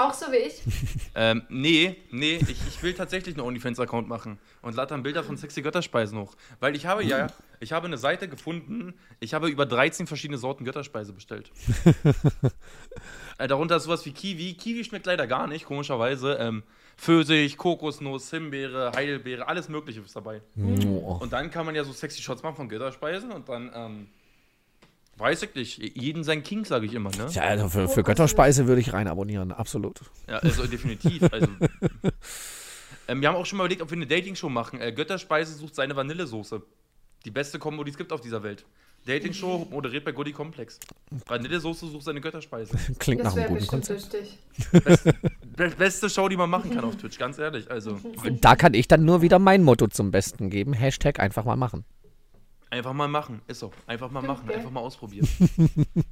[0.00, 0.62] Auch so wie ich.
[1.16, 5.36] Ähm, nee, nee, ich, ich will tatsächlich einen OnlyFans-Account machen und lade dann Bilder von
[5.36, 6.36] sexy Götterspeisen hoch.
[6.60, 7.26] Weil ich habe ja,
[7.58, 11.50] ich habe eine Seite gefunden, ich habe über 13 verschiedene Sorten Götterspeise bestellt.
[13.38, 14.54] äh, darunter ist sowas wie Kiwi.
[14.54, 16.34] Kiwi schmeckt leider gar nicht, komischerweise.
[16.34, 16.62] Ähm,
[16.96, 20.42] Pfirsich, Kokosnuss, Himbeere, Heidelbeere, alles Mögliche ist dabei.
[20.56, 21.18] oh.
[21.20, 24.08] Und dann kann man ja so sexy Shots machen von Götterspeisen und dann, ähm,
[25.20, 27.26] weiß ich nicht, jeden sein King, sage ich immer, ne?
[27.30, 30.00] Ja, also für, für Götterspeise würde ich rein abonnieren, absolut.
[30.28, 31.22] Ja, also definitiv.
[31.32, 31.48] Also,
[33.08, 34.80] ähm, wir haben auch schon mal überlegt, ob wir eine Dating-Show machen.
[34.80, 36.62] Äh, Götterspeise sucht seine Vanillesoße.
[37.24, 38.64] Die beste Kombo, die es gibt auf dieser Welt.
[39.06, 40.78] Dating-Show moderiert bei Goody Complex.
[41.26, 42.76] Vanillesoße sucht seine Götterspeise.
[42.98, 44.00] Klingt nach Das einem wäre guten Konzept.
[44.12, 44.38] lustig.
[45.56, 47.70] Be beste Show, die man machen kann auf Twitch, ganz ehrlich.
[47.70, 47.98] Also,
[48.40, 50.72] Da kann ich dann nur wieder mein Motto zum Besten geben.
[50.74, 51.84] Hashtag einfach mal machen.
[52.70, 53.42] Einfach mal machen.
[53.46, 53.72] Ist so.
[53.86, 54.44] Einfach mal machen.
[54.48, 54.56] Okay.
[54.56, 55.28] Einfach mal ausprobieren.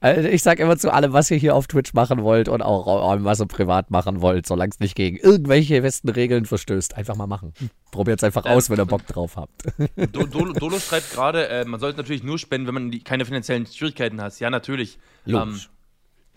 [0.00, 3.16] Also ich sag immer zu allem, was ihr hier auf Twitch machen wollt und auch
[3.24, 7.26] was ihr privat machen wollt, solange es nicht gegen irgendwelche festen Regeln verstößt, einfach mal
[7.26, 7.54] machen.
[7.92, 9.64] Probiert es einfach aus, wenn ihr Bock drauf habt.
[10.12, 13.24] Do Dolo, Dolo schreibt gerade, äh, man sollte natürlich nur spenden, wenn man die, keine
[13.24, 14.38] finanziellen Schwierigkeiten hat.
[14.38, 14.98] Ja, natürlich.
[15.26, 15.58] Ähm,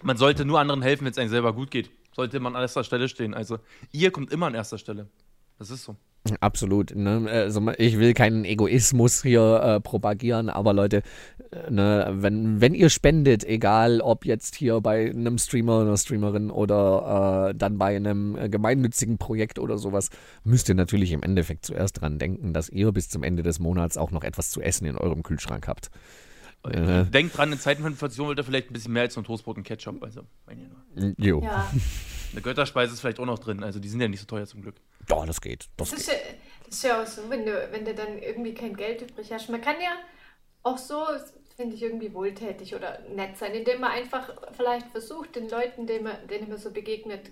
[0.04, 1.92] man sollte nur anderen helfen, wenn es einem selber gut geht.
[2.16, 3.34] Sollte man an erster Stelle stehen.
[3.34, 3.60] Also,
[3.92, 5.10] ihr kommt immer an erster Stelle.
[5.58, 5.98] Das ist so.
[6.42, 6.96] Absolut.
[6.96, 7.28] Ne?
[7.30, 11.02] Also ich will keinen Egoismus hier äh, propagieren, aber Leute,
[11.52, 16.52] äh, ne, wenn, wenn ihr spendet, egal ob jetzt hier bei einem Streamer, einer Streamerin
[16.52, 20.10] oder äh, dann bei einem äh, gemeinnützigen Projekt oder sowas,
[20.44, 23.98] müsst ihr natürlich im Endeffekt zuerst dran denken, dass ihr bis zum Ende des Monats
[23.98, 25.90] auch noch etwas zu essen in eurem Kühlschrank habt.
[26.64, 27.06] Äh.
[27.06, 29.58] Denkt dran, in Zeiten von Inflation wollt ihr vielleicht ein bisschen mehr als nur Toastbrot
[29.58, 30.04] und Ketchup.
[30.04, 31.14] Also, meine ich nur.
[31.18, 31.42] Jo.
[31.42, 31.72] Ja.
[32.32, 33.64] Eine Götterspeise ist vielleicht auch noch drin.
[33.64, 34.76] Also, die sind ja nicht so teuer zum Glück.
[35.10, 35.68] Ja, das geht.
[35.78, 36.18] Das Das ist, geht.
[36.18, 36.24] ja,
[36.66, 39.50] das ist ja auch so, wenn du, wenn du dann irgendwie kein Geld übrig hast.
[39.50, 39.92] Man kann ja
[40.64, 41.06] auch so,
[41.56, 46.04] finde ich, irgendwie wohltätig oder nett sein, indem man einfach vielleicht versucht, den Leuten, denen
[46.04, 47.32] man, denen man so begegnet,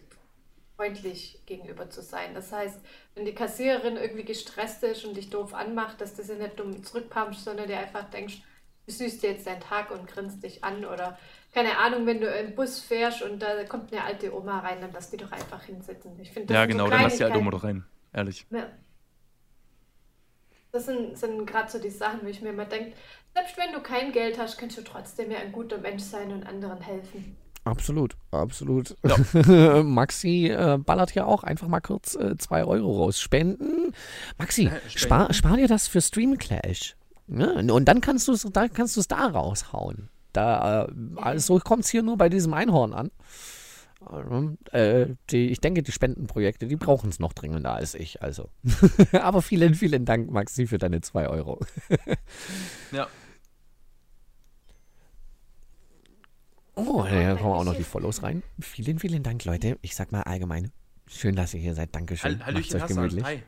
[0.75, 2.33] freundlich gegenüber zu sein.
[2.35, 2.79] Das heißt,
[3.15, 6.83] wenn die Kassiererin irgendwie gestresst ist und dich doof anmacht, dass du sie nicht dumm
[6.83, 8.37] zurückpumpst, sondern dir einfach denkst,
[8.85, 11.17] du süßt dir jetzt deinen Tag und grinst dich an oder
[11.53, 14.91] keine Ahnung, wenn du im Bus fährst und da kommt eine alte Oma rein, dann
[14.93, 16.19] lass die doch einfach hinsitzen.
[16.19, 17.37] Ich finde, das Ja, sind so genau, dann lass die alte.
[17.39, 17.85] Oma doch rein.
[18.13, 18.45] Ehrlich.
[18.51, 18.67] Ja.
[20.71, 22.93] Das sind, sind gerade so die Sachen, wo ich mir immer denke,
[23.33, 26.45] selbst wenn du kein Geld hast, kannst du trotzdem ja ein guter Mensch sein und
[26.45, 27.35] anderen helfen.
[27.63, 28.95] Absolut, absolut.
[29.83, 33.19] Maxi äh, ballert hier auch einfach mal kurz 2 Euro raus.
[33.19, 33.93] Spenden.
[34.37, 36.95] Maxi, spar, spar dir das für Stream Clash.
[37.27, 37.73] Ne?
[37.73, 40.09] Und dann kannst du es da, kannst du's da raushauen.
[40.34, 43.11] Da, äh, also kommt es hier nur bei diesem Einhorn an.
[44.71, 48.21] Äh, die, ich denke, die Spendenprojekte, die brauchen es noch dringender als ich.
[48.21, 48.49] Also.
[49.11, 51.59] Aber vielen, vielen Dank, Maxi, für deine 2 Euro.
[52.91, 53.07] Ja.
[56.75, 58.43] Oh, da kommen auch noch die Follows rein.
[58.59, 59.80] Vielen, vielen Dank, Leute.
[59.82, 60.71] Ich sag mal allgemein,
[61.07, 61.95] schön, dass ihr hier seid.
[61.95, 62.30] Dankeschön.
[62.45, 62.95] Hall Macht's Hallöchen Hassan.
[62.97, 63.25] gemütlich.
[63.25, 63.43] Hi.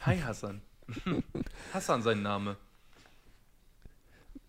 [0.00, 0.60] Hi Hassan.
[1.72, 2.56] Hassan sein Name.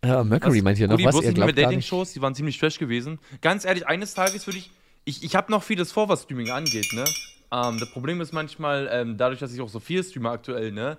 [0.06, 1.16] Äh, Mercury meint hier noch Rudi, was.
[1.16, 1.66] Ihr mit glaubt nicht.
[1.66, 3.20] Dating-Shows, die waren ziemlich trash gewesen.
[3.42, 4.72] Ganz ehrlich, eines Tages würde ich.
[5.08, 7.04] Ich, ich habe noch vieles vor, was Streaming angeht, ne?
[7.52, 10.98] Ähm, das Problem ist manchmal, ähm, dadurch, dass ich auch so viel streame aktuell, ne?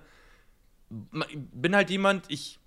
[0.89, 2.59] Bin halt jemand, ich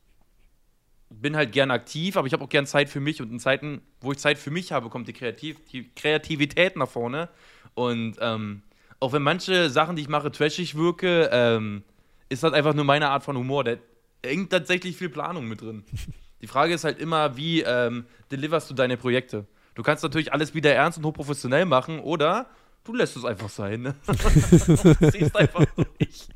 [1.08, 3.80] bin halt gern aktiv, aber ich habe auch gern Zeit für mich und in Zeiten,
[4.00, 7.28] wo ich Zeit für mich habe, kommt die, Kreativ die Kreativität nach vorne.
[7.74, 8.62] Und ähm,
[9.00, 11.82] auch wenn manche Sachen, die ich mache, trashig wirke, ähm,
[12.28, 13.64] ist das einfach nur meine Art von Humor.
[13.64, 13.76] Da
[14.24, 15.84] hängt tatsächlich viel Planung mit drin.
[16.40, 19.46] Die Frage ist halt immer, wie ähm, deliverst du deine Projekte?
[19.74, 22.46] Du kannst natürlich alles wieder ernst und hochprofessionell machen oder
[22.84, 23.82] du lässt es einfach sein.
[23.82, 23.94] Ne?
[25.12, 26.28] Ziehst einfach durch.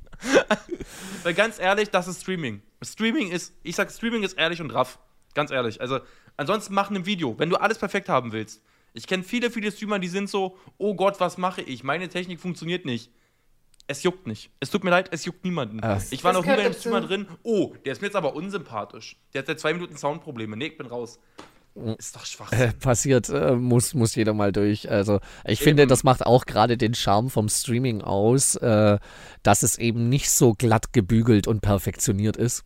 [1.22, 2.62] Weil ganz ehrlich, das ist Streaming.
[2.82, 4.98] Streaming ist, ich sag, Streaming ist ehrlich und raff.
[5.34, 5.80] Ganz ehrlich.
[5.80, 6.00] Also,
[6.36, 8.62] ansonsten mach ein Video, wenn du alles perfekt haben willst.
[8.92, 11.82] Ich kenne viele, viele Streamer, die sind so, oh Gott, was mache ich?
[11.82, 13.10] Meine Technik funktioniert nicht.
[13.86, 14.50] Es juckt nicht.
[14.60, 15.82] Es tut mir leid, es juckt niemanden.
[15.82, 16.00] Ah.
[16.10, 17.26] Ich war Das noch nie bei einem Streamer drin.
[17.42, 19.16] Oh, der ist mir jetzt aber unsympathisch.
[19.32, 20.56] Der hat seit zwei Minuten Soundprobleme.
[20.56, 21.18] Nee, ich bin raus.
[21.98, 22.52] Ist doch schwach.
[22.52, 24.90] Äh, passiert, äh, muss, muss jeder mal durch.
[24.90, 25.90] Also ich finde, Eben.
[25.90, 28.98] das macht auch gerade den Charme vom Streaming aus, äh,
[29.42, 32.64] dass es eben nicht so glatt gebügelt und perfektioniert ist.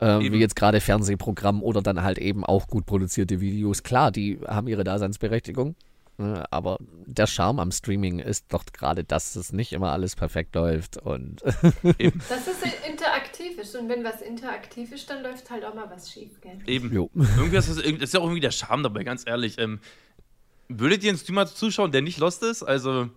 [0.00, 3.82] Äh, wie jetzt gerade Fernsehprogramm oder dann halt eben auch gut produzierte Videos.
[3.82, 5.74] Klar, die haben ihre Daseinsberechtigung.
[6.18, 10.54] Äh, Aber der Charme am Streaming ist doch gerade, dass es nicht immer alles perfekt
[10.54, 10.96] läuft.
[10.96, 15.90] Und Das ist interaktiv ist und wenn was interaktiv ist, dann läuft halt auch mal
[15.90, 16.58] was schief, gell?
[16.66, 16.92] Eben.
[16.92, 17.10] jo.
[17.14, 19.58] Irgendwie ist das, das ist ja auch irgendwie der Charme dabei, ganz ehrlich.
[19.58, 19.80] Ähm,
[20.68, 22.62] Würdet ihr einen Streamer zuschauen, der nicht lost ist?
[22.62, 23.08] Also,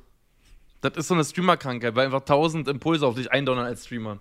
[0.79, 4.19] das ist so eine Streamer-Krankheit, weil einfach tausend Impulse auf dich eindonnern als Streamer.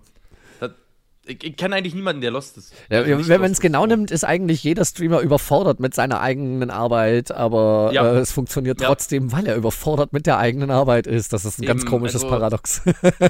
[1.27, 2.73] Ich, ich kenne eigentlich niemanden, der lost ist.
[2.91, 3.91] Ja, Also wenn man es genau ist.
[3.91, 8.11] nimmt, ist eigentlich jeder Streamer überfordert mit seiner eigenen Arbeit, aber Ja.
[8.15, 8.89] äh, es funktioniert Ja.
[8.89, 11.33] trotzdem, weil er überfordert mit der eigenen Arbeit ist.
[11.35, 12.83] Das ist ein ganz Eben, komisches also- Paradox.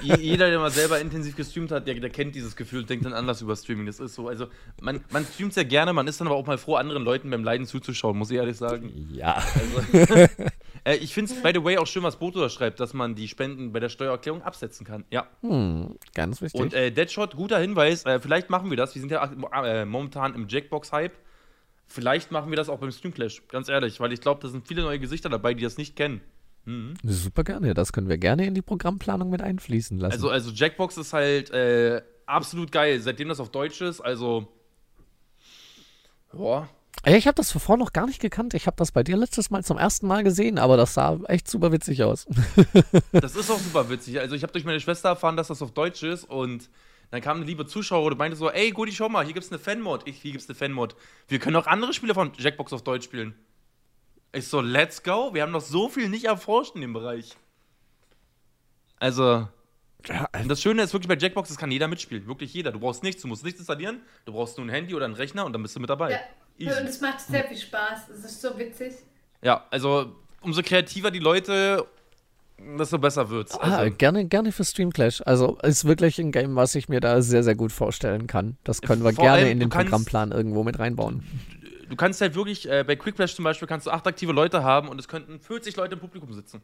[0.02, 3.04] Je- Jeder, der mal selber intensiv gestreamt hat, der, der kennt dieses Gefühl und denkt
[3.04, 3.86] dann anders über Streaming.
[3.86, 4.28] Das ist so.
[4.28, 4.46] Also,
[4.80, 7.42] man, man streamt sehr gerne, man ist dann aber auch mal froh, anderen Leuten beim
[7.42, 9.10] Leiden zuzuschauen, muss ich ehrlich sagen.
[9.12, 9.34] ja.
[9.92, 10.14] Also,
[10.84, 13.16] äh, ich finde es, by the way, auch schön, was Boto da schreibt, dass man
[13.16, 15.04] die Spenden bei der Steuererklärung absetzen kann.
[15.10, 15.26] Ja.
[15.42, 16.60] Hm, ganz wichtig.
[16.60, 18.94] Und äh, Deadshot, guter Hinweis, äh, vielleicht machen wir das.
[18.94, 21.12] Wir sind ja äh, momentan im Jackbox-Hype.
[21.86, 24.82] Vielleicht machen wir das auch beim Streamclash, ganz ehrlich, weil ich glaube, da sind viele
[24.82, 26.20] neue Gesichter dabei, die das nicht kennen.
[27.02, 27.74] Super gerne.
[27.74, 30.12] Das können wir gerne in die Programmplanung mit einfließen lassen.
[30.12, 34.00] Also, also Jackbox ist halt äh, absolut geil, seitdem das auf Deutsch ist.
[34.00, 34.46] Also,
[36.32, 36.68] boah,
[37.06, 38.52] ich habe das zuvor noch gar nicht gekannt.
[38.52, 41.48] Ich habe das bei dir letztes Mal zum ersten Mal gesehen, aber das sah echt
[41.48, 42.26] super witzig aus.
[43.12, 44.20] das ist auch super witzig.
[44.20, 46.68] Also, ich habe durch meine Schwester erfahren, dass das auf Deutsch ist und
[47.10, 49.58] dann kam eine liebe Zuschauerin und meinte so: Ey, Gudi, schau mal, hier gibt's eine
[49.58, 50.06] Fanmod.
[50.06, 50.94] Ich, hier gibt's eine Fanmod.
[51.28, 53.34] Wir können auch andere Spiele von Jackbox auf Deutsch spielen.
[54.32, 55.34] Ich so, let's go.
[55.34, 57.36] Wir haben noch so viel nicht erforscht in dem Bereich.
[58.98, 59.48] Also,
[60.06, 62.26] Ja, Und das Schöne ist wirklich bei Jackbox, das kann jeder mitspielen.
[62.26, 62.72] Wirklich jeder.
[62.72, 64.02] Du brauchst nichts, du musst nichts installieren.
[64.24, 66.12] Du brauchst nur ein Handy oder einen Rechner und dann bist du mit dabei.
[66.12, 66.20] Ja.
[66.58, 66.80] Easy.
[66.80, 68.10] Und es macht sehr viel Spaß.
[68.10, 68.92] Es ist so witzig.
[69.42, 71.86] Ja, also umso kreativer die Leute,
[72.78, 73.54] desto besser wird's.
[73.58, 75.22] Ah, Also, gerne, gerne für Streamclash.
[75.26, 78.56] Also ist wirklich ein Game, was ich mir da sehr, sehr gut vorstellen kann.
[78.64, 81.22] Das können wir Vor gerne allem, in den Programmplan irgendwo mit reinbauen.
[81.88, 84.88] du kannst halt wirklich, äh, bei Quickflash zum Beispiel, kannst du acht aktive Leute haben
[84.88, 86.60] und es könnten 40 Leute im Publikum sitzen.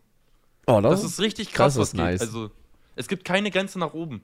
[0.67, 2.01] Oh, Das ist richtig krass, das was ist geht.
[2.01, 2.21] nice.
[2.21, 2.51] Also,
[2.97, 4.23] es gibt keine Grenze nach oben.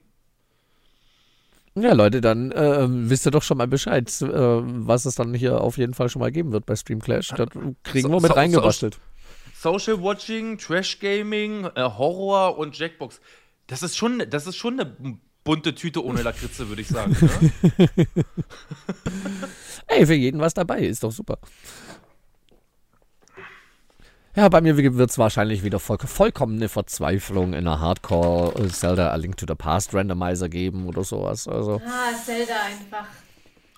[1.75, 5.59] Ja, Leute, dann äh, wisst ihr doch schon mal Bescheid, äh, was es dann hier
[5.61, 7.29] auf jeden Fall schon mal geben wird bei Streamclash.
[7.29, 7.49] Das
[7.83, 8.99] kriegen So- wir mit so- reingebastelt.
[9.63, 13.21] Social Watching, Trash Gaming, äh, Horror und Jackbox.
[13.67, 17.15] Das ist schon, das ist schon eine bunte Tüte ohne Lakritze, würde ich sagen.
[17.77, 17.87] Ne?
[19.87, 21.37] Ey, für jeden was dabei, ist doch super.
[24.35, 29.11] Ja, bei mir wird es wahrscheinlich wieder voll, vollkommene Verzweiflung in einer Hardcore äh, Zelda
[29.11, 31.47] A Link to the Past Randomizer geben oder sowas.
[31.47, 31.81] Also.
[31.85, 33.07] Ah, Zelda einfach.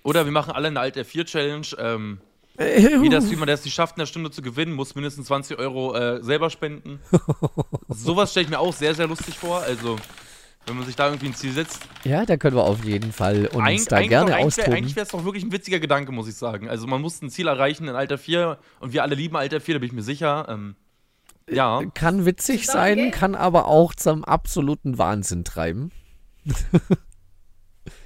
[0.02, 1.68] Oder wir machen alle eine alte 4 Challenge.
[1.78, 5.28] Ähm, Äh, jeder Streamer, der es nicht schafft, in der Stunde zu gewinnen, muss mindestens
[5.28, 7.00] 20 Euro äh, selber spenden.
[7.90, 9.60] Sowas stelle ich mir auch sehr, sehr lustig vor.
[9.62, 9.98] Also,
[10.66, 11.82] wenn man sich da irgendwie ein Ziel setzt.
[12.06, 14.74] Ja, da können wir auf jeden Fall uns Eig- da gerne doch- austoben.
[14.74, 16.70] Eigentlich wäre es doch wirklich ein witziger Gedanke, muss ich sagen.
[16.70, 19.76] Also, man muss ein Ziel erreichen in Alter 4 und wir alle lieben Alter 4,
[19.76, 20.48] da bin ich mir sicher.
[20.50, 20.76] Ähm,
[21.50, 21.84] ja.
[21.94, 25.92] Kann witzig sein, kann aber auch zum absoluten Wahnsinn treiben.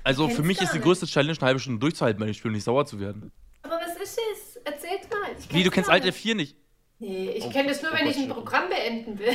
[0.04, 2.64] Also, für mich ist die größte Challenge, eine halbe Stunde durchzuhalten, wenn ich spiele, nicht
[2.64, 3.32] sauer zu werden.
[3.62, 4.56] Aber was ist es?
[4.64, 5.30] Erzählt mal.
[5.38, 6.18] Ich Wie, du kenn's kennst gar Alter nicht.
[6.18, 6.56] 4 nicht?
[7.02, 9.28] Nee, ich Oh kenne das nur, Gott, wenn oh ich ein Gott, Programm beenden will.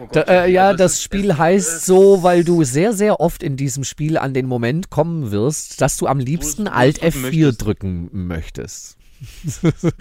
[0.00, 0.28] Oh Da, Gott.
[0.28, 3.84] äh, ja, das ist- Spiel es- heißt so, weil du sehr, sehr oft in diesem
[3.84, 7.64] Spiel an den Moment kommen wirst, dass du am liebsten Alt drücken F4 möchtest.
[7.64, 8.96] drücken möchtest.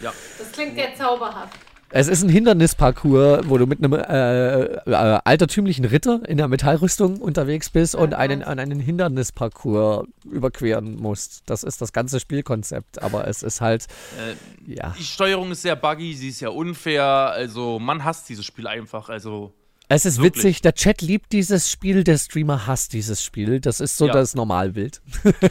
[0.02, 0.14] Ja.
[0.40, 1.58] Das klingt ja zauberhaft.
[1.98, 7.22] Es ist ein Hindernisparcours, wo du mit einem äh, äh, altertümlichen Ritter in der Metallrüstung
[7.22, 11.44] unterwegs bist und einen, an einen Hindernisparcours überqueren musst.
[11.46, 13.88] Das ist das ganze Spielkonzept, aber es ist halt,
[14.20, 14.94] Äh, ja.
[15.00, 17.02] Die Steuerung ist sehr buggy, sie ist ja unfair.
[17.06, 19.08] Also, man hasst dieses Spiel einfach.
[19.08, 19.54] Also,
[19.88, 20.44] Es ist Wirklich.
[20.44, 23.62] witzig, der Chat liebt dieses Spiel, der Streamer hasst dieses Spiel.
[23.62, 24.12] Das ist so Ja.
[24.14, 25.02] das Normalbild.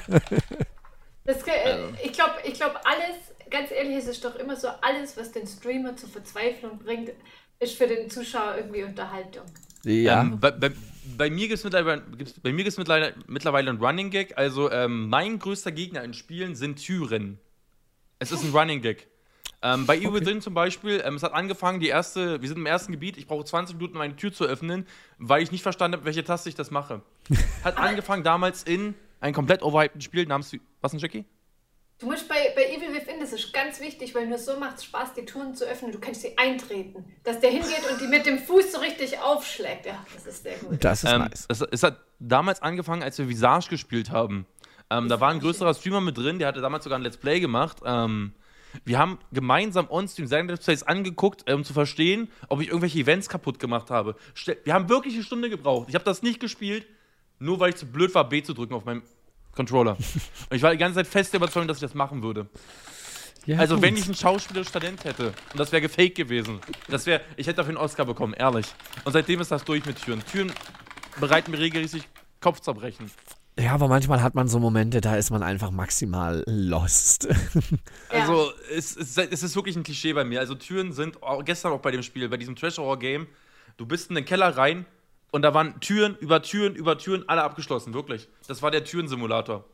[1.26, 3.16] Das, äh, ich glaube, ich glaub, alles,
[3.54, 7.10] ganz ehrlich, es ist doch immer so, alles, was den Streamer zur Verzweiflung bringt,
[7.60, 9.44] ist für den Zuschauer irgendwie Unterhaltung.
[9.84, 10.22] Ja.
[10.22, 10.72] Ähm, bei, bei,
[11.16, 14.36] bei mir gibt es mittlerweile, gibt's, bei mir gibt's mittlerweile, mittlerweile ein Running Gag.
[14.36, 17.38] Also, ähm, mein größter Gegner in Spielen sind Türen.
[18.18, 19.06] Es ist ein Running Gag.
[19.62, 20.20] Ähm, bei Evil Okay.
[20.20, 23.26] Within zum Beispiel, ähm, es hat angefangen, die erste, wir sind im ersten Gebiet, ich
[23.26, 24.86] brauche 20 Minuten, um eine Tür zu öffnen,
[25.18, 27.02] weil ich nicht verstanden habe, welche Taste ich das mache.
[27.62, 31.24] Hat angefangen damals in ein komplett overhypten Spiel namens, was denn, Jackie?
[32.00, 34.84] Du musst bei, bei Evil Within, das ist ganz wichtig, weil nur so macht es
[34.84, 35.92] Spaß, die Touren zu öffnen.
[35.92, 37.04] Du kannst sie eintreten.
[37.22, 39.86] Dass der hingeht und die mit dem Fuß so richtig aufschlägt.
[39.86, 40.82] Ja, das ist sehr gut.
[40.84, 41.46] Das ist Ähm, nice.
[41.48, 44.44] es, es hat damals angefangen, als wir Visage gespielt haben.
[44.90, 47.38] Ähm, da war ein größerer Streamer mit drin, der hatte damals sogar ein Let's Play
[47.40, 47.78] gemacht.
[47.84, 48.32] Ähm,
[48.84, 53.28] wir haben gemeinsam on-stream seine Let's Plays angeguckt, um zu verstehen, ob ich irgendwelche Events
[53.28, 54.16] kaputt gemacht habe.
[54.64, 55.88] Wir haben wirklich eine Stunde gebraucht.
[55.88, 56.86] Ich habe das nicht gespielt,
[57.38, 59.02] nur weil ich zu blöd war, B zu drücken auf meinem
[59.54, 59.92] Controller.
[60.50, 62.46] Und ich war die ganze Zeit fest der Überzeugung, dass ich das machen würde.
[63.46, 63.84] Ja, Also, gut.
[63.84, 67.56] wenn ich ein schauspielerisches Talent hätte und das wäre gefaked gewesen, das wäre, ich hätte
[67.58, 68.66] dafür einen Oscar bekommen, ehrlich.
[69.04, 70.24] Und seitdem ist das durch mit Türen.
[70.24, 70.52] Türen
[71.20, 72.04] bereiten mir regelmäßig
[72.40, 73.10] Kopfzerbrechen.
[73.58, 77.28] Ja, aber manchmal hat man so Momente, da ist man einfach maximal lost.
[78.08, 80.40] Also, es, es, es ist wirklich ein Klischee bei mir.
[80.40, 83.26] Also Türen sind, auch gestern auch bei dem Spiel, bei diesem Trash-Horror-Game,
[83.76, 84.86] du bist in den Keller rein
[85.34, 88.28] und da waren Türen über Türen über Türen, alle abgeschlossen, wirklich.
[88.46, 89.64] Das war der Türensimulator.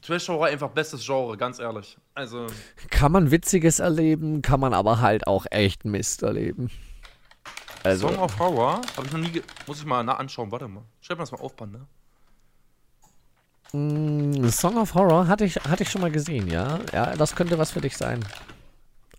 [0.00, 1.98] Trash-Horror einfach bestes Genre, ganz ehrlich.
[2.14, 2.46] Also.
[2.88, 6.70] Kann man Witziges erleben, kann man aber halt auch echt Mist erleben.
[7.82, 8.80] Also, Song of Horror?
[8.96, 9.42] Habe ich noch nie.
[9.66, 10.50] Muss ich mal nah anschauen.
[10.50, 10.84] Warte mal.
[11.02, 11.86] Schreib mal das mal auf, ne?
[13.78, 16.80] Mm, Song of Horror hatte ich, hatte ich schon mal gesehen, ja.
[16.94, 18.24] Ja, das könnte was für dich sein.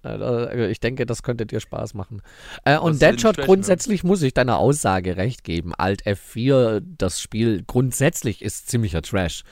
[0.06, 2.22] Äh, ich denke, das könnte dir Spaß machen.
[2.64, 5.74] Äh, und Deadshot grundsätzlich muss ich deiner Aussage recht geben.
[5.76, 9.44] Alt F4, das Spiel grundsätzlich ist ziemlicher Trash.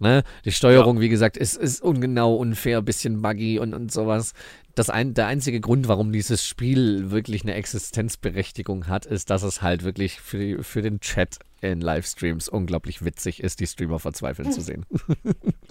[0.00, 0.22] Ne?
[0.46, 1.02] Die Steuerung, ja.
[1.02, 4.32] wie gesagt, ist, ist ungenau, unfair, bisschen buggy und, und sowas.
[4.74, 9.60] Das ein, der einzige Grund, warum dieses Spiel wirklich eine Existenzberechtigung hat, ist, dass es
[9.60, 14.62] halt wirklich für, für den Chat in Livestreams unglaublich witzig ist, die Streamer verzweifeln zu
[14.62, 14.86] sehen.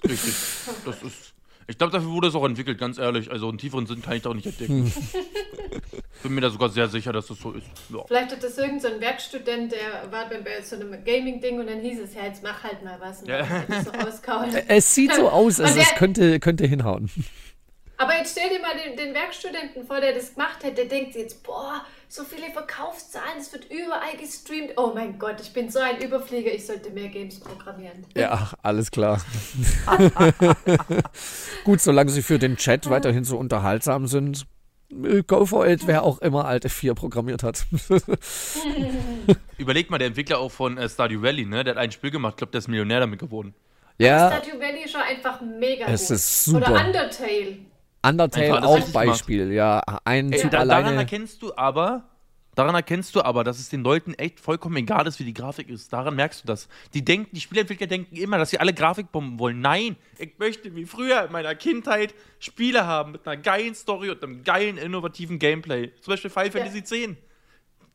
[0.04, 0.34] Richtig.
[0.84, 1.34] Das ist
[1.70, 3.30] ich glaube, dafür wurde es auch entwickelt, ganz ehrlich.
[3.30, 4.92] Also einen tieferen Sinn kann ich da auch nicht entdecken.
[6.22, 7.66] Bin mir da sogar sehr sicher, dass das so ist.
[7.88, 8.04] Ja.
[8.06, 12.00] Vielleicht hat das irgendein so Werkstudent, der war bei so einem Gaming-Ding und dann hieß
[12.00, 13.24] es, ja, jetzt mach halt mal was.
[13.26, 13.46] Ja.
[13.84, 13.92] So
[14.68, 17.08] es sieht so aus, also es könnte, könnte hinhauen.
[17.96, 21.14] Aber jetzt stell dir mal den, den, Werkstudenten vor, der das gemacht hat, der denkt
[21.14, 24.72] jetzt, boah, so viele Verkaufszahlen, es wird überall gestreamt.
[24.76, 28.04] Oh mein Gott, ich bin so ein Überflieger, ich sollte mehr Games programmieren.
[28.16, 29.20] Ja, alles klar.
[31.64, 34.44] Gut, solange sie für den Chat weiterhin so unterhaltsam sind.
[34.90, 37.64] Äh, Go for it, wer auch immer alte 4 programmiert hat.
[39.58, 41.62] Überleg mal, der Entwickler auch von äh, Stardew Valley, ne?
[41.62, 43.54] Der hat ein Spiel gemacht, ich glaube, der ist Millionär damit geworden.
[43.98, 44.32] Ja.
[44.32, 46.16] Stardew Valley ist schon einfach mega es gut.
[46.16, 46.72] Ist super.
[46.72, 47.58] Oder Undertale.
[48.02, 49.54] Undertale auch Beispiel, gemacht.
[49.54, 49.82] ja.
[50.04, 50.84] Ein Ey, da, alleine.
[50.84, 52.04] Daran erkennst du aber,
[52.54, 55.68] daran erkennst du aber, dass es den Leuten echt vollkommen egal ist, wie die Grafik
[55.68, 55.92] ist.
[55.92, 56.68] Daran merkst du das.
[56.94, 59.60] Die denken, die Spieleentwickler denken immer, dass sie alle Grafikbomben wollen.
[59.60, 64.22] Nein, ich möchte wie früher in meiner Kindheit Spiele haben mit einer geilen Story und
[64.22, 65.92] einem geilen, innovativen Gameplay.
[66.00, 66.52] Zum Beispiel Final ja.
[66.52, 67.16] Fantasy X.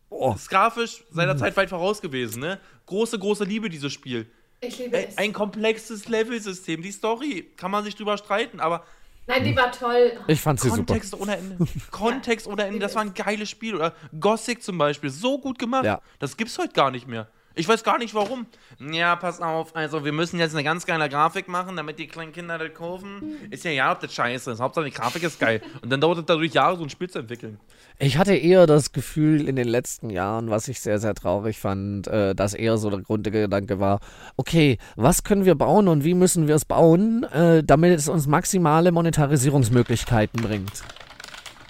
[0.10, 0.32] Oh.
[0.34, 2.60] Das ist grafisch seinerzeit weit voraus gewesen, ne?
[2.86, 4.28] Große, große Liebe, dieses Spiel.
[4.62, 5.18] Ich liebe es.
[5.18, 6.82] Ein komplexes Levelsystem.
[6.82, 8.86] Die Story kann man sich drüber streiten, aber
[9.28, 10.14] Nein, die war toll.
[10.28, 11.24] Ich fand sie Kontext super.
[11.24, 11.58] ohne Ende.
[11.92, 12.80] Kontext ohne Ende.
[12.80, 13.76] Das war ein geiles Spiel.
[13.76, 15.10] Oder Gothic zum Beispiel.
[15.10, 15.86] So gut gemacht.
[15.86, 16.02] Ja.
[16.20, 17.28] Das gibt's heute gar nicht mehr.
[17.58, 18.48] Ich weiß gar nicht warum.
[18.92, 22.34] Ja, pass auf, also wir müssen jetzt eine ganz geile Grafik machen, damit die kleinen
[22.34, 23.38] Kinder das kaufen.
[23.50, 24.60] Ist ja ja, ob das scheiße ist.
[24.60, 25.62] Hauptsache die Grafik ist geil.
[25.82, 27.58] Und dann dauert es dadurch Jahre, so ein Spiel zu entwickeln.
[27.98, 32.08] Ich hatte eher das Gefühl in den letzten Jahren, was ich sehr, sehr traurig fand,
[32.08, 34.02] äh, dass eher so der Grundgedanke war,
[34.36, 38.28] okay, was können wir bauen und wie müssen wir es bauen, äh, damit es uns
[38.28, 40.84] maximale Monetarisierungsmöglichkeiten bringt.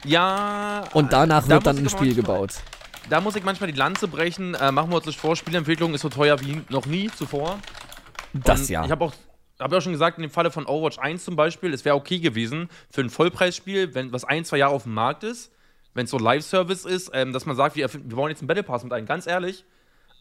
[0.03, 0.85] Ja.
[0.93, 2.55] Und danach da wird dann ein Spiel gebaut
[3.09, 4.55] da muss ich manchmal die Lanze brechen.
[4.55, 7.59] Äh, machen wir uns nicht vor, Spielentwicklung ist so teuer wie noch nie zuvor.
[8.33, 8.85] Das Und ja.
[8.85, 9.13] Ich habe auch,
[9.59, 12.19] hab ja schon gesagt, in dem Falle von Overwatch 1 zum Beispiel, es wäre okay
[12.19, 15.51] gewesen für ein Vollpreisspiel, wenn was ein, zwei Jahre auf dem Markt ist,
[15.93, 18.63] wenn es so Live-Service ist, ähm, dass man sagt, wir, wir bauen jetzt einen Battle
[18.63, 19.05] Pass mit ein.
[19.05, 19.65] Ganz ehrlich,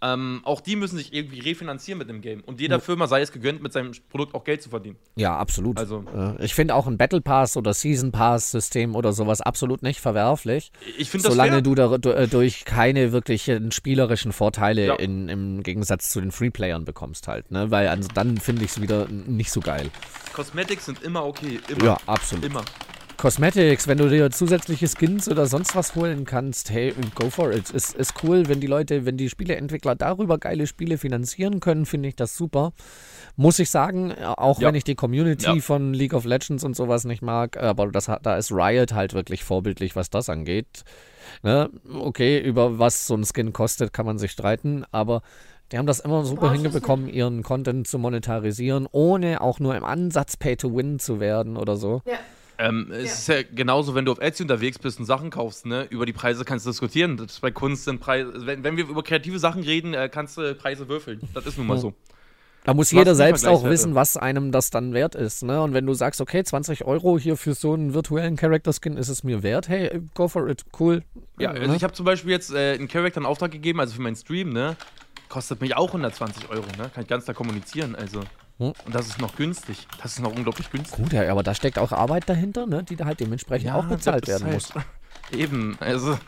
[0.05, 2.43] ähm, auch die müssen sich irgendwie refinanzieren mit dem Game.
[2.45, 4.97] Und jeder Firma sei es gegönnt, mit seinem Produkt auch Geld zu verdienen.
[5.17, 5.79] Ja, absolut.
[5.79, 9.83] Also, äh, ich finde auch ein Battle Pass oder Season Pass System oder sowas absolut
[9.83, 10.73] nicht verwerflich.
[10.99, 14.95] Ich finde das Solange du dadurch äh, keine wirklichen spielerischen Vorteile ja.
[14.97, 17.51] in, im Gegensatz zu den Freeplayern bekommst halt.
[17.51, 17.71] Ne?
[17.71, 19.91] Weil also dann finde ich es wieder nicht so geil.
[20.35, 21.61] Cosmetics sind immer okay.
[21.69, 21.85] Immer.
[21.85, 22.45] Ja, absolut.
[22.45, 22.65] Immer.
[23.25, 27.71] Cosmetics, wenn du dir zusätzliche Skins oder sonst was holen kannst, hey, go for it.
[27.71, 32.11] Ist, ist cool, wenn die Leute, wenn die Spieleentwickler darüber geile Spiele finanzieren können, finde
[32.11, 32.75] ich das super.
[33.35, 34.69] Muss ich sagen, auch ja.
[34.69, 35.61] wenn ich die Community ja.
[35.61, 39.43] von League of Legends und sowas nicht mag, aber das, da ist Riot halt wirklich
[39.43, 40.85] vorbildlich, was das angeht.
[41.43, 41.71] Ne?
[41.95, 45.23] Okay, über was so ein Skin kostet, kann man sich streiten, aber
[45.73, 50.37] die haben das immer super hingebekommen, ihren Content zu monetarisieren, ohne auch nur im Ansatz
[50.37, 52.03] Pay-to-Win zu werden oder so.
[52.05, 52.19] Ja.
[52.59, 53.05] Ähm, es ja.
[53.05, 55.87] ist ja genauso, wenn du auf Etsy unterwegs bist und Sachen kaufst, ne?
[55.91, 57.17] Über die Preise kannst du diskutieren.
[57.17, 58.33] Das bei Kunst sind Preise.
[58.47, 61.21] Wenn, wenn wir über kreative Sachen reden, äh, kannst du Preise würfeln.
[61.35, 61.95] Das ist nun mal so.
[62.65, 65.43] Da muss jeder selbst auch wissen, was einem das dann wert ist.
[65.43, 65.61] Ne?
[65.61, 69.23] Und wenn du sagst, okay, 20 Euro hier für so einen virtuellen Character-Skin ist es
[69.23, 71.03] mir wert, hey, go for it, cool.
[71.39, 71.77] Ja, also ne?
[71.77, 74.49] ich habe zum Beispiel jetzt äh, einen Charakter in Auftrag gegeben, also für meinen Stream,
[74.49, 74.77] ne?
[75.29, 76.91] Kostet mich auch 120 Euro, ne?
[76.95, 78.21] Kann ich ganz da kommunizieren, also.
[78.59, 78.73] Hm?
[78.85, 79.87] Und das ist noch günstig.
[80.03, 80.97] Das ist noch unglaublich günstig.
[80.97, 82.83] Gut, ja, aber da steckt auch Arbeit dahinter, ne?
[82.85, 84.73] die da halt dementsprechend ja, auch bezahlt werden halt muss.
[85.33, 86.19] Eben, also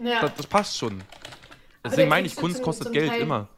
[0.00, 0.22] ja.
[0.22, 1.02] das, das, passt schon.
[1.84, 3.48] Deswegen meine ich, Kunst zum, kostet zum Geld Teil, immer.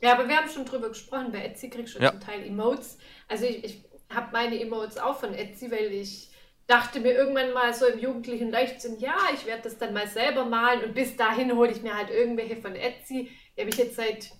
[0.00, 2.10] Ja, aber wir haben schon drüber gesprochen, bei Etsy kriegst du ja.
[2.10, 2.98] zum Teil Emotes.
[3.28, 3.84] Also ich, ich
[4.14, 6.30] habe meine Emotes auch von Etsy, weil ich
[6.66, 10.44] dachte mir irgendwann mal so im jugendlichen Leichtsinn, ja, ich werde das dann mal selber
[10.44, 13.30] malen und bis dahin hole ich mir halt irgendwelche von Etsy.
[13.56, 14.30] Die habe ich jetzt seit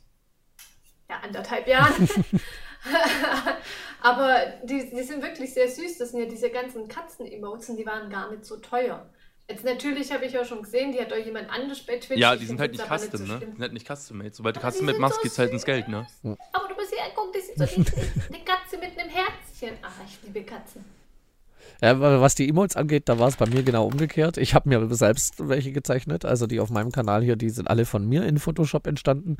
[1.09, 2.09] ja, anderthalb Jahren.
[4.02, 5.98] Aber die, die sind wirklich sehr süß.
[5.98, 9.06] Das sind ja diese ganzen Katzen-Emotes und die waren gar nicht so teuer.
[9.48, 12.19] Jetzt natürlich habe ich ja schon gesehen, die hat euch jemand anders bei Twitch.
[12.19, 13.39] Ja, die sind find's halt jetzt nicht custom, so ne?
[13.40, 14.31] Die sind halt nicht custom-made.
[14.35, 16.06] Sobald du custom-made sind machst, so geht's halt ins Geld, ne?
[16.52, 17.65] Aber du musst hier angucken, die sieht so.
[18.35, 19.77] Eine Katze mit einem Herzchen.
[19.82, 20.85] Ach, ich liebe Katzen.
[21.82, 24.39] Ja, wa- was die Emotes angeht, da war es bei mir genau umgekehrt.
[24.39, 26.24] Ich habe mir selbst welche gezeichnet.
[26.24, 29.36] Also die auf meinem Kanal hier, die sind alle von mir in Photoshop entstanden.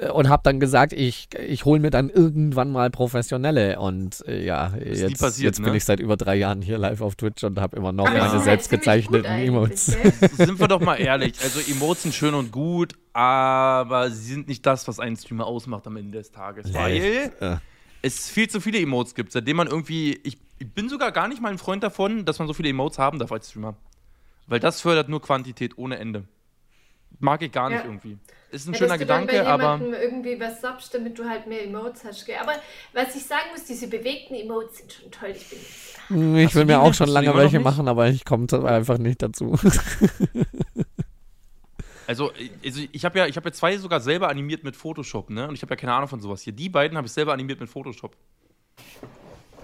[0.00, 3.78] Äh, Und habe dann gesagt, ich, ich hole mir dann irgendwann mal professionelle.
[3.78, 5.76] Und äh, ja, nie jetzt, passiert, jetzt bin ne?
[5.76, 8.30] ich seit über drei Jahren hier live auf Twitch und habe immer noch Aber meine
[8.30, 9.86] sind selbst halt ziemlich gut gezeichneten eigentlich, Emotes.
[10.36, 11.34] Sind wir doch mal ehrlich.
[11.42, 15.86] Also Emotes sind schön und gut, aber sie sind nicht das, was einen Streamer ausmacht
[15.86, 16.72] am Ende des Tages.
[16.74, 17.56] Weil Äh,
[18.02, 20.20] es viel zu viele Emotes gibt, seitdem man irgendwie.
[20.22, 22.98] Ich, ich bin sogar gar nicht mal ein Freund davon, dass man so viele Emotes
[22.98, 23.76] haben darf als Streamer.
[24.46, 26.24] Weil das fördert nur Quantität ohne Ende.
[27.18, 27.84] Mag ich gar nicht Ja.
[27.84, 28.18] irgendwie.
[28.56, 29.62] Ist ein Ja, schöner dass du dann Gedanke, bei aber.
[29.62, 32.24] jemandem irgendwie was sabst, damit du halt mehr Emotes hast.
[32.26, 32.36] Gell?
[32.40, 32.52] Aber
[32.92, 35.30] was ich sagen muss, diese bewegten Emotes sind schon toll.
[35.34, 38.98] Ich bin ich du will mir auch schon lange welche machen, aber ich komme einfach
[38.98, 39.58] nicht dazu.
[42.08, 42.30] Also,
[42.64, 45.48] also ich habe ja, ich hab ja zwei sogar selber animiert mit Photoshop, ne?
[45.48, 46.52] Und ich habe ja keine Ahnung von sowas hier.
[46.52, 48.16] Die beiden habe ich selber animiert mit Photoshop.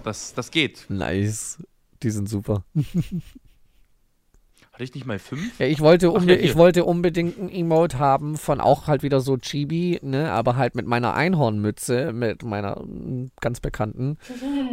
[0.03, 0.85] Das, das geht.
[0.89, 1.57] nice.
[2.01, 2.65] Die sind super.
[4.73, 5.59] Hatte ich nicht mal fünf?
[5.59, 9.19] Ja, ich wollte, Ach, ja, ich wollte unbedingt ein Emote haben von auch halt wieder
[9.19, 14.17] so Chibi, ne, aber halt mit meiner Einhornmütze, mit meiner mm, ganz bekannten.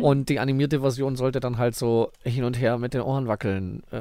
[0.01, 3.83] Und die animierte Version sollte dann halt so hin und her mit den Ohren wackeln.
[3.93, 3.99] Äh,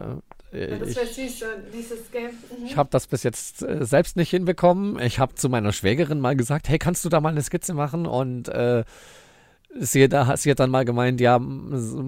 [0.51, 1.43] Ja, äh, das ich wäre süß,
[1.73, 2.29] dieses Game.
[2.29, 2.65] Mhm.
[2.65, 4.99] ich habe das bis jetzt äh, selbst nicht hinbekommen.
[4.99, 8.05] Ich habe zu meiner Schwägerin mal gesagt, hey, kannst du da mal eine Skizze machen?
[8.05, 8.85] Und äh,
[9.77, 11.39] sie, da, sie hat dann mal gemeint, ja,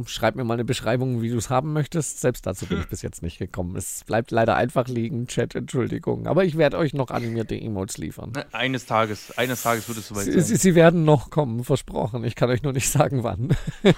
[0.05, 2.21] schreib mir mal eine Beschreibung, wie du es haben möchtest.
[2.21, 3.75] Selbst dazu bin ich bis jetzt nicht gekommen.
[3.75, 6.27] Es bleibt leider einfach liegen, Chat, Entschuldigung.
[6.27, 8.31] Aber ich werde euch noch animierte Emotes liefern.
[8.35, 10.43] Ne, Eines Tages, eines Tages wird es soweit Sie, sein.
[10.43, 12.23] sie, sie werden noch kommen, versprochen.
[12.23, 13.49] Ich kann euch nur nicht sagen, wann.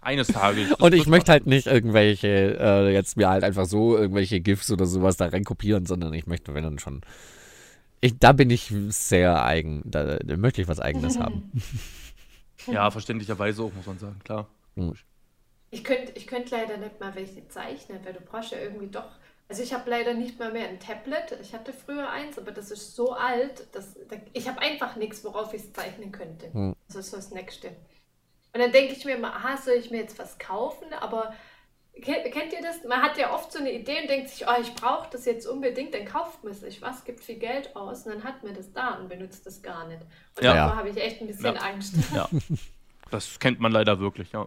[0.00, 0.72] Eines Tages.
[0.72, 4.86] Und ich möchte halt nicht irgendwelche, äh, jetzt mir halt einfach so irgendwelche GIFs oder
[4.86, 7.02] sowas da reinkopieren, sondern ich möchte, wenn dann schon.
[8.00, 9.82] Ich, da bin ich sehr eigen.
[9.84, 11.50] Da, da möchte ich was Eigenes haben.
[12.72, 14.46] Ja, verständlicherweise auch, muss man sagen, klar.
[15.70, 19.10] Ich könnte ich könnt leider nicht mal welche zeichnen, weil du brauchst ja irgendwie doch.
[19.48, 21.38] Also ich habe leider nicht mal mehr ein Tablet.
[21.40, 25.24] Ich hatte früher eins, aber das ist so alt, dass da, ich habe einfach nichts,
[25.24, 26.52] worauf ich es zeichnen könnte.
[26.52, 26.76] Hm.
[26.86, 27.68] Das ist so das Nächste.
[28.52, 30.92] Und dann denke ich mir immer, aha, soll ich mir jetzt was kaufen?
[31.00, 31.34] Aber
[32.02, 32.84] kennt ihr das?
[32.88, 35.46] Man hat ja oft so eine Idee und denkt sich, oh, ich brauche das jetzt
[35.46, 38.72] unbedingt, dann kauft man sich was, gibt viel Geld aus und dann hat man das
[38.72, 40.00] da und benutzt das gar nicht.
[40.36, 40.54] Und Ja.
[40.54, 41.60] davor habe ich echt ein bisschen Ja.
[41.60, 41.94] Angst.
[42.14, 42.28] Ja.
[43.10, 44.46] Das kennt man leider wirklich, ja.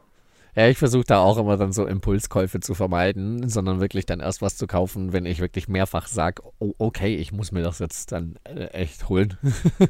[0.54, 4.42] Ja, ich versuche da auch immer dann so Impulskäufe zu vermeiden, sondern wirklich dann erst
[4.42, 8.12] was zu kaufen, wenn ich wirklich mehrfach sage, oh, okay, ich muss mir das jetzt
[8.12, 9.38] dann äh, echt holen.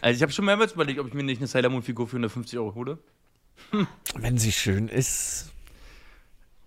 [0.00, 2.16] Also ich habe schon mehrmals überlegt, ob ich mir nicht eine Sailor Moon Figur für
[2.16, 2.98] 150 Euro hole.
[4.16, 5.50] wenn sie schön ist.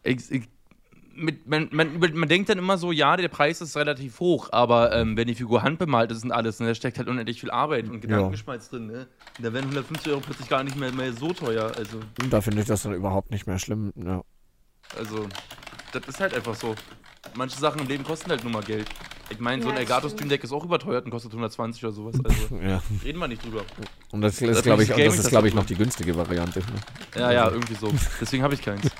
[0.07, 0.43] Ich, ich,
[1.15, 4.93] mit, man, man, man denkt dann immer so, ja, der Preis ist relativ hoch, aber
[4.93, 7.89] ähm, wenn die Figur handbemalt ist und alles, ne, da steckt halt unendlich viel Arbeit
[7.89, 9.07] und Gedankenschmalz drin, ne?
[9.37, 11.71] Und da werden 150 Euro plötzlich gar nicht mehr, mehr so teuer.
[11.75, 13.93] Also, Und da finde ich das dann überhaupt nicht mehr schlimm.
[13.95, 14.21] Ja.
[14.97, 15.27] also,
[15.91, 16.75] das ist halt einfach so.
[17.35, 18.87] Manche Sachen im Leben kosten halt nur mal Geld.
[19.29, 20.07] Ich meine, so Ja, ein Elgato.
[20.07, 22.15] Stream Deck ist auch überteuert und kostet 120 oder sowas.
[22.23, 22.81] Also, ja.
[23.03, 23.63] reden wir nicht drüber.
[24.11, 26.59] Und das Das ist, glaube ich, ist das ist, glaube ich, noch die günstige Variante.
[26.59, 26.65] Ne?
[27.15, 27.91] Ja, ja, irgendwie so.
[28.21, 28.83] Deswegen habe ich keins.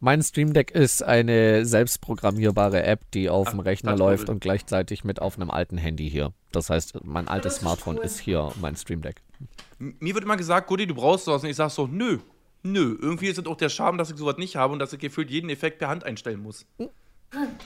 [0.00, 4.16] Mein Stream Deck ist eine selbstprogrammierbare App, die auf dem Ach, Rechner Touchmobile.
[4.16, 6.32] läuft und gleichzeitig mit auf einem alten Handy hier.
[6.52, 9.22] Das heißt, mein altes Smartphone ist hier mein Stream Deck.
[9.78, 11.42] Mir wird immer gesagt, Gutti, du brauchst sowas.
[11.42, 12.18] Und ich sag so, nö.
[12.62, 12.96] Nö.
[13.00, 15.30] Irgendwie ist es auch der Charme, dass ich sowas nicht habe und dass ich gefühlt
[15.30, 16.66] jeden Effekt per Hand einstellen muss.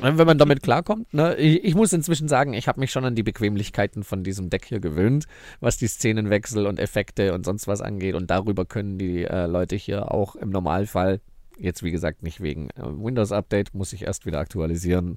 [0.01, 1.37] Wenn man damit klarkommt, ne?
[1.37, 4.65] Ich, ich muss inzwischen sagen, ich habe mich schon an die Bequemlichkeiten von diesem Deck
[4.65, 5.27] hier gewöhnt,
[5.61, 8.15] was die Szenenwechsel und Effekte und sonst was angeht.
[8.15, 11.21] Und darüber können die äh, Leute hier auch im Normalfall,
[11.59, 15.17] jetzt wie gesagt nicht wegen äh, Windows-Update, muss ich erst wieder aktualisieren,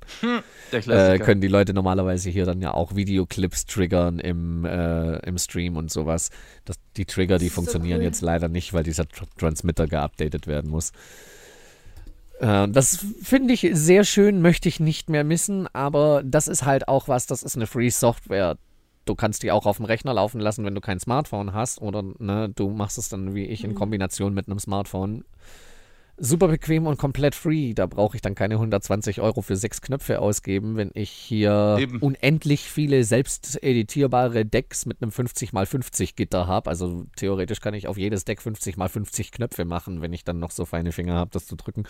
[0.72, 5.38] Der äh, können die Leute normalerweise hier dann ja auch Videoclips triggern im, äh, im
[5.38, 6.30] Stream und sowas.
[6.66, 8.06] Das, die Trigger, die so funktionieren cool.
[8.06, 10.92] jetzt leider nicht, weil dieser Tr Transmitter geupdatet werden muss.
[12.40, 16.88] Äh, Das finde ich sehr schön, möchte ich nicht mehr missen, aber das ist halt
[16.88, 18.58] auch was, das ist eine Free Software.
[19.06, 22.04] Du kannst die auch auf dem Rechner laufen lassen, wenn du kein Smartphone hast oder
[22.20, 25.24] ne, du machst es dann wie ich in Kombination mit einem Smartphone.
[26.24, 27.74] Super bequem und komplett free.
[27.74, 31.98] Da brauche ich dann keine 120 Euro für sechs Knöpfe ausgeben, wenn ich hier Eben.
[31.98, 36.70] unendlich viele selbst editierbare Decks mit einem 50x50 Gitter habe.
[36.70, 40.66] Also theoretisch kann ich auf jedes Deck 50x50 Knöpfe machen, wenn ich dann noch so
[40.66, 41.86] feine Finger habe, das zu drücken.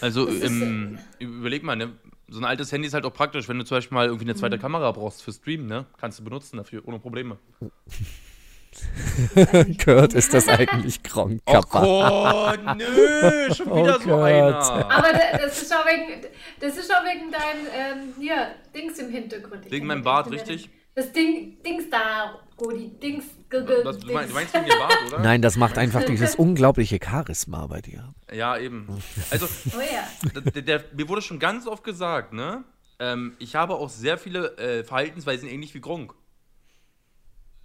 [0.00, 1.92] Also, ähm, überleg mal, ne?
[2.32, 4.34] so ein altes Handy ist halt auch praktisch, wenn du zum Beispiel mal irgendwie eine
[4.34, 5.86] zweite Kamera brauchst für Streamen, ne?
[5.98, 7.38] Kannst du benutzen dafür, ohne Probleme.
[9.84, 11.40] Kurt, ist das eigentlich Gronk?
[11.46, 14.22] Oh Gott, nö, schon wieder Oh so Gott.
[14.32, 14.90] einer.
[14.90, 16.26] Aber da- das ist auch wegen,
[16.60, 19.66] das ist auch wegen deinem ähm, hier, Dings im Hintergrund.
[19.66, 20.70] Ich Wegen meinem Bart, richtig?
[20.94, 23.24] Das Ding, Dings da, Rudi, Dings.
[23.50, 24.12] Was, du, Dings.
[24.12, 25.18] meinst, du meinst wegen dem Bart, oder?
[25.20, 28.12] Nein, das macht einfach dieses unglaubliche Charisma bei dir.
[28.32, 28.86] Ja, eben.
[29.30, 29.46] Also,
[29.76, 30.40] Oh ja.
[30.54, 32.64] der, der, mir wurde schon ganz oft gesagt, ne?
[32.98, 36.14] Ähm, ich habe auch sehr viele äh, Verhaltensweisen ähnlich wie Gronk.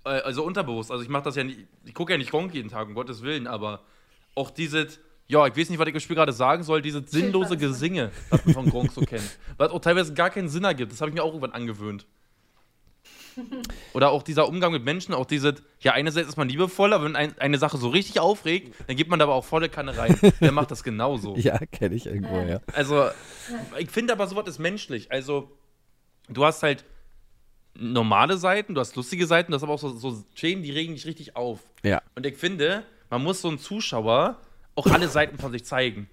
[0.08, 0.92] Äh, also unterbewusst.
[0.92, 3.22] Also ich mache das ja nicht, ich gucke ja nicht Gronk jeden Tag, um Gottes
[3.22, 3.82] Willen, aber
[4.36, 7.58] auch dieses, ja, ich weiß nicht, was ich im Spiel gerade sagen soll, dieses sinnlose.
[7.58, 9.38] Gesinge, was man von Gronk so kennt.
[9.58, 10.92] Was auch teilweise gar keinen Sinn ergibt.
[10.92, 12.06] Das habe ich mir auch irgendwann angewöhnt.
[13.94, 17.16] Oder auch dieser Umgang mit Menschen, auch diese, ja, einerseits ist man liebevoll, aber wenn
[17.16, 20.18] ein, eine Sache so richtig aufregt, dann gibt man da aber auch volle Kanne rein.
[20.42, 21.36] Der macht das genauso.
[21.36, 22.62] Ja, kenne ich irgendwo, ja.
[22.74, 23.10] Also,
[23.78, 25.12] ich finde aber, sowas ist menschlich.
[25.12, 25.52] Also,
[26.30, 26.86] du hast halt
[27.80, 30.96] normale Seiten, du hast lustige Seiten, du hast aber auch so, so Themen, die regen
[30.96, 31.60] dich richtig auf.
[31.84, 32.02] Ja.
[32.16, 34.38] Und ich finde, man muss so einem Zuschauer
[34.76, 36.10] auch alle Seiten von sich zeigen.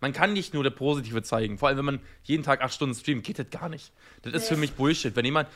[0.00, 1.58] Man kann nicht nur der Positive zeigen.
[1.58, 3.92] Vor allem, wenn man jeden Tag acht Stunden streamt, geht das gar nicht.
[4.22, 5.16] Das ist für mich Bullshit.
[5.16, 5.48] Wenn jemand,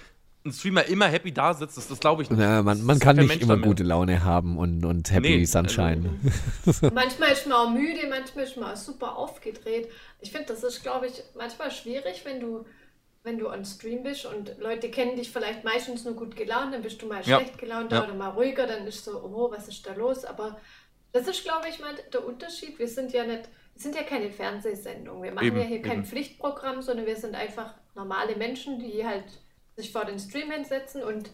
[0.45, 2.39] ein Streamer immer happy da sitzt, das, das glaube ich nicht.
[2.39, 3.69] Na, man, man kann nicht Mensch immer mehr.
[3.69, 6.11] gute Laune haben und, und Happy Nee, Sunshine.
[6.93, 9.89] Manchmal ist man auch müde, manchmal ist man auch super aufgedreht.
[10.21, 12.65] Ich finde, das ist, glaube ich, manchmal schwierig, wenn du,
[13.25, 16.83] wenn du on Stream bist und Leute kennen dich vielleicht meistens nur gut gelaunt, dann
[16.83, 17.39] bist du mal Ja.
[17.39, 18.03] schlecht gelaunt Ja.
[18.05, 20.25] oder mal ruhiger, dann ist so, oh, was ist da los?
[20.25, 20.59] Aber
[21.13, 22.79] das ist, glaube ich, mal der Unterschied.
[22.79, 25.23] Wir sind ja nicht, wir sind ja keine Fernsehsendung.
[25.23, 26.05] Wir machen Eben, ja hier kein eben.
[26.05, 29.25] Pflichtprogramm, sondern wir sind einfach normale Menschen, die halt
[29.77, 31.31] sich vor den Stream hinsetzen und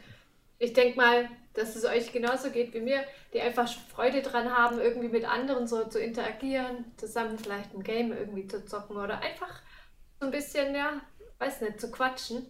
[0.61, 4.81] ich denke mal, dass es euch genauso geht wie mir, die einfach Freude dran haben,
[4.81, 9.63] irgendwie mit anderen so zu interagieren, zusammen vielleicht ein Game irgendwie zu zocken oder einfach
[10.21, 11.01] so ein bisschen, ja,
[11.39, 12.47] weiß nicht, zu quatschen.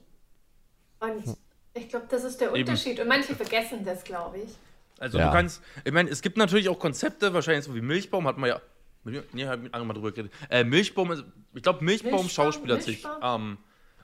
[1.01, 1.37] Und
[1.75, 2.61] ich glaube, das ist der Eben.
[2.69, 2.99] Unterschied.
[3.01, 4.51] Und manche vergessen das, glaube ich.
[4.99, 5.27] Also Ja.
[5.27, 8.51] du kannst, ich meine, es gibt natürlich auch Konzepte, wahrscheinlich so wie Milchbaum, hat man
[8.51, 8.61] ja,
[9.05, 10.33] nee, hat mit anderen mal drüber geredet.
[10.51, 11.25] Äh, Milchbaum, ist,
[11.55, 13.05] ich glaube Milchbaum, Milchbaum, schauspielert sich.
[13.05, 13.43] Milchbaum?
[13.43, 13.59] Ähm,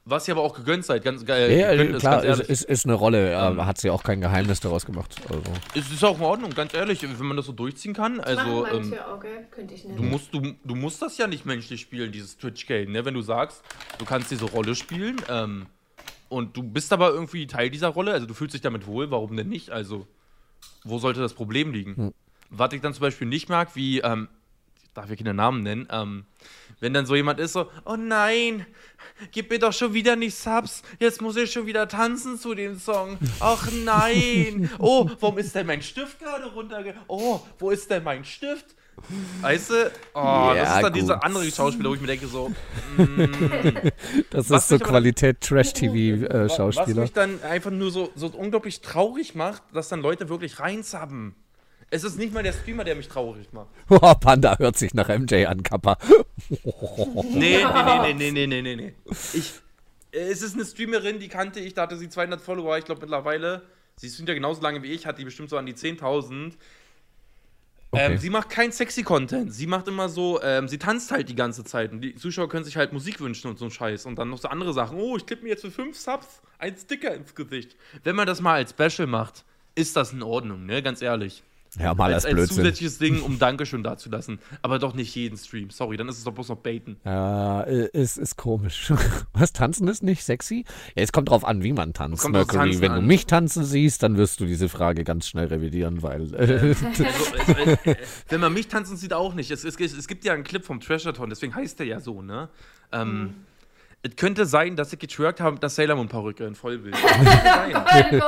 [0.06, 1.50] was ihr aber auch gegönnt seid, ganz geil.
[1.50, 2.50] Ja, gegönnt ja ist, klar, ganz ist, ehrlich.
[2.50, 3.32] ist, ist eine Rolle.
[3.32, 3.64] Ähm.
[3.64, 5.16] hat sie auch kein Geheimnis daraus gemacht.
[5.28, 5.42] Also.
[5.74, 8.20] Es ist auch in Ordnung, ganz ehrlich, wenn man das so durchziehen kann.
[8.20, 9.46] Also, ähm, manche auch, gell?
[9.50, 9.98] Könnte ich nicht.
[9.98, 13.04] du, musst, du, du musst das ja nicht menschlich spielen, dieses Twitch-Game, ne?
[13.04, 13.62] Wenn du sagst,
[13.98, 15.66] du kannst diese Rolle spielen ähm,
[16.28, 19.34] und du bist aber irgendwie Teil dieser Rolle, also du fühlst dich damit wohl, warum
[19.36, 19.70] denn nicht?
[19.70, 20.06] Also,
[20.84, 21.96] wo sollte das Problem liegen?
[21.96, 22.14] Hm.
[22.50, 24.28] Was ich dann zum Beispiel nicht mag, wie, ähm,
[24.82, 26.26] ich darf ja keine Namen nennen, ähm,
[26.80, 28.66] wenn dann so jemand ist, so, oh nein,
[29.32, 32.78] gib mir doch schon wieder nicht Subs, jetzt muss ich schon wieder tanzen zu dem
[32.78, 33.18] Song.
[33.40, 36.94] Ach nein, oh, warum ist denn mein Stift gerade runterge...
[37.08, 38.74] Oh, wo ist denn mein Stift?
[39.40, 41.24] Weißt du, oh, das Ja, ist dann diese gut.
[41.24, 42.52] andere Schauspieler, wo ich mir denke, so,
[44.30, 47.02] Das Was ist so mich aber- Qualität was Trash-TV-Schauspieler.
[47.02, 51.34] mich dann einfach nur so, so unglaublich traurig macht, dass dann Leute wirklich reinsabben.
[51.90, 53.68] Es ist nicht mal der Streamer, der mich traurig macht.
[53.88, 55.98] Oh, Panda hört sich nach MJ an, Kappa.
[57.32, 58.94] Nee, nee, nee, nee, nee, nee, nee, nee.
[59.32, 59.52] Ich,
[60.12, 63.00] äh, es ist eine Streamerin, die kannte ich, da hatte sie 200 Follower, ich glaube
[63.00, 63.62] mittlerweile,
[63.96, 66.52] sie ist ja genauso lange wie ich, hat die bestimmt so an die 10.000.
[67.94, 68.12] Okay.
[68.12, 69.54] Ähm, sie macht kein sexy Content.
[69.54, 71.92] Sie macht immer so, ähm, sie tanzt halt die ganze Zeit.
[71.92, 74.06] Und die Zuschauer können sich halt Musik wünschen und so ein Scheiß.
[74.06, 74.98] Und dann noch so andere Sachen.
[74.98, 77.76] Oh, ich klippe mir jetzt für 5 Subs ein Sticker ins Gesicht.
[78.02, 79.44] Wenn man das mal als Special macht,
[79.76, 80.82] ist das in Ordnung, ne?
[80.82, 81.44] Ganz ehrlich.
[81.78, 82.56] Ja, mal als, als Blödsinn.
[82.58, 84.38] zusätzliches Ding, um Dankeschön dazulassen.
[84.62, 85.70] Aber doch nicht jeden Stream.
[85.70, 86.96] Sorry, dann ist es doch bloß noch baiten.
[87.04, 88.92] Ja, äh, ist, ist komisch.
[89.32, 90.64] Was, tanzen ist nicht sexy?
[90.94, 92.58] Ja, es kommt drauf an, wie man tanzt, Mercury.
[92.70, 93.06] Tanzen Wenn du an.
[93.06, 96.74] mich tanzen siehst, dann wirst du diese Frage ganz schnell revidieren, weil äh,
[97.04, 97.96] Also, äh, äh,
[98.28, 99.50] wenn man mich tanzen sieht, auch nicht.
[99.50, 102.48] Es, es, es gibt ja einen Clip vom Treasure-Ton, deswegen heißt der ja so, ne?
[102.92, 103.34] Ähm,
[104.02, 106.94] Es könnte sein, dass ich getwerkt habe mit der Sailor Moon-Perücke in Vollbild.
[106.94, 107.72] Könnte sein.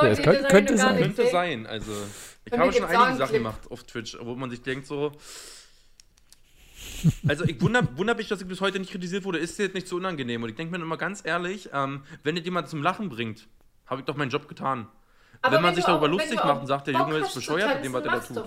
[0.01, 0.97] Das könnte- könnte sein.
[0.97, 1.91] Könnte sein, also.
[2.51, 3.31] Ich habe schon einige Sachen Clip.
[3.39, 5.11] gemacht auf Twitch, wo man sich denkt so.
[7.27, 9.73] Also ich wundere, wundere mich, dass ich bis heute nicht kritisiert wurde, ist dir jetzt
[9.75, 10.41] nicht so unangenehm.
[10.43, 13.47] Und ich denke mir immer ganz ehrlich, ähm, wenn das jemand zum Lachen bringt,
[13.85, 14.87] habe ich doch meinen Job getan.
[15.41, 17.09] Aber wenn man wenn sich du darüber auch- lustig du macht und sagt, der Bock
[17.09, 18.37] Junge ist bescheuert mit dem, was er da tut.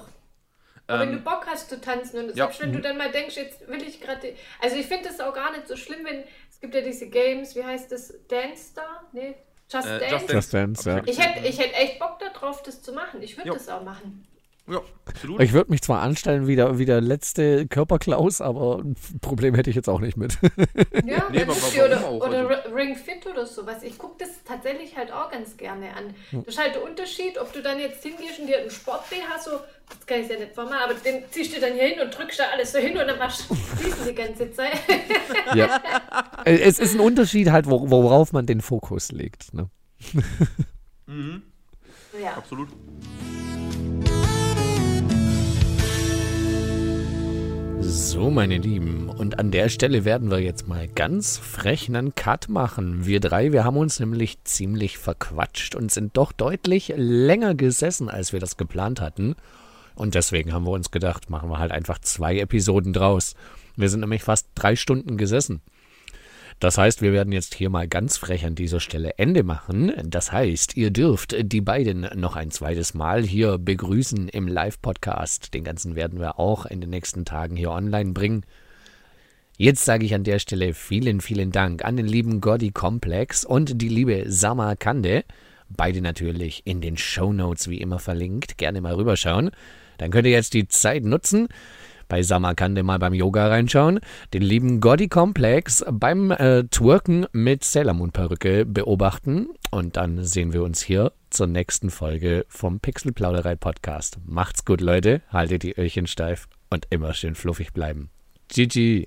[0.87, 2.35] Aber wenn du Ähm, Bock hast zu tanzen und ja.
[2.47, 4.35] selbst wenn du dann mal denkst, jetzt will ich gerade.
[4.61, 6.25] Also ich finde das auch gar nicht so schlimm, wenn.
[6.51, 8.13] Es gibt ja diese Games, wie heißt das?
[8.29, 9.09] Dance Star?
[9.13, 9.37] Nee,
[9.73, 10.33] Just Äh, Dance.
[10.33, 11.03] Just Dance, ja.
[11.07, 13.23] Ich hätte ich hätt echt Bock darauf, das zu machen.
[13.23, 14.27] Ich würde das auch machen.
[14.69, 15.41] Ja, absolut.
[15.43, 19.69] ich würde mich zwar anstellen wie der, wie der letzte Körperklaus, aber ein Problem hätte
[19.69, 20.39] ich jetzt auch nicht mit.
[21.05, 22.13] Ja, Nee, aber oder, auch?
[22.29, 23.83] oder Also- Ri- Ring Fit oder sowas.
[23.83, 26.15] Ich gucke das tatsächlich halt auch ganz gerne an.
[26.31, 26.45] Hm.
[26.45, 29.51] Das ist halt der Unterschied, ob du dann jetzt hingehst und dir einen Sport-BH so
[29.91, 32.39] das kann ich ja nicht vormachen, aber den ziehst du dann hier hin und drückst
[32.39, 33.57] da alles so hin und dann machst du
[34.09, 34.73] die ganze Zeit.
[35.55, 35.81] Ja.
[36.45, 39.53] Äh, es ist ein Unterschied halt, wo, worauf man den Fokus legt.
[39.53, 39.69] Ne?
[42.23, 42.35] ja.
[42.37, 42.69] Absolut.
[47.93, 52.49] So, meine Lieben, und an der Stelle werden wir jetzt mal ganz frech einen Cut
[52.49, 53.05] machen.
[53.05, 58.33] Wir drei, wir haben uns nämlich ziemlich verquatscht und sind doch deutlich länger gesessen, als
[58.33, 59.35] wir das geplant hatten.
[60.01, 63.35] Und deswegen haben wir uns gedacht, machen wir halt einfach zwei Episoden draus.
[63.77, 65.61] Wir sind nämlich fast drei Stunden gesessen.
[66.59, 69.93] Das heißt, wir werden jetzt hier mal ganz frech an dieser Stelle Ende machen.
[70.03, 75.53] Das heißt, ihr dürft die beiden noch ein zweites Mal hier begrüßen im Live-Podcast.
[75.53, 78.47] Den ganzen werden wir auch in den nächsten Tagen hier online bringen.
[79.59, 83.83] Jetzt sage ich an der Stelle vielen, vielen Dank an den lieben Gordy Complex und
[83.83, 85.25] die liebe Sama Kande.
[85.69, 88.57] Beide natürlich in den Show Notes wie immer verlinkt.
[88.57, 89.51] Gerne mal rüberschauen.
[90.01, 91.49] Dann könnt ihr jetzt die Zeit nutzen,
[92.09, 94.01] bei Samarkande mal beim Yoga reinschauen,
[94.33, 100.55] den lieben Gordy Complex beim äh, Twerken mit Sailor Moon Perücke beobachten und dann sehen
[100.55, 104.19] wir uns hier zur nächsten Folge vom Pixelplauderei Podcast.
[104.25, 108.09] Macht's gut, Leute, haltet die Öhrchen steif und immer schön fluffig bleiben.
[108.49, 109.07] GG.